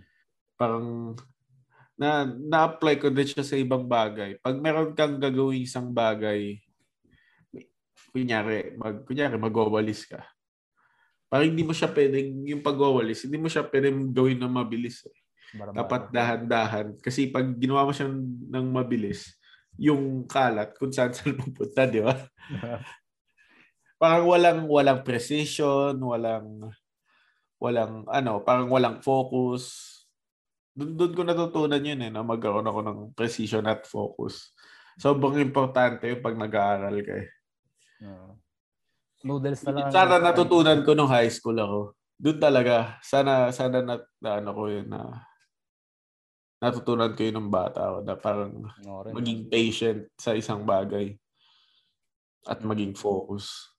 parang 0.55 1.15
na 1.99 2.23
na-apply 2.23 2.95
ko 2.95 3.11
din 3.11 3.27
siya 3.27 3.43
sa 3.43 3.59
ibang 3.59 3.83
bagay. 3.83 4.39
Pag 4.39 4.55
meron 4.63 4.95
kang 4.95 5.19
gagawin 5.19 5.67
isang 5.67 5.91
bagay, 5.91 6.55
kunyari, 8.15 8.71
mag, 8.79 9.03
kunyari 9.03 9.35
magwawalis 9.35 10.07
ka. 10.07 10.23
Parang 11.27 11.51
hindi 11.51 11.61
mo 11.61 11.75
siya 11.75 11.91
pwedeng, 11.91 12.47
yung 12.47 12.63
pagwawalis, 12.63 13.27
hindi 13.27 13.37
mo 13.37 13.51
siya 13.51 13.67
pwedeng 13.67 14.15
gawin 14.15 14.39
na 14.39 14.47
mabilis. 14.47 15.05
Eh. 15.05 15.17
Dapat 15.59 16.09
dahan-dahan. 16.09 16.87
Kasi 17.03 17.29
pag 17.29 17.45
ginawa 17.59 17.85
mo 17.85 17.91
siyang 17.93 18.15
ng 18.47 18.67
mabilis, 18.71 19.37
yung 19.75 20.25
kalat 20.25 20.73
kung 20.79 20.89
saan 20.89 21.11
saan 21.11 21.37
pupunta, 21.43 21.83
di 21.85 21.99
ba? 21.99 22.15
parang 23.99 24.25
walang 24.31 24.59
walang 24.65 25.03
precision, 25.03 25.99
walang 25.99 26.71
walang 27.59 28.07
ano, 28.07 28.39
parang 28.39 28.71
walang 28.71 29.03
focus. 29.03 29.85
Doon 30.71 30.95
doon 30.95 31.13
ko 31.13 31.21
natutunan 31.27 31.83
yun 31.83 32.07
eh, 32.07 32.09
na 32.09 32.23
magkaroon 32.23 32.63
ako 32.63 32.79
ng 32.79 32.99
precision 33.11 33.67
at 33.67 33.83
focus. 33.83 34.55
Sobrang 34.95 35.35
importante 35.43 36.07
yung 36.07 36.23
pag 36.23 36.39
nag-aaral 36.39 36.95
ka 37.03 37.13
eh. 37.19 37.27
Uh, 37.99 38.31
noodles 39.27 39.59
na 39.67 39.71
lang. 39.75 39.91
Sana 39.91 40.15
natutunan 40.23 40.79
ko 40.87 40.95
nung 40.95 41.11
high 41.11 41.27
school 41.27 41.59
ako. 41.59 41.79
Doon 42.15 42.39
talaga. 42.39 42.95
Sana 43.03 43.51
sana 43.51 43.83
na, 43.83 43.95
na 44.23 44.31
ano 44.39 44.51
ko 44.55 44.63
yun 44.71 44.87
na 44.87 45.27
natutunan 46.59 47.11
ko 47.15 47.19
yun 47.23 47.39
ng 47.39 47.51
bata 47.51 47.79
ako 47.91 47.97
na 48.03 48.15
parang 48.19 48.53
No, 48.83 49.03
maging 49.11 49.47
patient 49.47 50.07
sa 50.19 50.35
isang 50.35 50.63
bagay 50.63 51.15
at 52.47 52.63
maging 52.63 52.95
focus. 52.95 53.71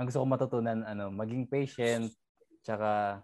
Ang 0.00 0.04
gusto 0.08 0.20
ko 0.22 0.26
matutunan, 0.26 0.80
ano, 0.84 1.12
maging 1.12 1.48
patient, 1.48 2.08
tsaka 2.64 3.20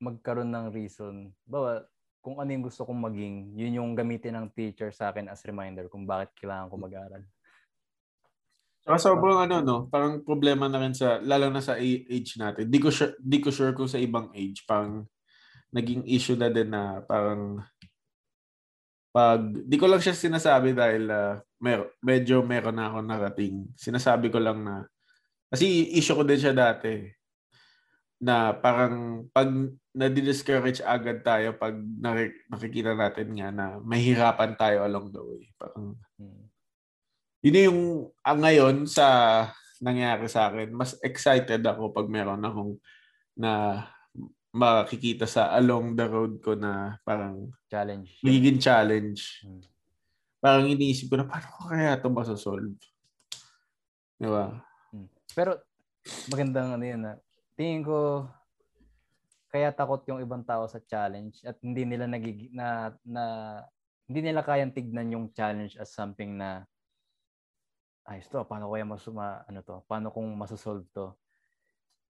magkaroon 0.00 0.50
ng 0.50 0.66
reason. 0.72 1.28
Bawa, 1.44 1.84
kung 2.20 2.40
ano 2.40 2.50
yung 2.52 2.64
gusto 2.68 2.84
kong 2.84 3.00
maging, 3.00 3.56
yun 3.56 3.80
yung 3.80 3.90
gamitin 3.96 4.36
ng 4.36 4.52
teacher 4.52 4.92
sa 4.92 5.12
akin 5.12 5.28
as 5.28 5.44
reminder 5.48 5.88
kung 5.88 6.04
bakit 6.04 6.32
kailangan 6.36 6.68
ko 6.68 6.76
mag-aral. 6.76 7.24
Saka 8.80 8.96
sobrang 8.96 9.44
ano 9.44 9.60
no, 9.60 9.76
parang 9.92 10.24
problema 10.24 10.64
na 10.64 10.80
rin 10.80 10.96
sa 10.96 11.20
lalo 11.20 11.52
na 11.52 11.60
sa 11.60 11.76
age 11.76 12.40
natin. 12.40 12.64
Di 12.68 12.80
ko 12.80 12.88
sure, 12.88 13.12
di 13.20 13.38
ko 13.40 13.52
sure 13.52 13.76
kung 13.76 13.88
sa 13.88 14.00
ibang 14.00 14.32
age 14.32 14.64
parang 14.64 15.04
naging 15.68 16.08
issue 16.08 16.36
na 16.36 16.48
din 16.48 16.72
na 16.72 17.04
parang 17.04 17.60
pag 19.12 19.42
di 19.44 19.76
ko 19.76 19.84
lang 19.84 20.00
siya 20.00 20.16
sinasabi 20.16 20.72
dahil 20.72 21.12
ah, 21.12 21.44
mer- 21.60 21.92
medyo 22.00 22.40
meron 22.40 22.74
na 22.74 22.88
ako 22.88 22.98
narating. 23.00 23.68
Sinasabi 23.76 24.32
ko 24.32 24.40
lang 24.40 24.64
na 24.64 24.88
kasi 25.46 25.66
issue 25.92 26.14
ko 26.14 26.24
din 26.24 26.40
siya 26.40 26.54
dati 26.54 27.04
na 28.20 28.52
parang 28.52 29.24
pag 29.30 29.48
na-discourage 29.90 30.78
agad 30.80 31.20
tayo 31.20 31.56
pag 31.56 31.72
naki- 31.74 32.36
nakikita 32.48 32.92
natin 32.92 33.28
nga 33.32 33.48
na 33.50 33.66
mahirapan 33.80 34.52
tayo 34.54 34.84
along 34.84 35.08
the 35.10 35.20
way. 35.20 35.44
Parang 35.56 35.96
Hmm. 36.16 36.44
yun 37.40 37.56
yung 37.64 37.80
ang 38.20 38.38
ngayon 38.38 38.76
sa 38.84 39.06
nangyari 39.80 40.28
sa 40.28 40.52
akin. 40.52 40.68
Mas 40.70 41.00
excited 41.00 41.64
ako 41.64 41.90
pag 41.90 42.06
meron 42.06 42.44
akong 42.44 42.76
na 43.34 43.84
makikita 44.52 45.24
sa 45.24 45.48
along 45.56 45.94
the 45.94 46.04
road 46.04 46.36
ko 46.38 46.52
na 46.52 47.00
parang 47.02 47.48
Challenge. 47.66 48.06
magiging 48.20 48.60
challenge. 48.60 49.40
Hmm. 49.42 49.64
Parang 50.40 50.66
iniisip 50.72 51.12
ko 51.12 51.20
na 51.20 51.28
paano 51.28 51.46
ko 51.52 51.60
kaya 51.68 52.00
ito 52.00 52.08
masasolve? 52.08 52.72
Di 54.16 54.24
ba? 54.24 54.56
Pero 55.36 55.60
magandang 56.32 56.80
ano 56.80 56.84
yun 56.84 57.00
na 57.04 57.12
tingin 57.54 57.84
ko 57.84 58.24
kaya 59.52 59.68
takot 59.68 60.00
yung 60.08 60.24
ibang 60.24 60.40
tao 60.40 60.64
sa 60.64 60.80
challenge 60.80 61.44
at 61.44 61.60
hindi 61.60 61.84
nila 61.84 62.08
nagig 62.08 62.48
na, 62.56 62.96
na 63.04 63.24
hindi 64.08 64.26
nila 64.26 64.40
kayang 64.40 64.72
tignan 64.72 65.12
yung 65.12 65.26
challenge 65.36 65.76
as 65.76 65.92
something 65.92 66.40
na 66.40 66.64
ayos 68.08 68.26
to, 68.26 68.42
paano 68.42 68.72
kaya 68.72 68.82
masuma, 68.82 69.44
ano 69.46 69.60
to, 69.62 69.84
paano 69.86 70.10
kung 70.10 70.26
masosolve 70.34 70.88
to. 70.90 71.14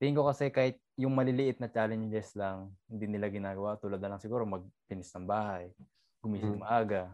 Tingin 0.00 0.16
ko 0.16 0.24
kasi 0.24 0.48
kahit 0.48 0.80
yung 0.96 1.12
maliliit 1.12 1.60
na 1.60 1.68
challenges 1.68 2.32
lang, 2.32 2.72
hindi 2.88 3.04
nila 3.04 3.28
ginagawa. 3.28 3.76
Tulad 3.76 4.00
na 4.00 4.16
lang 4.16 4.20
siguro 4.22 4.48
magpinis 4.48 5.12
ng 5.12 5.28
bahay, 5.28 5.68
gumising 6.24 6.56
Mm. 6.56 6.64
maaga, 6.64 7.12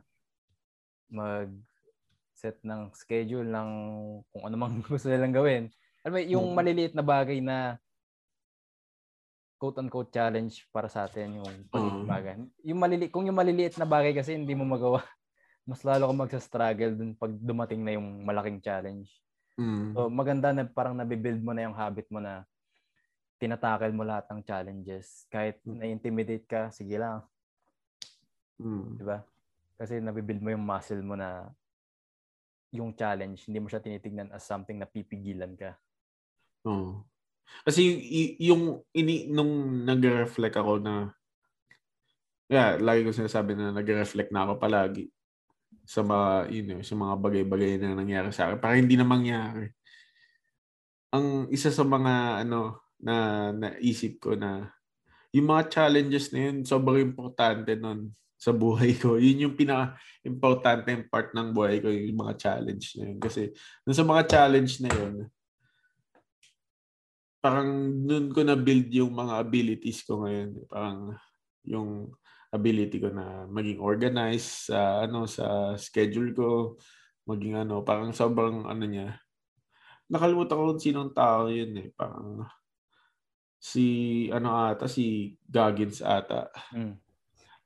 mag 1.11 1.51
set 2.37 2.61
ng 2.61 2.93
schedule 2.93 3.49
ng 3.49 3.71
kung 4.29 4.43
ano 4.45 4.57
mang 4.61 4.77
gusto 4.87 5.09
nilang 5.09 5.33
gawin. 5.33 5.65
Alam 6.05 6.13
mo, 6.13 6.19
yung 6.23 6.47
maliliit 6.53 6.93
na 6.95 7.03
bagay 7.03 7.41
na 7.41 7.81
quote-unquote 9.57 10.13
challenge 10.13 10.69
para 10.69 10.87
sa 10.87 11.09
atin 11.09 11.41
yung 11.41 11.53
Oo. 11.73 12.05
bagay. 12.05 12.37
Yung 12.63 12.77
malili 12.77 13.09
kung 13.09 13.25
yung 13.25 13.37
maliliit 13.41 13.81
na 13.81 13.89
bagay 13.89 14.13
kasi 14.13 14.37
hindi 14.37 14.53
mo 14.53 14.69
magawa, 14.69 15.01
mas 15.69 15.81
lalo 15.83 16.07
ka 16.07 16.15
magsa-struggle 16.15 16.93
dun 16.93 17.17
pag 17.17 17.33
dumating 17.33 17.81
na 17.81 17.97
yung 17.97 18.23
malaking 18.23 18.61
challenge. 18.61 19.09
Mm. 19.57 19.97
So 19.97 20.13
maganda 20.13 20.53
na 20.53 20.69
parang 20.69 20.93
nabibuild 20.93 21.41
mo 21.41 21.57
na 21.57 21.65
yung 21.65 21.75
habit 21.75 22.05
mo 22.13 22.21
na 22.21 22.45
tinatakil 23.41 23.93
mo 23.97 24.05
lahat 24.05 24.29
ng 24.29 24.41
challenges. 24.45 25.25
Kahit 25.33 25.61
Mm. 25.65 25.81
na-intimidate 25.81 26.45
ka, 26.45 26.69
sige 26.69 27.01
lang, 27.01 27.25
Mm. 28.61 29.01
di 29.01 29.05
ba? 29.05 29.25
Kasi 29.77 30.01
nabibuild 30.01 30.43
mo 30.43 30.51
yung 30.53 30.65
muscle 30.65 31.05
mo 31.05 31.15
na 31.17 31.53
yung 32.75 32.93
challenge, 32.95 33.47
hindi 33.47 33.59
mo 33.63 33.69
siya 33.71 33.83
tinitignan 33.83 34.31
as 34.35 34.45
something 34.45 34.77
na 34.79 34.89
pipigilan 34.89 35.55
ka. 35.57 35.79
Oo. 36.67 37.07
Kasi 37.67 37.83
y- 37.87 38.37
yung 38.51 38.83
ini 38.95 39.31
nung 39.31 39.85
nagre-reflect 39.87 40.57
ako 40.59 40.83
na 40.83 41.15
yeah, 42.51 42.79
lagi 42.79 43.03
ko 43.07 43.11
sinasabi 43.15 43.55
na 43.59 43.75
nagre-reflect 43.75 44.31
na 44.31 44.47
ako 44.47 44.53
palagi 44.59 45.11
sa 45.87 46.03
mga 46.03 46.31
you 46.55 46.63
know, 46.67 46.81
sa 46.83 46.95
mga 46.99 47.15
bagay-bagay 47.23 47.71
na 47.79 47.97
nangyari 47.99 48.31
sa 48.35 48.51
akin 48.51 48.59
para 48.63 48.79
hindi 48.79 48.95
na 48.99 49.07
mangyari. 49.07 49.71
Ang 51.15 51.49
isa 51.55 51.71
sa 51.71 51.83
mga 51.87 52.45
ano 52.47 52.83
na 52.99 53.51
naisip 53.55 54.19
ko 54.23 54.35
na 54.35 54.73
yung 55.35 55.49
mga 55.53 55.69
challenges 55.73 56.33
na 56.33 56.51
yun 56.51 56.65
sobrang 56.65 57.13
importante 57.13 57.77
nun 57.77 58.13
sa 58.37 58.53
buhay 58.53 58.95
ko. 58.97 59.17
Yun 59.25 59.49
yung 59.51 59.57
pinaka-importante 59.57 60.93
part 61.09 61.33
ng 61.33 61.51
buhay 61.57 61.81
ko, 61.81 61.89
yung 61.89 62.21
mga 62.21 62.37
challenge 62.37 63.01
na 63.01 63.11
yun. 63.11 63.19
Kasi 63.19 63.51
dun 63.83 63.97
sa 63.97 64.07
mga 64.07 64.23
challenge 64.29 64.73
na 64.85 64.91
yun, 64.93 65.15
parang 67.41 67.69
nun 67.93 68.31
ko 68.31 68.45
na-build 68.45 68.93
yung 68.93 69.13
mga 69.17 69.35
abilities 69.41 70.05
ko 70.05 70.25
ngayon. 70.25 70.51
Parang 70.69 71.17
yung 71.65 72.13
ability 72.53 73.03
ko 73.03 73.11
na 73.11 73.49
maging 73.51 73.83
organized 73.83 74.71
sa 74.71 75.05
ano 75.07 75.27
sa 75.27 75.75
schedule 75.79 76.31
ko, 76.37 76.51
maging 77.27 77.67
ano, 77.67 77.83
parang 77.83 78.13
sobrang 78.15 78.67
ano 78.69 78.85
niya. 78.87 79.17
Nakalimutan 80.07 80.59
ko 80.59 80.63
kung 80.71 80.83
sinong 80.83 81.11
tao 81.15 81.51
yun 81.51 81.75
eh. 81.83 81.89
Parang 81.95 82.47
si 83.59 83.87
ano 84.31 84.55
ata, 84.55 84.87
si 84.87 85.35
Goggins 85.43 85.99
ata. 86.03 86.51
Mm. 86.75 87.06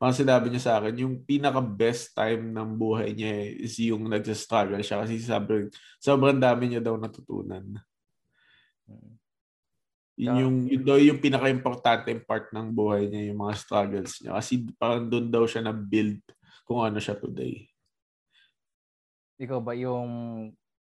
Parang 0.01 0.17
sinabi 0.17 0.49
niya 0.49 0.65
sa 0.65 0.75
akin, 0.81 0.97
yung 1.05 1.21
pinaka-best 1.29 2.17
time 2.17 2.57
ng 2.57 2.73
buhay 2.73 3.13
niya 3.13 3.45
eh, 3.45 3.69
is 3.69 3.77
yung 3.85 4.09
nagsa-struggle 4.09 4.81
siya 4.81 5.05
kasi 5.05 5.21
sobrang, 5.21 5.69
sobrang 6.01 6.41
dami 6.41 6.73
niya 6.73 6.81
daw 6.81 6.97
natutunan. 6.97 7.77
Yun 10.17 10.37
yung, 10.41 10.57
yun 10.73 10.85
daw 10.89 10.97
yung 10.97 11.21
pinaka-importante 11.21 12.17
part 12.25 12.49
ng 12.49 12.73
buhay 12.73 13.13
niya, 13.13 13.29
yung 13.29 13.45
mga 13.45 13.55
struggles 13.61 14.25
niya. 14.25 14.41
Kasi 14.41 14.65
parang 14.81 15.05
doon 15.05 15.29
daw 15.29 15.45
siya 15.45 15.69
na-build 15.69 16.25
kung 16.65 16.81
ano 16.81 16.97
siya 16.97 17.21
today. 17.21 17.69
Ikaw 19.37 19.61
ba 19.61 19.77
yung 19.77 20.09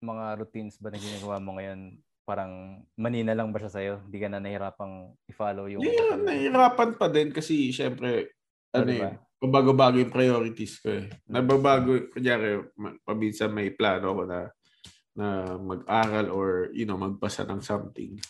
mga 0.05 0.45
routines 0.45 0.77
ba 0.77 0.93
na 0.93 1.01
ginagawa 1.01 1.41
mo 1.41 1.57
ngayon, 1.57 2.01
parang 2.29 2.85
manina 3.01 3.33
lang 3.33 3.49
ba 3.49 3.65
siya 3.65 3.73
sa'yo? 3.73 3.95
Hindi 4.05 4.19
ka 4.21 4.29
na 4.29 4.45
nahihirapang 4.45 5.17
i-follow 5.25 5.73
yung... 5.73 5.81
Yeah, 5.81 6.21
nahihirapan 6.21 7.01
pa 7.01 7.09
din 7.09 7.33
kasi 7.33 7.73
syempre, 7.73 8.37
ano 8.73 8.91
diba? 8.91 9.11
yun, 9.13 9.15
pabago-bago 9.37 9.97
yung 10.01 10.15
priorities 10.15 10.81
ko 10.81 10.97
eh. 10.97 11.07
Nababago, 11.29 12.11
kunyari, 12.11 12.63
paminsan 13.05 13.53
may 13.53 13.71
plano 13.71 14.17
ako 14.17 14.23
na 14.27 14.41
na 15.17 15.57
mag-aral 15.57 16.29
or, 16.29 16.69
you 16.77 16.85
know, 16.85 17.01
magpasa 17.01 17.49
ng 17.49 17.65
something. 17.65 18.21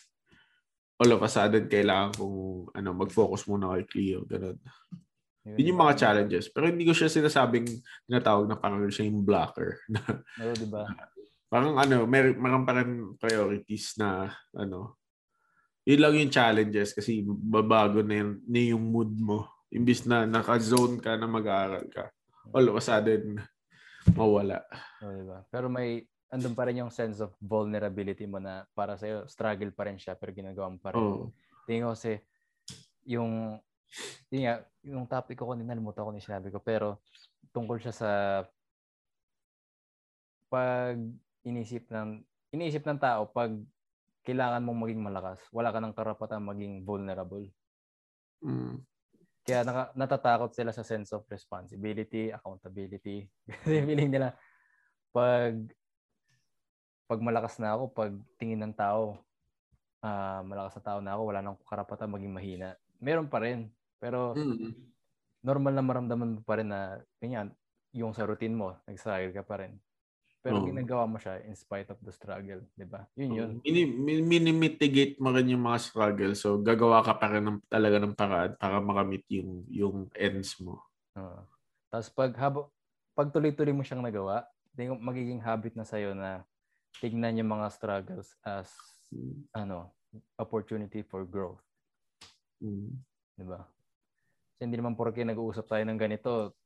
All 1.02 1.10
of 1.12 1.20
a 1.20 1.28
sudden, 1.28 1.66
kailangan 1.66 2.14
kong 2.14 2.38
ano, 2.72 2.88
mag-focus 2.94 3.50
muna 3.50 3.74
kay 3.74 3.84
Cleo. 3.90 4.22
Ganun. 4.22 4.56
Yun 5.46 5.70
yung 5.74 5.82
mga 5.82 5.98
challenges. 5.98 6.46
Pero 6.50 6.70
hindi 6.70 6.86
ko 6.86 6.94
siya 6.94 7.10
sinasabing 7.10 7.66
tinatawag 8.06 8.50
na 8.50 8.58
parang 8.58 8.82
siya 8.90 9.06
yung 9.06 9.22
blocker. 9.22 9.82
Oo, 10.42 10.54
di 10.54 10.66
ba? 10.66 10.86
parang 11.46 11.78
ano, 11.78 12.04
may 12.10 12.34
meron 12.34 12.66
pa 12.66 12.82
rin 12.82 13.14
priorities 13.18 13.94
na 14.02 14.34
ano. 14.50 14.98
Yun 15.86 16.00
lang 16.02 16.14
yung 16.18 16.34
challenges 16.34 16.90
kasi 16.90 17.22
babago 17.24 18.02
na 18.02 18.18
yung, 18.18 18.32
na 18.42 18.60
yung 18.74 18.84
mood 18.90 19.14
mo. 19.14 19.46
Imbis 19.76 20.08
na 20.08 20.24
naka-zone 20.24 20.96
ka 21.04 21.20
na 21.20 21.28
mag-aaral 21.28 21.84
ka. 21.92 22.08
All 22.56 22.72
of 22.72 22.80
a 22.80 22.82
sudden, 22.82 23.36
mawala. 24.16 24.64
Oo, 25.04 25.12
di 25.12 25.24
ba? 25.28 25.44
Pero 25.52 25.68
may 25.68 26.00
andun 26.32 26.56
pa 26.56 26.66
rin 26.66 26.80
yung 26.80 26.90
sense 26.90 27.20
of 27.20 27.36
vulnerability 27.38 28.24
mo 28.24 28.40
na 28.40 28.64
para 28.72 28.96
sa'yo, 28.96 29.28
struggle 29.30 29.70
pa 29.70 29.86
rin 29.86 30.00
siya 30.00 30.18
pero 30.18 30.34
ginagawa 30.34 30.72
mo 30.72 30.78
pa 30.80 30.90
rin. 30.96 31.04
Oh. 31.04 31.30
Tingin 31.68 31.86
ko 31.86 31.92
kasi 31.94 32.18
yung 33.06 33.60
yun 34.30 34.42
nga, 34.48 34.54
yung 34.82 35.06
topic 35.06 35.38
ko 35.38 35.54
kanina, 35.54 35.72
nalimutan 35.72 36.02
ko 36.02 36.10
na 36.10 36.18
sinabi 36.18 36.50
ko, 36.50 36.58
pero 36.58 37.04
tungkol 37.54 37.78
siya 37.78 37.94
sa 37.94 38.10
pag 40.50 40.98
inisip 41.46 41.90
ng 41.90 42.22
iniisip 42.54 42.82
ng 42.86 42.98
tao 43.02 43.30
pag 43.30 43.54
kailangan 44.26 44.62
mong 44.62 44.82
maging 44.82 45.02
malakas, 45.02 45.38
wala 45.54 45.70
ka 45.70 45.78
ng 45.78 45.94
karapatan 45.94 46.42
maging 46.42 46.82
vulnerable. 46.82 47.46
Mm. 48.42 48.82
Kaya 49.46 49.62
naka, 49.62 49.94
natatakot 49.94 50.50
sila 50.50 50.74
sa 50.74 50.82
sense 50.82 51.14
of 51.14 51.22
responsibility, 51.30 52.34
accountability. 52.34 53.30
Kasi 53.46 53.78
feeling 53.86 54.10
nila, 54.10 54.34
pag 55.14 55.54
pag 57.06 57.20
malakas 57.22 57.62
na 57.62 57.78
ako, 57.78 57.94
pag 57.94 58.10
tingin 58.42 58.58
ng 58.58 58.74
tao, 58.74 59.22
ah 60.02 60.42
malakas 60.42 60.74
na 60.78 60.82
tao 60.82 60.98
na 60.98 61.14
ako, 61.14 61.22
wala 61.30 61.40
nang 61.46 61.58
karapatan 61.62 62.10
maging 62.10 62.34
mahina. 62.34 62.68
Meron 62.98 63.30
pa 63.30 63.38
rin. 63.38 63.70
Pero 64.02 64.34
Mm. 64.34 64.90
normal 65.46 65.72
na 65.78 65.84
maramdaman 65.86 66.30
mo 66.34 66.40
pa 66.42 66.58
rin 66.58 66.66
na, 66.66 66.98
ganyan, 67.22 67.54
yung 67.94 68.10
sa 68.10 68.26
routine 68.26 68.58
mo, 68.58 68.74
nag-struggle 68.90 69.30
ka 69.30 69.46
pa 69.46 69.62
rin. 69.62 69.78
Pero 70.46 70.62
Oo. 70.62 70.70
ginagawa 70.70 71.10
mo 71.10 71.18
siya 71.18 71.42
in 71.42 71.58
spite 71.58 71.90
of 71.90 71.98
the 72.06 72.14
struggle, 72.14 72.62
'di 72.78 72.86
ba? 72.86 73.02
Yun 73.18 73.34
yun. 73.34 73.50
Mini, 73.66 73.82
mi- 73.82 74.22
minimitigate 74.22 75.18
mo 75.18 75.34
rin 75.34 75.50
yung 75.50 75.66
mga 75.66 75.82
struggle. 75.82 76.38
So, 76.38 76.62
gagawa 76.62 77.02
ka 77.02 77.18
pa 77.18 77.34
rin 77.34 77.42
ng, 77.42 77.58
talaga 77.66 77.98
ng 77.98 78.14
paraan 78.14 78.54
para 78.54 78.78
makamit 78.78 79.26
yung, 79.26 79.66
yung 79.66 79.96
ends 80.14 80.54
mo. 80.62 80.78
Oo. 81.18 81.42
Tapos 81.90 82.08
pag 82.14 82.30
habo, 82.38 82.70
pag 83.18 83.34
tuloy-tuloy 83.34 83.74
mo 83.74 83.82
siyang 83.82 84.06
nagawa, 84.06 84.46
magiging 85.02 85.42
habit 85.42 85.74
na 85.74 85.82
sa'yo 85.82 86.14
na 86.14 86.46
tignan 87.02 87.42
yung 87.42 87.50
mga 87.58 87.66
struggles 87.74 88.38
as 88.46 88.70
ano, 89.50 89.90
opportunity 90.38 91.02
for 91.02 91.26
growth, 91.26 91.64
Mm. 92.56 92.96
'di 93.36 93.44
ba? 93.44 93.68
Kasi 94.56 94.60
hindi 94.64 94.80
naman 94.80 94.96
porke 94.96 95.20
nag-uusap 95.20 95.68
tayo 95.68 95.84
ng 95.84 96.00
ganito, 96.00 96.56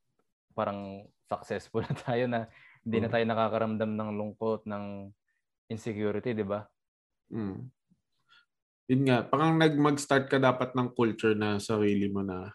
parang 0.55 1.03
successful 1.27 1.83
na 1.87 1.95
tayo 1.95 2.25
na 2.31 2.47
hindi 2.85 2.97
na 3.03 3.09
Oo. 3.09 3.13
tayo 3.13 3.25
nakakaramdam 3.27 3.91
ng 3.97 4.09
lungkot, 4.19 4.65
ng 4.69 5.11
insecurity, 5.71 6.33
'di 6.37 6.45
ba? 6.47 6.67
Mm. 7.31 7.71
Yun 8.89 9.01
nga, 9.05 9.21
parang 9.29 9.61
nag 9.61 9.77
mag-start 9.77 10.25
ka 10.31 10.41
dapat 10.41 10.73
ng 10.73 10.89
culture 10.97 11.37
na 11.37 11.61
sarili 11.61 12.09
mo 12.09 12.25
na 12.25 12.49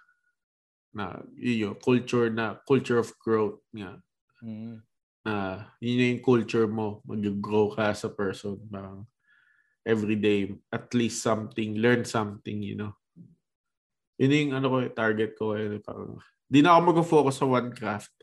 na 0.97 1.23
yun 1.39 1.77
culture 1.81 2.29
na 2.33 2.59
culture 2.67 2.99
of 2.99 3.13
growth 3.21 3.61
nga 3.77 4.01
Mm. 4.43 4.87
na 5.25 5.67
yun 5.81 5.97
na 5.99 6.07
yung 6.13 6.23
culture 6.25 6.69
mo 6.69 7.01
mag-grow 7.07 7.73
ka 7.73 7.91
as 7.95 8.05
a 8.05 8.11
person 8.13 8.59
parang 8.69 9.07
every 9.87 10.17
day 10.17 10.51
at 10.73 10.91
least 10.97 11.23
something 11.25 11.79
learn 11.79 12.05
something 12.05 12.63
you 12.65 12.77
know 12.77 12.95
yun 14.21 14.49
yung 14.49 14.55
ano 14.57 14.67
ko 14.73 14.77
eh, 14.81 14.91
target 14.97 15.31
ko 15.37 15.53
eh, 15.61 15.77
parang 15.85 16.17
di 16.49 16.65
na 16.65 16.77
ako 16.77 16.81
mag-focus 16.97 17.37
sa 17.43 17.47
one 17.49 17.69
craft 17.77 18.16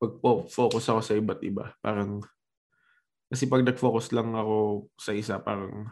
pag 0.00 0.12
focus 0.48 0.84
ako 0.88 1.00
sa 1.04 1.14
iba't 1.16 1.40
iba 1.44 1.76
parang 1.84 2.24
kasi 3.30 3.46
pag 3.46 3.62
nag-focus 3.62 4.10
lang 4.10 4.34
ako 4.34 4.88
sa 4.98 5.12
isa 5.14 5.38
parang 5.38 5.86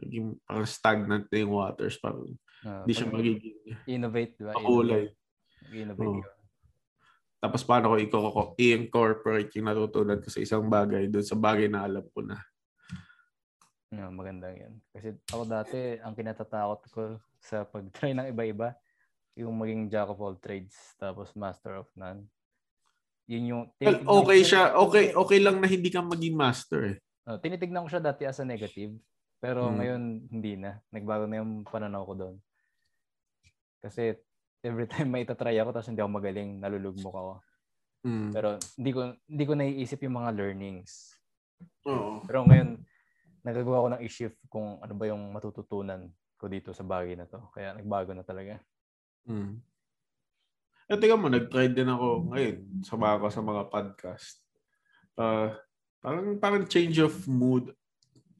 naging 0.00 0.38
parang 0.46 0.64
stagnant 0.66 1.26
na 1.28 1.36
yung 1.42 1.52
waters 1.58 1.98
parang 2.00 2.32
Ah, 2.62 2.86
hindi 2.86 2.92
siya 2.94 3.06
pag 3.10 3.14
magiging 3.18 3.58
innovate, 3.90 4.32
'di 4.38 4.44
ba? 4.46 4.52
makulay 4.54 5.04
Innovate. 5.74 6.06
Oo. 6.06 6.22
tapos 7.42 7.62
paano 7.66 7.90
ko 7.90 7.96
i-incorporate 8.54 9.50
yung 9.58 9.66
natutunan 9.66 10.22
ko 10.22 10.28
sa 10.30 10.40
isang 10.40 10.70
bagay 10.70 11.10
doon 11.10 11.26
sa 11.26 11.34
bagay 11.34 11.66
na 11.66 11.82
alam 11.84 12.06
ko 12.14 12.22
na 12.22 12.38
No, 13.92 14.08
magandang 14.08 14.56
yan. 14.56 14.74
Kasi 14.88 15.12
ako 15.28 15.44
dati, 15.44 16.00
ang 16.00 16.16
kinatatakot 16.16 16.80
ko 16.88 17.02
sa 17.44 17.68
pag-try 17.68 18.16
ng 18.16 18.32
iba-iba, 18.32 18.72
yung 19.36 19.52
maging 19.52 19.92
jack 19.92 20.08
of 20.08 20.16
all 20.16 20.32
trades, 20.40 20.96
tapos 20.96 21.36
master 21.36 21.76
of 21.76 21.88
none. 21.92 22.24
Yun 23.32 23.44
yung... 23.48 23.62
well, 23.80 24.20
okay 24.20 24.44
siya 24.44 24.76
okay 24.76 25.16
okay 25.16 25.38
lang 25.40 25.56
na 25.56 25.66
hindi 25.66 25.88
ka 25.88 26.04
maging 26.04 26.36
master 26.36 26.80
eh 26.92 26.98
Oh, 27.22 27.38
tinitignan 27.38 27.86
ko 27.86 27.88
siya 27.88 28.02
dati 28.02 28.26
as 28.26 28.42
a 28.42 28.46
negative, 28.46 28.98
pero 29.38 29.70
Hmm. 29.70 29.78
ngayon 29.78 30.02
hindi 30.26 30.58
na. 30.58 30.82
Nagbago 30.90 31.30
na 31.30 31.38
yung 31.38 31.62
pananaw 31.62 32.02
ko 32.02 32.14
doon. 32.18 32.34
Kasi 33.78 34.18
every 34.62 34.90
time 34.90 35.10
may 35.10 35.22
itatry 35.22 35.54
ako 35.58 35.70
tapos 35.70 35.86
hindi 35.90 36.02
ako 36.02 36.18
magaling, 36.18 36.58
nalulugmok 36.58 37.14
ako. 37.14 37.32
mm. 38.02 38.30
Pero 38.34 38.48
hindi 38.74 38.90
ko 38.90 39.00
hindi 39.26 39.44
ko 39.46 39.52
naiisip 39.54 39.98
yung 40.02 40.18
mga 40.18 40.30
learnings. 40.34 41.14
Oo. 41.86 42.26
Pero 42.26 42.42
ngayon, 42.42 42.82
nagagawa 43.42 43.82
ko 43.82 43.88
ng 43.94 44.02
i-shift 44.02 44.38
kung 44.50 44.82
ano 44.82 44.94
ba 44.94 45.04
yung 45.06 45.22
matututunan 45.30 46.10
ko 46.34 46.50
dito 46.50 46.74
sa 46.74 46.82
bagay 46.82 47.14
na 47.14 47.30
to. 47.30 47.38
Kaya 47.54 47.74
nagbago 47.78 48.10
na 48.14 48.26
talaga. 48.26 48.58
Mm. 49.30 49.62
Eh, 50.90 50.98
tingnan 50.98 51.20
mo, 51.20 51.28
nag-try 51.30 51.70
din 51.70 51.88
ako 51.88 52.32
ngayon. 52.32 52.56
Sama 52.82 53.14
ako 53.14 53.26
sa 53.30 53.42
mga 53.42 53.62
podcast. 53.70 54.42
Uh, 55.14 55.54
parang, 56.02 56.38
parang 56.40 56.64
change 56.66 56.98
of 56.98 57.14
mood 57.28 57.70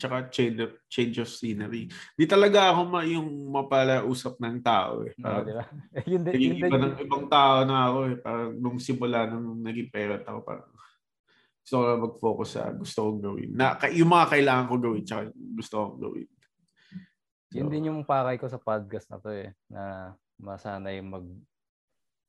tsaka 0.02 0.26
change 0.34 0.58
of, 0.58 0.72
change 0.90 1.16
of 1.22 1.30
scenery. 1.30 1.86
Di 2.18 2.26
talaga 2.26 2.74
ako 2.74 2.80
ma, 2.90 3.06
yung 3.06 3.54
mapalausap 3.54 4.34
ng 4.42 4.58
tao 4.58 5.06
eh. 5.06 5.14
Parang, 5.14 5.46
di 5.46 5.54
ba? 5.54 5.64
yun 6.10 6.22
din, 6.26 6.34
yun 6.34 6.58
iba 6.58 6.74
ng 6.74 6.98
ibang 7.06 7.30
tao 7.30 7.62
na 7.62 7.86
ako 7.86 7.98
eh. 8.10 8.16
Parang 8.18 8.50
nung 8.58 8.78
simula 8.82 9.30
nung 9.30 9.62
naging 9.62 9.94
parent 9.94 10.26
ako, 10.26 10.38
parang 10.42 10.66
gusto 11.62 11.74
ko 11.78 11.82
lang 11.86 12.02
mag-focus 12.02 12.48
sa 12.58 12.62
gusto 12.74 12.98
kong 13.06 13.22
gawin. 13.22 13.50
Na, 13.54 13.78
yung 13.94 14.10
mga 14.10 14.26
kailangan 14.34 14.66
ko 14.66 14.74
gawin 14.82 15.04
tsaka 15.06 15.22
gusto 15.30 15.74
kong 15.78 16.00
gawin. 16.02 16.28
Yun 17.52 17.68
din 17.70 17.88
yung 17.92 18.02
pakay 18.02 18.40
ko 18.42 18.50
sa 18.50 18.58
podcast 18.58 19.06
na 19.06 19.22
to 19.22 19.30
eh. 19.30 19.54
Na 19.70 20.10
masanay 20.42 20.98
mag 20.98 21.22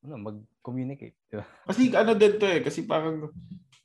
ano, 0.03 0.15
mag-communicate. 0.19 1.15
Kasi 1.63 1.95
ano 1.95 2.11
din 2.13 2.35
to 2.35 2.45
eh, 2.47 2.59
kasi 2.59 2.83
parang 2.83 3.31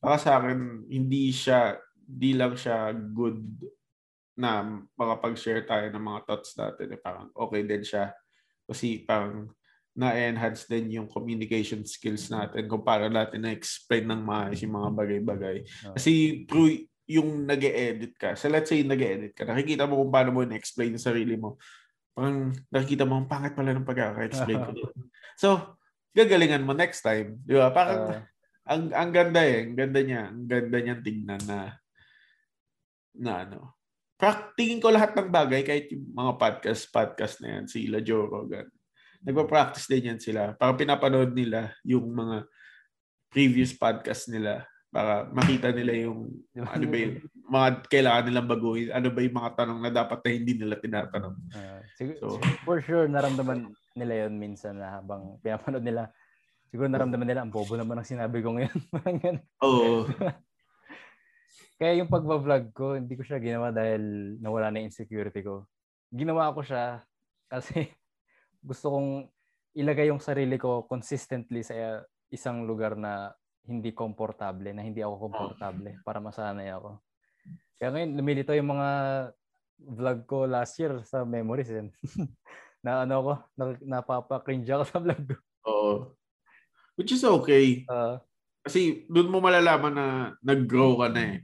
para 0.03 0.19
sa 0.19 0.39
akin, 0.39 0.87
hindi 0.91 1.31
siya, 1.31 1.79
di 1.95 2.35
lang 2.35 2.59
siya 2.59 2.91
good 2.95 3.43
na 4.39 4.63
makapag-share 4.95 5.67
tayo 5.67 5.91
ng 5.91 6.03
mga 6.03 6.21
thoughts 6.27 6.55
natin. 6.55 6.95
Eh, 6.95 7.01
parang 7.01 7.31
okay 7.35 7.63
din 7.67 7.83
siya. 7.83 8.15
Kasi 8.67 9.03
parang 9.03 9.51
na-enhance 9.99 10.71
din 10.71 10.95
yung 10.95 11.11
communication 11.11 11.83
skills 11.83 12.31
natin 12.31 12.71
kung 12.71 12.87
para 12.87 13.11
natin 13.11 13.43
na-explain 13.43 14.07
ng 14.07 14.23
maayos 14.23 14.63
yung 14.63 14.79
mga 14.79 14.91
bagay-bagay. 14.95 15.57
Kasi 15.99 16.45
through 16.47 16.87
yung 17.09 17.43
nag 17.43 17.59
edit 17.65 18.15
ka, 18.15 18.39
so 18.39 18.47
let's 18.47 18.71
say 18.71 18.87
nag 18.87 19.01
edit 19.01 19.35
ka, 19.35 19.43
nakikita 19.43 19.91
mo 19.91 19.99
kung 19.99 20.13
paano 20.15 20.31
mo 20.31 20.47
na-explain 20.47 20.95
yung 20.95 21.03
sarili 21.03 21.35
mo. 21.35 21.59
Parang 22.15 22.55
nakikita 22.71 23.03
mo, 23.03 23.19
ang 23.19 23.27
pangit 23.27 23.59
pala 23.59 23.75
ng 23.75 23.87
pagkaka-explain 23.87 24.61
ko. 24.71 24.71
so, 25.43 25.78
gagalingan 26.19 26.67
mo 26.67 26.75
next 26.75 27.07
time. 27.07 27.39
Di 27.47 27.55
ba? 27.55 27.71
Parang, 27.71 28.01
Ah, 28.11 28.23
ang 28.75 28.91
ang 28.93 29.11
ganda 29.15 29.41
eh, 29.47 29.65
ang 29.65 29.79
ganda 29.79 30.01
niya, 30.03 30.23
ang 30.29 30.45
ganda 30.45 30.79
niyang 30.83 31.03
tingnan 31.07 31.43
na 31.47 31.59
na 33.19 33.33
ano. 33.47 33.79
Pra- 34.19 34.51
tingin 34.59 34.83
ko 34.83 34.91
lahat 34.91 35.15
ng 35.15 35.31
bagay 35.31 35.63
kahit 35.63 35.95
yung 35.95 36.11
mga 36.11 36.33
podcast 36.37 36.91
podcast 36.91 37.39
na 37.39 37.59
yan, 37.59 37.65
sila 37.71 38.03
Joe 38.03 38.27
Rogan. 38.27 38.67
Nagpa-practice 39.23 39.87
din 39.91 40.15
yan 40.15 40.21
sila. 40.23 40.55
Para 40.59 40.75
pinapanood 40.75 41.35
nila 41.35 41.75
yung 41.83 42.11
mga 42.11 42.47
previous 43.31 43.75
podcast 43.75 44.31
nila 44.31 44.67
para 44.89 45.29
makita 45.29 45.69
nila 45.71 45.93
yung 46.09 46.33
ano 46.75 46.85
ba 46.89 46.97
yung 46.97 47.15
mga 47.49 47.69
kailangan 47.89 48.25
nilang 48.29 48.49
baguhin, 48.49 48.89
ano 48.93 49.09
ba 49.13 49.21
yung 49.21 49.37
mga 49.37 49.53
tanong 49.57 49.81
na 49.85 49.91
dapat 49.93 50.19
na 50.25 50.31
hindi 50.33 50.53
nila 50.57 50.77
tinatanong. 50.81 51.37
Ah, 51.53 51.81
sig- 51.97 52.17
So- 52.21 52.41
for 52.65 52.81
sure, 52.81 53.09
naramdaman 53.09 53.73
nila 53.97 54.27
yun 54.27 54.37
minsan 54.37 54.81
na 54.81 55.01
habang 55.01 55.37
pinapanood 55.45 55.85
nila. 55.85 56.13
Siguro 56.69 56.89
naramdaman 56.89 57.25
nila, 57.25 57.41
ang 57.45 57.53
bobo 57.53 57.77
naman 57.77 57.97
ang 57.97 58.09
sinabi 58.09 58.45
ko 58.45 58.53
ngayon. 58.57 58.79
Oo. 59.65 60.05
Kaya 61.79 61.95
yung 62.03 62.11
pagbablog 62.11 62.75
ko, 62.75 62.99
hindi 62.99 63.15
ko 63.15 63.23
siya 63.23 63.39
ginawa 63.39 63.71
dahil 63.71 64.35
nawala 64.43 64.69
na 64.69 64.83
yung 64.83 64.91
insecurity 64.91 65.41
ko. 65.47 65.65
Ginawa 66.11 66.51
ko 66.53 66.61
siya 66.61 67.01
kasi 67.47 67.89
gusto 68.61 68.93
kong 68.93 69.11
ilagay 69.79 70.11
yung 70.11 70.21
sarili 70.21 70.59
ko 70.59 70.85
consistently 70.85 71.63
sa 71.63 72.03
isang 72.29 72.67
lugar 72.67 72.99
na 72.99 73.31
hindi 73.69 73.93
komportable, 73.93 74.73
na 74.73 74.81
hindi 74.81 75.05
ako 75.05 75.29
komportable 75.29 76.01
para 76.01 76.25
masanay 76.25 76.73
ako. 76.73 76.97
Kaya 77.77 77.93
ngayon, 77.93 78.11
lumilito 78.17 78.57
yung 78.57 78.73
mga 78.73 78.89
vlog 79.79 80.19
ko 80.25 80.49
last 80.49 80.75
year 80.81 80.99
sa 81.05 81.23
memories. 81.23 81.69
Eh. 81.71 81.85
na 82.85 83.05
ano 83.05 83.15
ako, 83.21 83.31
na, 83.55 83.65
napapa-cringe 84.01 84.67
ako 84.73 84.85
sa 84.91 84.99
vlog 84.99 85.23
ko. 85.29 85.37
Oo. 85.69 85.93
Which 86.97 87.13
is 87.15 87.23
okay. 87.23 87.85
Ah, 87.87 88.19
Kasi 88.65 89.07
doon 89.07 89.31
mo 89.31 89.39
malalaman 89.39 89.95
na 89.95 90.07
nag-grow 90.43 90.99
ka 90.99 91.07
na 91.13 91.23
eh. 91.23 91.37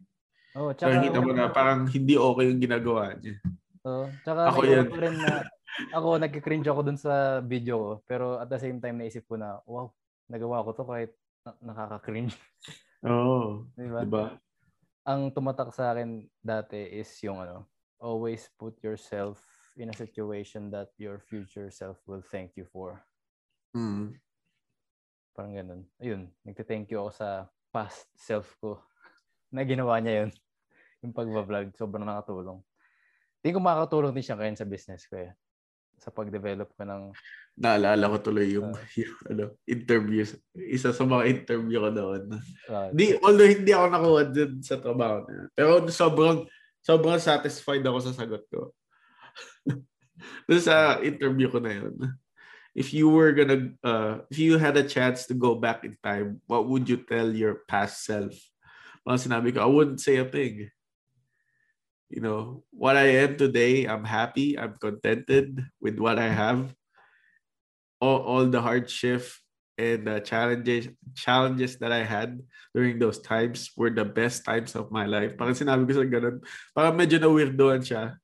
oh, 0.58 0.74
Tsaka 0.74 0.98
tsaka, 0.98 1.04
kita 1.06 1.18
mo 1.22 1.30
na 1.30 1.46
parang 1.52 1.86
hindi 1.86 2.18
okay 2.18 2.44
yung 2.50 2.58
ginagawa 2.64 3.14
niya. 3.20 3.38
oh, 3.86 4.08
tsaka 4.26 4.50
Ako 4.50 4.60
yan. 4.66 4.88
ko 4.90 4.96
rin 4.98 5.16
na 5.20 5.46
ako 5.94 6.22
nagki-cringe 6.22 6.66
ako 6.70 6.80
dun 6.82 6.98
sa 6.98 7.38
video 7.44 7.76
ko. 7.78 7.90
Pero 8.08 8.24
at 8.42 8.50
the 8.50 8.58
same 8.58 8.82
time 8.82 8.98
naisip 8.98 9.22
ko 9.30 9.38
na, 9.38 9.62
wow, 9.68 9.92
nagawa 10.26 10.64
ko 10.66 10.70
to 10.74 10.84
kahit 10.88 11.12
nakaka-cringe. 11.60 12.36
Oo. 13.04 13.68
Di 13.76 13.88
ba? 13.88 14.00
Diba? 14.04 14.26
Ang 15.04 15.28
tumatak 15.36 15.76
sa 15.76 15.92
akin 15.92 16.24
dati 16.40 16.80
is 16.80 17.12
yung 17.20 17.44
ano, 17.44 17.68
always 18.00 18.48
put 18.56 18.80
yourself 18.80 19.40
in 19.76 19.92
a 19.92 19.96
situation 19.96 20.72
that 20.72 20.88
your 20.96 21.20
future 21.20 21.68
self 21.68 22.00
will 22.08 22.24
thank 22.24 22.56
you 22.56 22.64
for. 22.64 23.04
Mm. 23.76 24.16
Parang 25.34 25.52
ganun. 25.52 25.82
Ayun, 25.98 26.30
nagte-thank 26.46 26.88
you 26.88 27.02
ako 27.04 27.10
sa 27.12 27.28
past 27.74 28.06
self 28.14 28.54
ko 28.62 28.80
na 29.54 29.66
ginawa 29.66 30.00
niya 30.00 30.24
yun. 30.24 30.30
Yung 31.04 31.12
pagbablog, 31.12 31.74
sobrang 31.76 32.06
nakatulong. 32.06 32.62
Tingin 33.44 33.60
ko 33.60 33.60
makakatulong 33.60 34.16
din 34.16 34.24
siya 34.24 34.40
ngayon 34.40 34.56
sa 34.56 34.64
business 34.64 35.04
ko 35.04 35.20
eh. 35.20 35.36
Sa 36.04 36.12
pag-develop 36.12 36.68
ko 36.76 36.84
ng 36.84 37.02
Naalala 37.54 38.10
ko 38.10 38.16
tuloy 38.20 38.52
yung, 38.58 38.74
yung 39.00 39.16
ano, 39.30 39.44
interviews. 39.64 40.36
Isa 40.52 40.92
sa 40.92 41.06
mga 41.08 41.24
interview 41.32 41.80
ko 41.80 41.90
doon. 41.94 42.22
uh, 42.68 42.90
Di, 42.92 43.16
although 43.22 43.48
hindi 43.48 43.72
ako 43.72 43.86
nakuha 43.88 44.22
dun 44.28 44.52
sa 44.60 44.76
trabaho 44.76 45.24
na. 45.24 45.48
Pero 45.56 45.86
sobrang, 45.88 46.44
sobrang 46.84 47.16
satisfied 47.16 47.86
ako 47.86 47.98
sa 48.04 48.12
sagot 48.12 48.44
ko. 48.52 48.74
Doon 50.46 50.62
sa 50.62 51.02
interview 51.02 51.50
ko 51.50 51.58
na 51.58 51.72
yun. 51.74 51.94
If 52.74 52.90
you 52.90 53.06
were 53.06 53.30
gonna, 53.34 53.70
uh, 53.86 54.26
if 54.30 54.38
you 54.38 54.58
had 54.58 54.74
a 54.74 54.86
chance 54.86 55.26
to 55.30 55.34
go 55.34 55.54
back 55.54 55.86
in 55.86 55.94
time, 56.02 56.42
what 56.50 56.66
would 56.66 56.90
you 56.90 57.02
tell 57.02 57.30
your 57.30 57.62
past 57.66 58.02
self? 58.02 58.34
mga 59.04 59.18
sinabi 59.20 59.48
ko, 59.52 59.60
I 59.60 59.68
wouldn't 59.68 60.00
say 60.00 60.16
a 60.16 60.24
thing. 60.24 60.68
You 62.10 62.20
know, 62.20 62.62
what 62.70 62.96
I 62.96 63.24
am 63.24 63.36
today, 63.36 63.86
I'm 63.86 64.04
happy, 64.04 64.58
I'm 64.58 64.76
contented 64.76 65.64
with 65.80 65.98
what 65.98 66.18
I 66.18 66.28
have. 66.28 66.74
All, 68.00 68.20
all 68.20 68.46
the 68.46 68.60
hardship 68.60 69.24
and 69.78 70.06
the 70.06 70.20
challenges 70.20 70.86
challenges 71.18 71.78
that 71.82 71.90
I 71.90 72.06
had 72.06 72.38
during 72.74 72.98
those 72.98 73.18
times 73.18 73.70
were 73.76 73.90
the 73.90 74.04
best 74.04 74.44
times 74.44 74.74
of 74.78 74.90
my 74.90 75.06
life. 75.06 75.34
Parang 75.34 75.54
sinabi 75.54 75.86
ko 75.90 75.98
sa 75.98 76.06
ganun. 76.06 76.38
Parang 76.70 76.94
medyo 76.94 77.18
na-weirdoan 77.18 77.82
siya. 77.82 78.14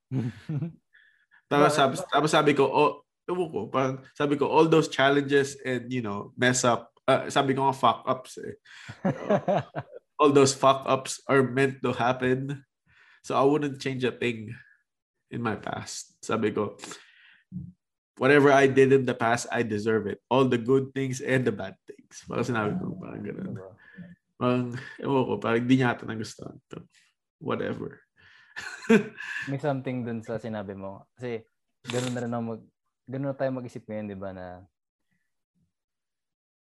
tapos, 1.50 1.72
sabi, 1.74 1.94
tapos 2.06 2.30
sabi 2.30 2.52
ko, 2.54 2.64
oh, 2.70 3.02
ko, 3.26 3.66
parang 3.66 3.98
sabi 4.14 4.34
ko, 4.38 4.46
all 4.46 4.66
those 4.66 4.86
challenges 4.86 5.58
and, 5.66 5.90
you 5.90 6.02
know, 6.02 6.30
mess 6.38 6.62
up, 6.62 6.90
uh, 7.06 7.26
sabi 7.30 7.54
ko 7.54 7.66
nga 7.66 7.76
fuck 7.76 8.06
ups 8.06 8.38
eh. 8.38 8.54
all 10.20 10.30
those 10.30 10.54
fuck 10.54 10.84
ups 10.86 11.18
are 11.26 11.42
meant 11.42 11.82
to 11.82 11.90
happen. 11.94 12.62
So 13.22 13.36
I 13.36 13.44
wouldn't 13.44 13.80
change 13.80 14.04
a 14.04 14.12
thing 14.12 14.54
in 15.30 15.40
my 15.40 15.56
past. 15.56 16.16
Sabi 16.24 16.50
ko, 16.50 16.76
whatever 18.20 18.52
I 18.52 18.68
did 18.68 18.92
in 18.92 19.04
the 19.08 19.16
past, 19.16 19.48
I 19.48 19.62
deserve 19.62 20.06
it. 20.08 20.20
All 20.28 20.44
the 20.44 20.60
good 20.60 20.92
things 20.92 21.24
and 21.24 21.40
the 21.40 21.52
bad 21.52 21.76
things. 21.88 22.20
Parang 22.28 22.44
sinabi 22.44 22.76
ko, 22.76 22.96
parang 23.00 23.22
ganun. 23.24 23.56
Parang, 24.36 24.64
ewan 25.00 25.22
ko, 25.24 25.32
parang 25.40 25.64
di 25.64 25.80
niya 25.80 25.96
ata 25.96 26.04
nagustuhan. 26.04 26.60
Whatever. 27.40 28.00
May 29.50 29.56
something 29.56 30.04
dun 30.04 30.20
sa 30.20 30.36
sinabi 30.36 30.76
mo. 30.76 31.08
Kasi, 31.16 31.40
ganun 31.88 32.12
na 32.12 32.20
rin 32.20 32.34
ako 32.36 32.42
mag, 32.44 32.62
ganun 33.08 33.28
na 33.32 33.38
tayo 33.38 33.50
mag-isip 33.56 33.84
ngayon, 33.88 34.12
di 34.12 34.18
ba, 34.20 34.36
na 34.36 34.64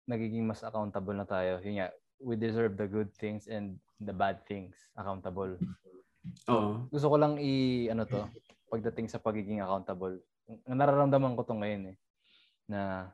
nagiging 0.09 0.45
mas 0.45 0.65
accountable 0.65 1.13
na 1.13 1.29
tayo. 1.29 1.61
Yun 1.61 1.81
nga, 1.81 1.89
we 2.21 2.33
deserve 2.33 2.77
the 2.77 2.89
good 2.89 3.13
things 3.17 3.45
and 3.45 3.77
the 4.01 4.13
bad 4.13 4.41
things 4.49 4.73
accountable. 4.97 5.57
Oo. 6.49 6.89
Gusto 6.89 7.07
ko 7.11 7.15
lang 7.17 7.38
i, 7.41 7.86
ano 7.89 8.05
to, 8.05 8.26
pagdating 8.69 9.07
sa 9.09 9.21
pagiging 9.21 9.61
accountable 9.61 10.19
nararamdaman 10.69 11.34
ko 11.34 11.41
to 11.45 11.53
ngayon 11.57 11.84
eh. 11.93 11.97
Na, 12.69 13.09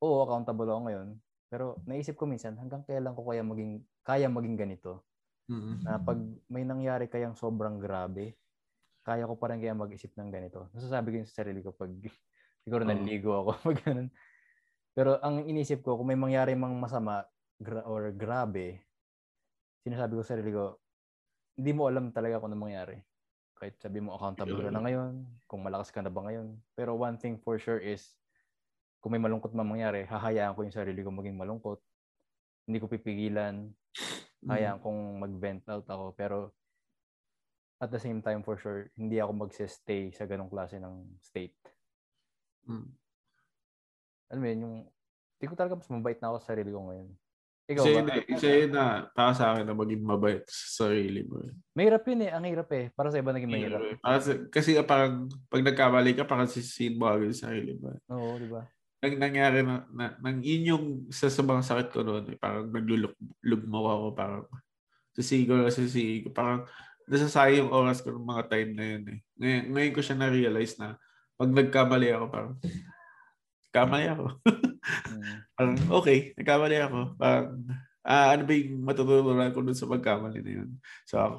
oo, 0.00 0.24
accountable 0.24 0.68
ako 0.68 0.80
ngayon. 0.88 1.08
Pero 1.52 1.80
naisip 1.84 2.16
ko 2.16 2.24
minsan, 2.24 2.56
hanggang 2.56 2.84
kailan 2.84 3.12
ko 3.12 3.24
kaya 3.28 3.44
maging, 3.44 3.84
kaya 4.04 4.28
maging 4.28 4.56
ganito? 4.56 5.04
Mm-hmm. 5.48 5.76
Na 5.84 6.00
pag 6.00 6.18
may 6.48 6.64
nangyari 6.64 7.08
kayang 7.08 7.36
sobrang 7.36 7.76
grabe, 7.80 8.36
kaya 9.02 9.26
ko 9.26 9.34
pa 9.36 9.52
rin 9.52 9.60
kaya 9.60 9.76
mag-isip 9.76 10.14
ng 10.16 10.30
ganito. 10.32 10.70
Nasasabi 10.72 11.12
ko 11.12 11.16
yun 11.20 11.28
sa 11.28 11.44
sarili 11.44 11.60
ko 11.60 11.74
pag 11.74 11.90
siguro 12.64 12.86
naliligo 12.86 13.32
ako. 13.32 13.50
Pag 13.72 13.78
ganun. 13.84 14.08
Pero 14.92 15.16
ang 15.24 15.48
inisip 15.48 15.80
ko, 15.80 15.96
kung 15.96 16.12
may 16.12 16.20
mangyari 16.20 16.52
mang 16.52 16.76
masama 16.76 17.24
gra- 17.56 17.88
or 17.88 18.12
grabe, 18.12 18.84
sinasabi 19.82 20.20
ko 20.20 20.22
sa 20.22 20.36
sarili 20.36 20.52
ko, 20.52 20.81
hindi 21.56 21.70
mo 21.76 21.88
alam 21.88 22.10
talaga 22.10 22.40
kung 22.40 22.52
ano 22.52 22.60
mangyari. 22.68 22.96
Kahit 23.56 23.78
sabi 23.78 24.02
mo 24.02 24.16
accountable 24.16 24.58
ka 24.58 24.72
na 24.74 24.82
ngayon, 24.82 25.12
kung 25.46 25.62
malakas 25.62 25.94
ka 25.94 26.02
na 26.02 26.10
ba 26.10 26.26
ngayon. 26.26 26.58
Pero 26.74 26.98
one 26.98 27.14
thing 27.20 27.38
for 27.38 27.60
sure 27.60 27.78
is, 27.78 28.16
kung 28.98 29.14
may 29.14 29.22
malungkot 29.22 29.54
man 29.54 29.66
mangyari, 29.66 30.06
hahayaan 30.06 30.54
ko 30.54 30.66
yung 30.66 30.74
sarili 30.74 31.02
ko 31.02 31.10
maging 31.14 31.38
malungkot. 31.38 31.78
Hindi 32.66 32.78
ko 32.82 32.86
pipigilan. 32.90 33.70
Hayaan 34.46 34.78
mm. 34.78 34.82
kong 34.82 35.00
mag-vent 35.22 35.64
out 35.70 35.86
ako. 35.86 36.14
Pero 36.18 36.36
at 37.82 37.90
the 37.90 37.98
same 37.98 38.22
time 38.22 38.46
for 38.46 38.54
sure, 38.54 38.90
hindi 38.94 39.18
ako 39.18 39.46
mag-stay 39.46 40.14
sa 40.14 40.26
ganong 40.26 40.50
klase 40.50 40.78
ng 40.78 41.18
state. 41.18 41.58
Mm. 42.70 42.86
Alam 44.30 44.40
mo 44.40 44.46
yun, 44.46 44.60
yung, 44.62 44.76
hindi 45.38 45.46
ko 45.50 45.54
talaga 45.58 45.74
mas 45.74 45.90
mabait 45.90 46.18
na 46.22 46.30
ako 46.30 46.36
sa 46.38 46.54
sarili 46.54 46.70
ko 46.70 46.78
ngayon. 46.86 47.10
Ikaw 47.70 47.84
isa 47.86 48.00
ba? 48.02 48.14
Yun, 48.18 48.26
isa 48.26 48.48
yun 48.50 48.72
na 48.74 48.84
para 49.14 49.32
sa 49.38 49.54
akin 49.54 49.64
na 49.64 49.74
maging 49.76 50.02
mabait 50.02 50.42
sa 50.50 50.86
sarili 50.86 51.22
mo. 51.22 51.38
Eh. 51.46 51.52
Mahirap 51.78 52.02
yun 52.10 52.20
eh. 52.26 52.30
Ang 52.34 52.44
hirap 52.50 52.70
eh. 52.74 52.86
Para 52.90 53.08
sa 53.14 53.22
iba 53.22 53.30
naging 53.30 53.52
mahirap. 53.52 53.80
Eh. 53.86 53.96
Kasi, 54.02 54.30
kasi 54.50 54.70
parang 54.82 55.30
pag 55.46 55.62
nagkamali 55.62 56.12
ka, 56.18 56.26
parang 56.26 56.50
sisihin 56.50 56.98
mo 56.98 57.06
agad 57.06 57.30
sa 57.32 57.50
sarili 57.50 57.78
mo. 57.78 57.94
Oo, 58.10 58.34
di 58.36 58.50
ba? 58.50 58.66
Nang 59.02 59.18
nangyari 59.18 59.62
na, 59.62 59.86
na, 59.90 60.14
nang 60.18 60.38
yun 60.42 60.62
yung 60.74 60.84
sa 61.10 61.30
sobrang 61.30 61.62
sakit 61.62 61.90
ko 61.90 62.02
noon, 62.02 62.34
eh, 62.34 62.38
parang 62.38 62.70
naglulugmo 62.70 63.80
ako, 63.86 64.06
parang 64.14 64.42
sisihin 65.14 65.46
ko, 65.46 65.54
sisihin 65.70 66.26
ko, 66.26 66.28
parang 66.30 66.66
nasasayang 67.10 67.66
yung 67.66 67.72
oras 67.74 67.98
ko 67.98 68.14
ng 68.14 68.26
mga 68.26 68.44
time 68.46 68.70
na 68.74 68.84
yun 68.86 69.04
eh. 69.10 69.18
Ngayon, 69.38 69.64
ngayon 69.74 69.94
ko 69.94 70.00
siya 70.02 70.16
na-realize 70.18 70.74
na 70.78 70.98
pag 71.34 71.50
nagkamali 71.50 72.08
ako, 72.14 72.24
parang 72.30 72.54
kamali 73.72 74.06
ako. 74.12 74.24
mm. 74.44 75.36
Parang, 75.56 75.76
okay, 76.00 76.18
nagkamali 76.36 76.76
ako. 76.84 76.98
Parang, 77.16 77.46
ah, 78.04 78.28
ano 78.36 78.42
ba 78.44 78.52
yung 78.52 78.84
matutunan 78.84 79.50
ko 79.50 79.60
dun 79.64 79.78
sa 79.78 79.88
pagkamali 79.88 80.38
na 80.44 80.52
yun? 80.62 80.70
So, 81.08 81.18
ako, 81.18 81.36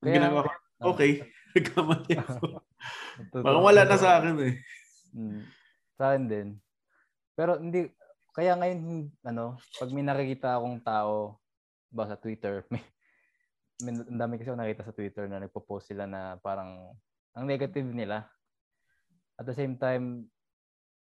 ang 0.00 0.06
Kaya, 0.06 0.14
ginagawa 0.16 0.40
ko, 0.46 0.50
okay, 0.94 1.12
nagkamali 1.58 2.12
ako. 2.16 2.62
Parang 3.42 3.64
wala 3.66 3.82
na 3.84 3.98
sa 3.98 4.22
akin 4.22 4.36
eh. 4.40 4.54
Mm. 5.12 5.42
Sa 5.98 6.02
akin 6.08 6.24
din. 6.30 6.48
Pero 7.34 7.58
hindi, 7.58 7.90
kaya 8.32 8.56
ngayon, 8.56 9.12
ano, 9.28 9.60
pag 9.76 9.90
may 9.92 10.06
nakikita 10.06 10.56
akong 10.56 10.80
tao, 10.80 11.42
ba 11.92 12.08
sa 12.08 12.16
Twitter, 12.16 12.64
may, 12.72 12.80
may 13.84 13.92
ang 14.00 14.20
dami 14.20 14.40
kasi 14.40 14.48
ako 14.48 14.58
nakita 14.58 14.82
sa 14.88 14.96
Twitter 14.96 15.24
na 15.28 15.44
nagpo-post 15.44 15.92
sila 15.92 16.08
na 16.08 16.40
parang 16.40 16.96
ang 17.36 17.44
negative 17.44 17.84
nila. 17.92 18.24
At 19.36 19.44
the 19.44 19.56
same 19.56 19.76
time, 19.76 20.31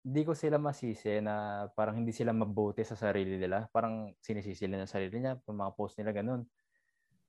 hindi 0.05 0.21
ko 0.21 0.37
sila 0.37 0.61
masisi 0.61 1.17
na 1.25 1.65
parang 1.73 1.97
hindi 1.97 2.13
sila 2.13 2.37
mabuti 2.37 2.85
sa 2.85 2.93
sarili 2.93 3.41
nila. 3.41 3.65
Parang 3.73 4.13
sinisisi 4.21 4.69
nila 4.69 4.85
sa 4.85 5.01
sarili 5.01 5.17
niya, 5.17 5.41
mga 5.41 5.73
post 5.73 5.97
nila 5.97 6.13
ganun. 6.13 6.45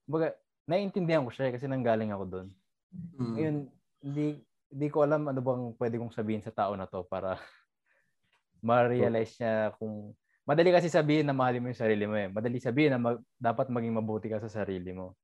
Baga, 0.03 0.35
naiintindihan 0.67 1.23
ko 1.23 1.31
siya 1.31 1.49
eh, 1.49 1.53
kasi 1.55 1.71
nanggaling 1.71 2.11
ako 2.11 2.23
doon. 2.27 2.47
Mm. 3.15 3.33
Ngayon, 3.39 3.55
hindi, 4.03 4.27
hindi 4.75 4.87
ko 4.91 5.07
alam 5.07 5.23
ano 5.31 5.39
bang 5.39 5.63
pwede 5.79 5.95
kong 5.95 6.11
sabihin 6.11 6.43
sa 6.43 6.51
tao 6.51 6.75
na 6.75 6.83
to 6.83 7.07
para 7.07 7.39
ma-realize 8.67 9.39
niya 9.39 9.71
kung 9.79 10.11
madali 10.43 10.75
kasi 10.75 10.91
sabihin 10.91 11.31
na 11.31 11.33
mahalin 11.33 11.63
mo 11.63 11.71
yung 11.71 11.79
sarili 11.79 12.03
mo 12.03 12.19
eh. 12.19 12.27
Madali 12.27 12.59
sabihin 12.59 12.91
na 12.91 12.99
mag, 12.99 13.23
dapat 13.39 13.71
maging 13.71 13.95
mabuti 14.03 14.27
ka 14.27 14.43
sa 14.43 14.51
sarili 14.51 14.91
mo. 14.91 15.15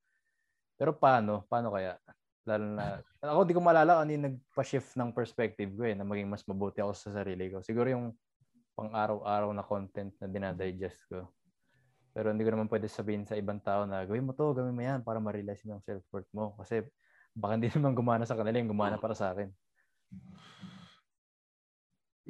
Pero 0.79 0.95
paano? 0.95 1.43
Paano 1.51 1.67
kaya? 1.75 1.99
Lalo 2.49 2.65
na, 2.73 2.97
ako 3.21 3.41
di 3.45 3.53
ko 3.53 3.61
maalala 3.61 4.01
ano 4.01 4.09
yung 4.09 4.25
nagpa-shift 4.33 4.97
ng 4.97 5.13
perspective 5.13 5.69
ko 5.77 5.85
eh, 5.85 5.93
na 5.93 6.01
maging 6.01 6.25
mas 6.25 6.41
mabuti 6.49 6.81
ako 6.81 6.93
sa 6.97 7.13
sarili 7.13 7.53
ko. 7.53 7.61
Siguro 7.61 7.85
yung 7.93 8.17
pang-araw-araw 8.73 9.53
na 9.53 9.61
content 9.61 10.09
na 10.17 10.25
dinadigest 10.25 11.05
ko. 11.05 11.29
Pero 12.11 12.33
hindi 12.33 12.43
ko 12.43 12.51
naman 12.51 12.67
pwede 12.67 12.89
sabihin 12.89 13.23
sa 13.23 13.37
ibang 13.37 13.61
tao 13.61 13.85
na 13.85 14.03
gawin 14.03 14.25
mo 14.25 14.33
to, 14.33 14.51
gawin 14.51 14.75
mo 14.75 14.81
yan 14.83 15.05
para 15.05 15.21
ma-realize 15.21 15.63
yung 15.69 15.79
self-worth 15.85 16.27
mo. 16.33 16.57
Kasi 16.57 16.81
baka 17.31 17.55
hindi 17.55 17.69
naman 17.77 17.93
gumana 17.93 18.25
sa 18.25 18.35
kanila 18.35 18.57
yung 18.57 18.73
gumana 18.73 18.97
para 18.97 19.15
sa 19.15 19.31
akin. 19.31 19.47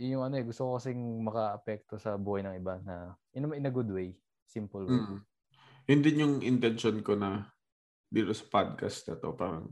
Yung 0.01 0.27
ano 0.27 0.35
eh, 0.37 0.45
gusto 0.45 0.67
ko 0.67 0.77
kasing 0.77 1.01
maka-apekto 1.23 1.95
sa 1.97 2.19
buhay 2.19 2.43
ng 2.45 2.55
iba 2.59 2.79
na 2.83 3.15
in 3.31 3.47
a, 3.47 3.49
in 3.57 3.65
a 3.65 3.73
good 3.73 3.89
way. 3.89 4.11
Simple 4.45 4.85
way. 4.85 5.01
Mm. 5.01 5.19
Yun 5.89 6.01
din 6.03 6.21
yung 6.21 6.35
intention 6.43 6.99
ko 7.01 7.17
na 7.17 7.47
dito 8.11 8.35
sa 8.35 8.45
podcast 8.47 9.07
na 9.07 9.15
to. 9.17 9.33
Parang 9.33 9.71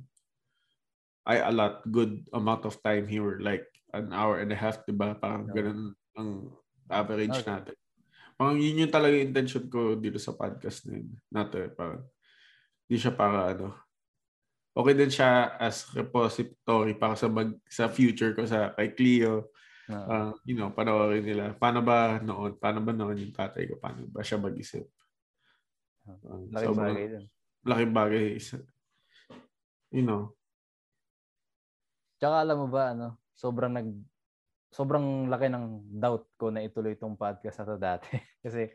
I 1.29 1.45
allot 1.45 1.85
good 1.85 2.25
amount 2.33 2.65
of 2.65 2.81
time 2.81 3.05
here, 3.05 3.37
like 3.37 3.69
an 3.93 4.09
hour 4.09 4.41
and 4.41 4.49
a 4.49 4.57
half, 4.57 4.81
di 4.81 4.97
ba? 4.97 5.13
Parang 5.13 5.45
no. 5.45 5.53
ganun 5.53 5.81
ang 6.17 6.29
average 6.89 7.45
okay. 7.45 7.45
natin. 7.45 7.77
Parang 8.33 8.57
yun 8.57 8.81
yung 8.81 8.89
talaga 8.89 9.13
intention 9.13 9.69
ko 9.69 9.93
dito 9.93 10.17
sa 10.17 10.33
podcast 10.33 10.89
na 10.89 10.97
yun. 10.97 11.13
Nato, 11.29 11.61
parang 11.77 12.01
hindi 12.89 12.97
siya 12.97 13.13
para 13.13 13.53
ano. 13.53 13.77
Okay 14.73 14.95
din 14.97 15.13
siya 15.13 15.59
as 15.61 15.85
repository 15.93 16.97
para 16.97 17.13
sa 17.13 17.29
mag, 17.29 17.53
sa 17.69 17.85
future 17.93 18.33
ko 18.33 18.49
sa 18.49 18.73
kay 18.73 18.97
Cleo. 18.97 19.53
No. 19.85 20.01
Uh, 20.05 20.31
you 20.49 20.57
know, 20.57 20.73
panoorin 20.73 21.25
nila. 21.25 21.53
Paano 21.53 21.85
ba 21.85 22.17
noon? 22.21 22.57
Paano 22.57 22.81
ba 22.81 22.89
noon 22.89 23.21
yung 23.21 23.33
tatay 23.33 23.69
ko? 23.69 23.77
Paano 23.77 24.09
ba 24.09 24.25
siya 24.25 24.41
mag-isip? 24.41 24.85
Uh, 26.09 26.45
laking 26.57 26.73
so, 26.73 26.81
bagay 26.81 27.05
din. 27.05 27.25
Laking 27.65 27.93
bagay. 27.93 28.25
You 29.93 30.05
know, 30.05 30.38
Tsaka 32.19 32.43
alam 32.43 32.57
mo 32.59 32.67
ba, 32.67 32.91
ano, 32.91 33.15
sobrang 33.31 33.71
nag, 33.71 33.87
sobrang 34.69 35.31
laki 35.31 35.47
ng 35.47 35.65
doubt 36.03 36.27
ko 36.35 36.51
na 36.51 36.67
ituloy 36.67 36.93
itong 36.93 37.15
podcast 37.15 37.63
na 37.63 37.65
to 37.71 37.79
dati. 37.79 38.11
Kasi, 38.43 38.67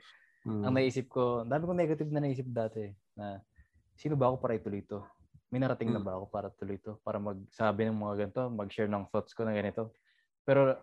mm. 0.48 0.64
ang 0.64 0.72
naisip 0.72 1.12
ko, 1.12 1.44
dami 1.44 1.68
kong 1.68 1.80
negative 1.84 2.08
na 2.08 2.24
naisip 2.24 2.48
dati, 2.48 2.88
na, 3.12 3.44
sino 3.94 4.16
ba 4.16 4.32
ako 4.32 4.40
para 4.40 4.56
ituloy 4.56 4.80
ito? 4.80 5.04
May 5.52 5.60
narating 5.60 5.92
mm. 5.92 5.96
na 6.00 6.02
ba 6.02 6.16
ako 6.16 6.26
para 6.32 6.48
tuloy 6.56 6.80
ito? 6.80 6.96
Para 7.04 7.20
magsabi 7.20 7.84
ng 7.84 8.00
mga 8.00 8.14
ganito, 8.16 8.42
mag-share 8.48 8.88
ng 8.88 9.06
thoughts 9.12 9.36
ko 9.36 9.44
na 9.44 9.52
ganito. 9.52 9.92
Pero, 10.48 10.80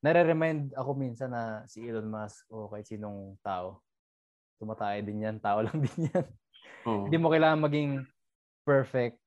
nare-remind 0.00 0.72
ako 0.72 0.90
minsan 0.96 1.30
na 1.36 1.68
si 1.68 1.84
Elon 1.84 2.08
Musk 2.08 2.48
o 2.48 2.72
kahit 2.72 2.88
sinong 2.88 3.36
tao, 3.44 3.84
tumatay 4.56 5.04
din 5.04 5.28
yan, 5.28 5.36
tao 5.36 5.60
lang 5.68 5.76
din 5.76 6.08
yan. 6.08 6.26
Oh. 6.88 7.04
Hindi 7.04 7.20
mo 7.20 7.28
kailangan 7.28 7.60
maging 7.60 8.08
perfect 8.64 9.20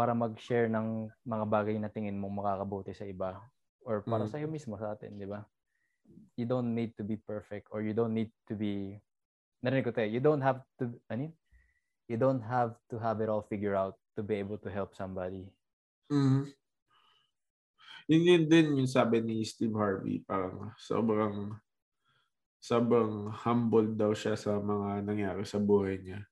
para 0.00 0.16
mag-share 0.16 0.72
ng 0.72 1.12
mga 1.28 1.44
bagay 1.44 1.76
na 1.76 1.92
tingin 1.92 2.16
mo 2.16 2.32
makakabuti 2.32 2.96
sa 2.96 3.04
iba 3.04 3.36
or 3.84 4.00
para 4.00 4.24
mm. 4.24 4.32
sa 4.32 4.40
iyo 4.40 4.48
mismo 4.48 4.80
sa 4.80 4.96
atin, 4.96 5.12
di 5.20 5.28
ba? 5.28 5.44
You 6.40 6.48
don't 6.48 6.72
need 6.72 6.96
to 6.96 7.04
be 7.04 7.20
perfect 7.20 7.68
or 7.68 7.84
you 7.84 7.92
don't 7.92 8.16
need 8.16 8.32
to 8.48 8.56
be 8.56 8.96
narinig 9.60 9.84
ko 9.84 9.92
tayo, 9.92 10.08
you 10.08 10.24
don't 10.24 10.40
have 10.40 10.64
to 10.80 10.88
ano 11.12 11.28
you 12.08 12.16
don't 12.16 12.40
have 12.40 12.80
to 12.88 12.96
have 12.96 13.20
it 13.20 13.28
all 13.28 13.44
figured 13.44 13.76
out 13.76 14.00
to 14.16 14.24
be 14.24 14.40
able 14.40 14.56
to 14.56 14.72
help 14.72 14.96
somebody. 14.96 15.44
Mm. 16.08 16.48
Yun 18.08 18.22
yun 18.24 18.44
din 18.48 18.66
yung 18.80 18.88
sabi 18.88 19.20
ni 19.20 19.44
Steve 19.44 19.76
Harvey, 19.76 20.24
parang 20.24 20.72
sobrang 20.80 21.60
sobrang 22.56 23.28
humble 23.44 23.92
daw 23.92 24.16
siya 24.16 24.32
sa 24.32 24.56
mga 24.56 25.04
nangyari 25.04 25.44
sa 25.44 25.60
buhay 25.60 26.00
niya. 26.00 26.24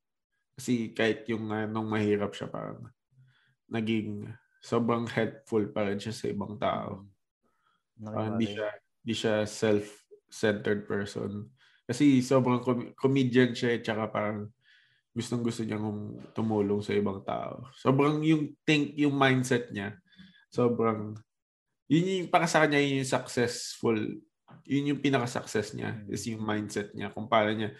Kasi 0.56 0.90
kahit 0.96 1.28
yung 1.30 1.52
uh, 1.52 1.68
nung 1.70 1.86
mahirap 1.86 2.32
siya, 2.32 2.50
parang 2.50 2.82
naging 3.68 4.26
sobrang 4.58 5.06
helpful 5.06 5.62
pa 5.70 5.86
rin 5.86 6.00
siya 6.00 6.14
sa 6.14 6.26
ibang 6.28 6.58
tao. 6.58 7.06
Parang 7.98 8.36
hindi 8.36 8.50
siya, 8.50 8.68
hindi 9.02 9.14
siya 9.14 9.34
self-centered 9.46 10.86
person. 10.86 11.46
Kasi 11.88 12.20
sobrang 12.20 12.60
com- 12.60 12.92
comedian 12.92 13.56
siya, 13.56 13.78
eh, 13.78 13.80
tsaka 13.80 14.12
parang 14.12 14.50
gustong 15.14 15.42
gusto 15.42 15.64
niya 15.64 15.80
kung 15.80 16.20
tumulong 16.36 16.84
sa 16.84 16.92
ibang 16.94 17.24
tao. 17.24 17.66
Sobrang 17.74 18.20
yung 18.22 18.54
think, 18.62 18.94
yung 18.94 19.16
mindset 19.16 19.72
niya, 19.72 19.96
sobrang, 20.52 21.16
yun 21.88 22.28
yung 22.28 22.30
para 22.30 22.46
sa 22.46 22.62
kanya 22.62 22.78
yun 22.78 23.02
yung 23.02 23.08
successful, 23.08 23.96
yun 24.68 24.90
yung 24.94 25.00
pinaka-success 25.00 25.74
niya, 25.74 25.96
mm. 25.96 26.12
is 26.12 26.22
yung 26.28 26.44
mindset 26.44 26.92
niya, 26.92 27.10
kung 27.10 27.26
paano 27.26 27.56
niya 27.56 27.72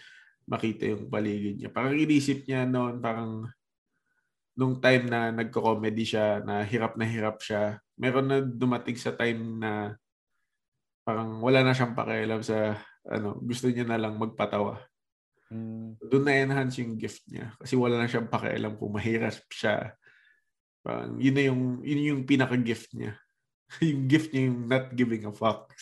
makita 0.49 0.89
yung 0.89 1.13
paligid 1.13 1.61
niya. 1.61 1.71
Parang 1.71 1.93
inisip 1.93 2.49
niya 2.49 2.65
noon, 2.65 3.05
parang 3.05 3.45
nung 4.59 4.83
time 4.83 5.07
na 5.07 5.31
nagko-comedy 5.31 6.03
siya, 6.03 6.43
na 6.43 6.67
hirap 6.67 6.99
na 6.99 7.07
hirap 7.07 7.39
siya, 7.39 7.79
meron 7.95 8.27
na 8.27 8.43
dumating 8.43 8.99
sa 8.99 9.15
time 9.15 9.63
na 9.63 9.95
parang 11.07 11.39
wala 11.39 11.63
na 11.63 11.71
siyang 11.71 11.95
pakialam 11.95 12.43
sa 12.43 12.75
ano, 13.07 13.39
gusto 13.39 13.71
niya 13.71 13.87
na 13.87 14.03
lang 14.03 14.19
magpatawa. 14.19 14.83
Mm. 15.49 15.97
Doon 16.03 16.25
na-enhance 16.27 16.83
yung 16.83 16.99
gift 16.99 17.23
niya. 17.31 17.55
Kasi 17.57 17.79
wala 17.79 17.97
na 17.97 18.11
siyang 18.11 18.29
pakialam 18.29 18.77
kung 18.77 18.93
mahirap 18.93 19.47
siya. 19.49 19.95
Parang, 20.83 21.17
yun 21.17 21.35
na 21.39 21.43
yung, 21.47 21.63
yun 21.87 22.03
yung 22.13 22.23
pinaka-gift 22.27 22.93
niya. 22.99 23.17
yung 23.89 24.05
gift 24.11 24.35
niya 24.35 24.51
yung 24.51 24.61
not 24.69 24.93
giving 24.93 25.25
a 25.25 25.33
fuck. 25.33 25.73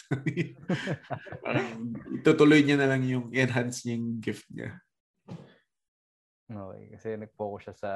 Parang, 1.44 1.96
itutuloy 2.14 2.62
niya 2.62 2.78
na 2.78 2.92
lang 2.92 3.02
yung 3.02 3.32
enhance 3.34 3.82
niya 3.82 3.94
yung 3.98 4.20
gift 4.22 4.46
niya. 4.52 4.78
Okay. 6.46 6.84
Kasi 6.94 7.18
nag-focus 7.18 7.62
siya 7.66 7.74
sa 7.74 7.90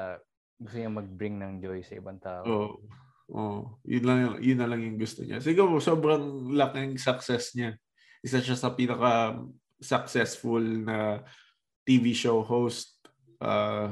gusto 0.61 0.77
niya 0.77 0.93
mag-bring 0.93 1.41
ng 1.41 1.53
joy 1.65 1.81
sa 1.81 1.97
ibang 1.97 2.21
tao. 2.21 2.45
Oo. 2.45 2.69
Oh, 3.31 3.41
oh, 3.41 3.61
yun 3.89 4.05
lang 4.05 4.19
yun 4.45 4.61
na 4.61 4.69
lang 4.69 4.85
yung 4.85 5.01
gusto 5.01 5.25
niya. 5.25 5.41
Siguro 5.41 5.81
sobrang 5.81 6.53
laking 6.53 7.01
success 7.01 7.57
niya. 7.57 7.81
Isa 8.21 8.45
siya 8.45 8.61
sa 8.61 8.77
pinaka 8.77 9.41
successful 9.81 10.61
na 10.61 11.25
TV 11.89 12.13
show 12.13 12.45
host. 12.45 13.01
Uh, 13.41 13.89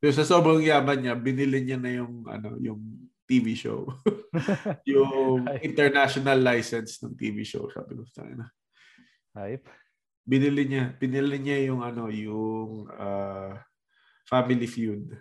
mm. 0.00 0.08
sa 0.08 0.24
sobrang 0.24 0.64
yaman 0.64 1.04
niya, 1.04 1.14
binili 1.14 1.60
niya 1.60 1.76
na 1.76 1.92
yung 1.92 2.24
ano, 2.24 2.56
yung 2.56 2.80
TV 3.28 3.52
show. 3.52 3.84
yung 4.88 5.44
international 5.60 6.40
license 6.40 7.04
ng 7.04 7.12
TV 7.12 7.44
show, 7.44 7.68
sabi 7.68 8.00
ko 8.00 8.08
sa 8.08 8.24
na. 8.24 8.48
Hype. 9.36 9.68
Binili 10.24 10.64
niya, 10.64 10.96
binili 10.96 11.36
niya 11.36 11.68
yung 11.68 11.84
ano, 11.84 12.08
yung 12.08 12.88
uh, 12.88 13.52
Family 14.24 14.64
Feud. 14.64 15.12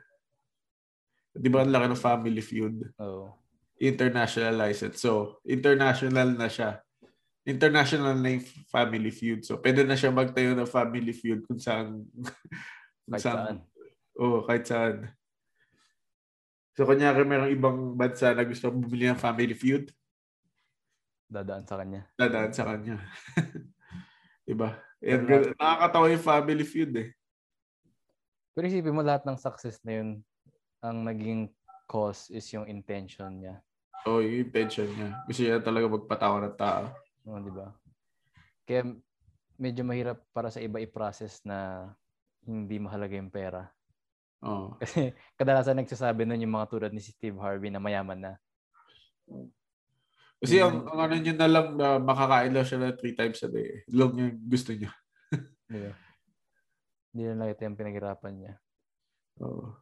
'Di 1.32 1.49
ba 1.49 1.63
ang 1.63 1.71
laki 1.71 1.88
ng 1.91 2.03
Family 2.03 2.43
Feud? 2.43 2.75
Oh. 2.99 3.36
International 3.82 4.53
license. 4.55 5.01
So, 5.01 5.41
international 5.47 6.38
na 6.38 6.47
siya 6.51 6.79
international 7.45 8.17
na 8.21 8.38
yung 8.38 8.45
family 8.69 9.09
feud. 9.09 9.41
So, 9.41 9.57
pwede 9.57 9.82
na 9.82 9.97
siya 9.97 10.13
magtayo 10.13 10.53
ng 10.53 10.69
family 10.69 11.13
feud 11.13 11.41
kung 11.49 11.57
saan. 11.57 12.05
kung 13.05 13.17
kahit 13.17 13.25
saan. 13.25 13.38
saan. 13.41 13.57
Oo, 14.21 14.25
oh, 14.25 14.39
kahit 14.45 14.65
saan. 14.69 14.95
So, 16.77 16.86
kunyari 16.86 17.25
mayroong 17.25 17.53
ibang 17.53 17.79
bansa 17.97 18.32
na 18.32 18.45
gusto 18.45 18.69
bumili 18.69 19.09
ng 19.09 19.19
family 19.19 19.57
feud. 19.57 19.89
Dadaan 21.32 21.65
sa 21.65 21.79
kanya. 21.79 22.01
Dadaan 22.15 22.51
sa 22.53 22.63
kanya. 22.67 23.01
diba? 24.47 24.77
Eh, 25.01 25.17
nakakatawa 25.57 26.13
yung 26.13 26.23
family 26.23 26.65
feud 26.67 26.91
eh. 26.93 27.09
Pero 28.51 28.67
isipin 28.67 28.93
mo 28.93 29.01
lahat 29.01 29.23
ng 29.25 29.39
success 29.39 29.79
na 29.82 29.97
yun, 29.97 30.09
ang 30.82 31.05
naging 31.05 31.49
cause 31.86 32.34
is 32.34 32.45
yung 32.53 32.65
intention 32.65 33.41
niya. 33.41 33.55
Oo, 34.09 34.17
oh, 34.17 34.21
yung 34.25 34.49
intention 34.49 34.89
niya. 34.89 35.09
Gusto 35.29 35.41
niya 35.45 35.61
talaga 35.61 35.86
magpatawa 35.86 36.38
ng 36.41 36.57
tao. 36.57 36.84
Oh, 37.29 37.38
di 37.38 37.53
ba? 37.53 37.69
Kaya 38.65 38.89
medyo 39.61 39.86
mahirap 39.86 40.17
para 40.34 40.49
sa 40.49 40.57
iba 40.57 40.82
i-process 40.82 41.45
na 41.45 41.89
hindi 42.41 42.82
mahalaga 42.82 43.13
yung 43.13 43.29
pera. 43.29 43.69
Oh. 44.41 44.73
Kasi 44.82 45.13
kadalasan 45.38 45.77
nagsasabi 45.77 46.25
nun 46.25 46.41
yung 46.41 46.57
mga 46.57 46.69
tulad 46.73 46.91
ni 46.91 47.01
Steve 47.01 47.38
Harvey 47.38 47.69
na 47.69 47.77
mayaman 47.77 48.17
na. 48.17 48.34
Kasi 50.41 50.57
ang, 50.57 50.89
ang 50.89 51.05
ano 51.05 51.15
niya 51.21 51.38
na 51.38 51.45
lang 51.45 51.77
na 51.77 52.01
makakain 52.01 52.49
lang 52.49 52.65
siya 52.65 52.82
na 52.82 52.97
three 52.97 53.13
times 53.13 53.38
a 53.45 53.49
day. 53.53 53.86
Long 53.93 54.17
yung 54.17 54.41
gusto 54.49 54.73
niya. 54.73 54.89
yeah. 55.69 55.93
Hindi 57.13 57.23
na 57.29 57.36
lang 57.38 57.47
ito 57.53 57.61
yung 57.61 57.77
pinaghirapan 57.77 58.34
niya. 58.34 58.53
Oo. 59.45 59.69
Oh. 59.77 59.80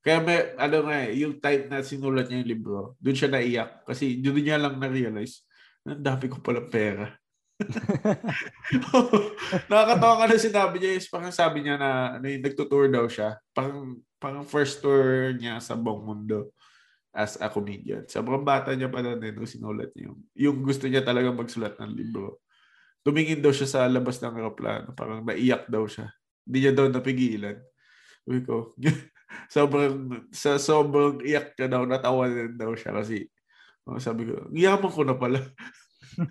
Kaya 0.00 0.18
may, 0.24 0.56
ano 0.56 0.88
nga 0.88 0.96
eh, 1.04 1.12
yung 1.20 1.36
type 1.36 1.68
na 1.68 1.84
sinulat 1.84 2.28
niya 2.28 2.40
yung 2.40 2.52
libro, 2.56 2.96
doon 2.96 3.16
siya 3.16 3.28
naiyak. 3.28 3.84
Kasi 3.84 4.16
doon 4.16 4.40
niya 4.40 4.56
lang 4.56 4.80
na-realize, 4.80 5.44
ang 5.84 6.00
dami 6.00 6.32
ko 6.32 6.40
pala 6.40 6.64
pera. 6.64 7.12
Nakakatawa 9.68 10.14
ka 10.20 10.24
na 10.24 10.36
sinabi 10.40 10.80
niya 10.80 10.96
is 10.96 11.04
parang 11.12 11.28
sabi 11.28 11.60
niya 11.60 11.76
na 11.76 12.16
ano, 12.16 12.24
nagtutour 12.24 12.88
daw 12.88 13.04
siya. 13.04 13.36
Parang, 13.52 14.00
parang 14.16 14.44
first 14.48 14.80
tour 14.80 15.36
niya 15.36 15.60
sa 15.60 15.76
buong 15.76 16.00
mundo 16.00 16.56
as 17.12 17.36
a 17.36 17.52
comedian. 17.52 18.08
Sobrang 18.08 18.40
bata 18.40 18.72
niya 18.72 18.88
pa 18.88 19.04
na 19.04 19.18
nung 19.18 19.44
sinulat 19.44 19.92
niya 19.92 20.08
yung, 20.08 20.18
yung 20.32 20.58
gusto 20.64 20.88
niya 20.88 21.04
talaga 21.04 21.28
magsulat 21.34 21.76
ng 21.76 21.92
libro. 21.92 22.40
Tumingin 23.04 23.44
daw 23.44 23.52
siya 23.52 23.68
sa 23.68 23.80
labas 23.84 24.20
ng 24.20 24.36
aeroplano. 24.36 24.96
Parang 24.96 25.24
naiyak 25.24 25.68
daw 25.68 25.84
siya. 25.84 26.08
Hindi 26.48 26.58
niya 26.64 26.72
daw 26.72 26.88
napigilan. 26.88 27.56
Sabi 28.24 28.40
ko, 28.44 28.76
sobrang, 29.48 30.26
sa 30.30 30.58
sobrang 30.58 31.22
iyak 31.22 31.54
ka 31.58 31.66
daw, 31.70 31.86
natawa 31.86 32.26
din 32.30 32.54
daw 32.58 32.74
siya 32.74 32.94
kasi 32.96 33.30
Oh, 33.90 33.98
sabi 33.98 34.28
ko, 34.28 34.46
yaman 34.54 34.92
ko 34.92 35.02
na 35.02 35.16
pala. 35.16 35.40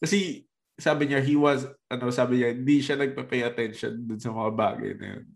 Kasi 0.00 0.48
sabi 0.80 1.10
niya, 1.10 1.20
he 1.20 1.36
was, 1.36 1.68
ano, 1.92 2.08
sabi 2.08 2.40
niya, 2.40 2.56
hindi 2.56 2.80
siya 2.80 2.96
nagpa-pay 2.96 3.44
attention 3.44 4.00
dun 4.08 4.16
sa 4.16 4.32
mga 4.32 4.50
bagay 4.56 4.90
na 4.96 5.06
yun. 5.18 5.26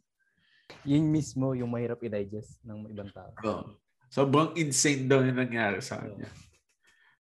Yun 0.88 1.04
mismo 1.12 1.52
yung 1.52 1.68
mahirap 1.68 2.00
i-digest 2.00 2.64
ng 2.64 2.88
ibang 2.88 3.12
tao. 3.12 3.36
Oh. 3.44 3.64
Sobrang 4.08 4.56
insane 4.56 5.04
daw 5.04 5.20
yung 5.20 5.36
nangyari 5.36 5.84
sa 5.84 6.00
kanya. 6.00 6.30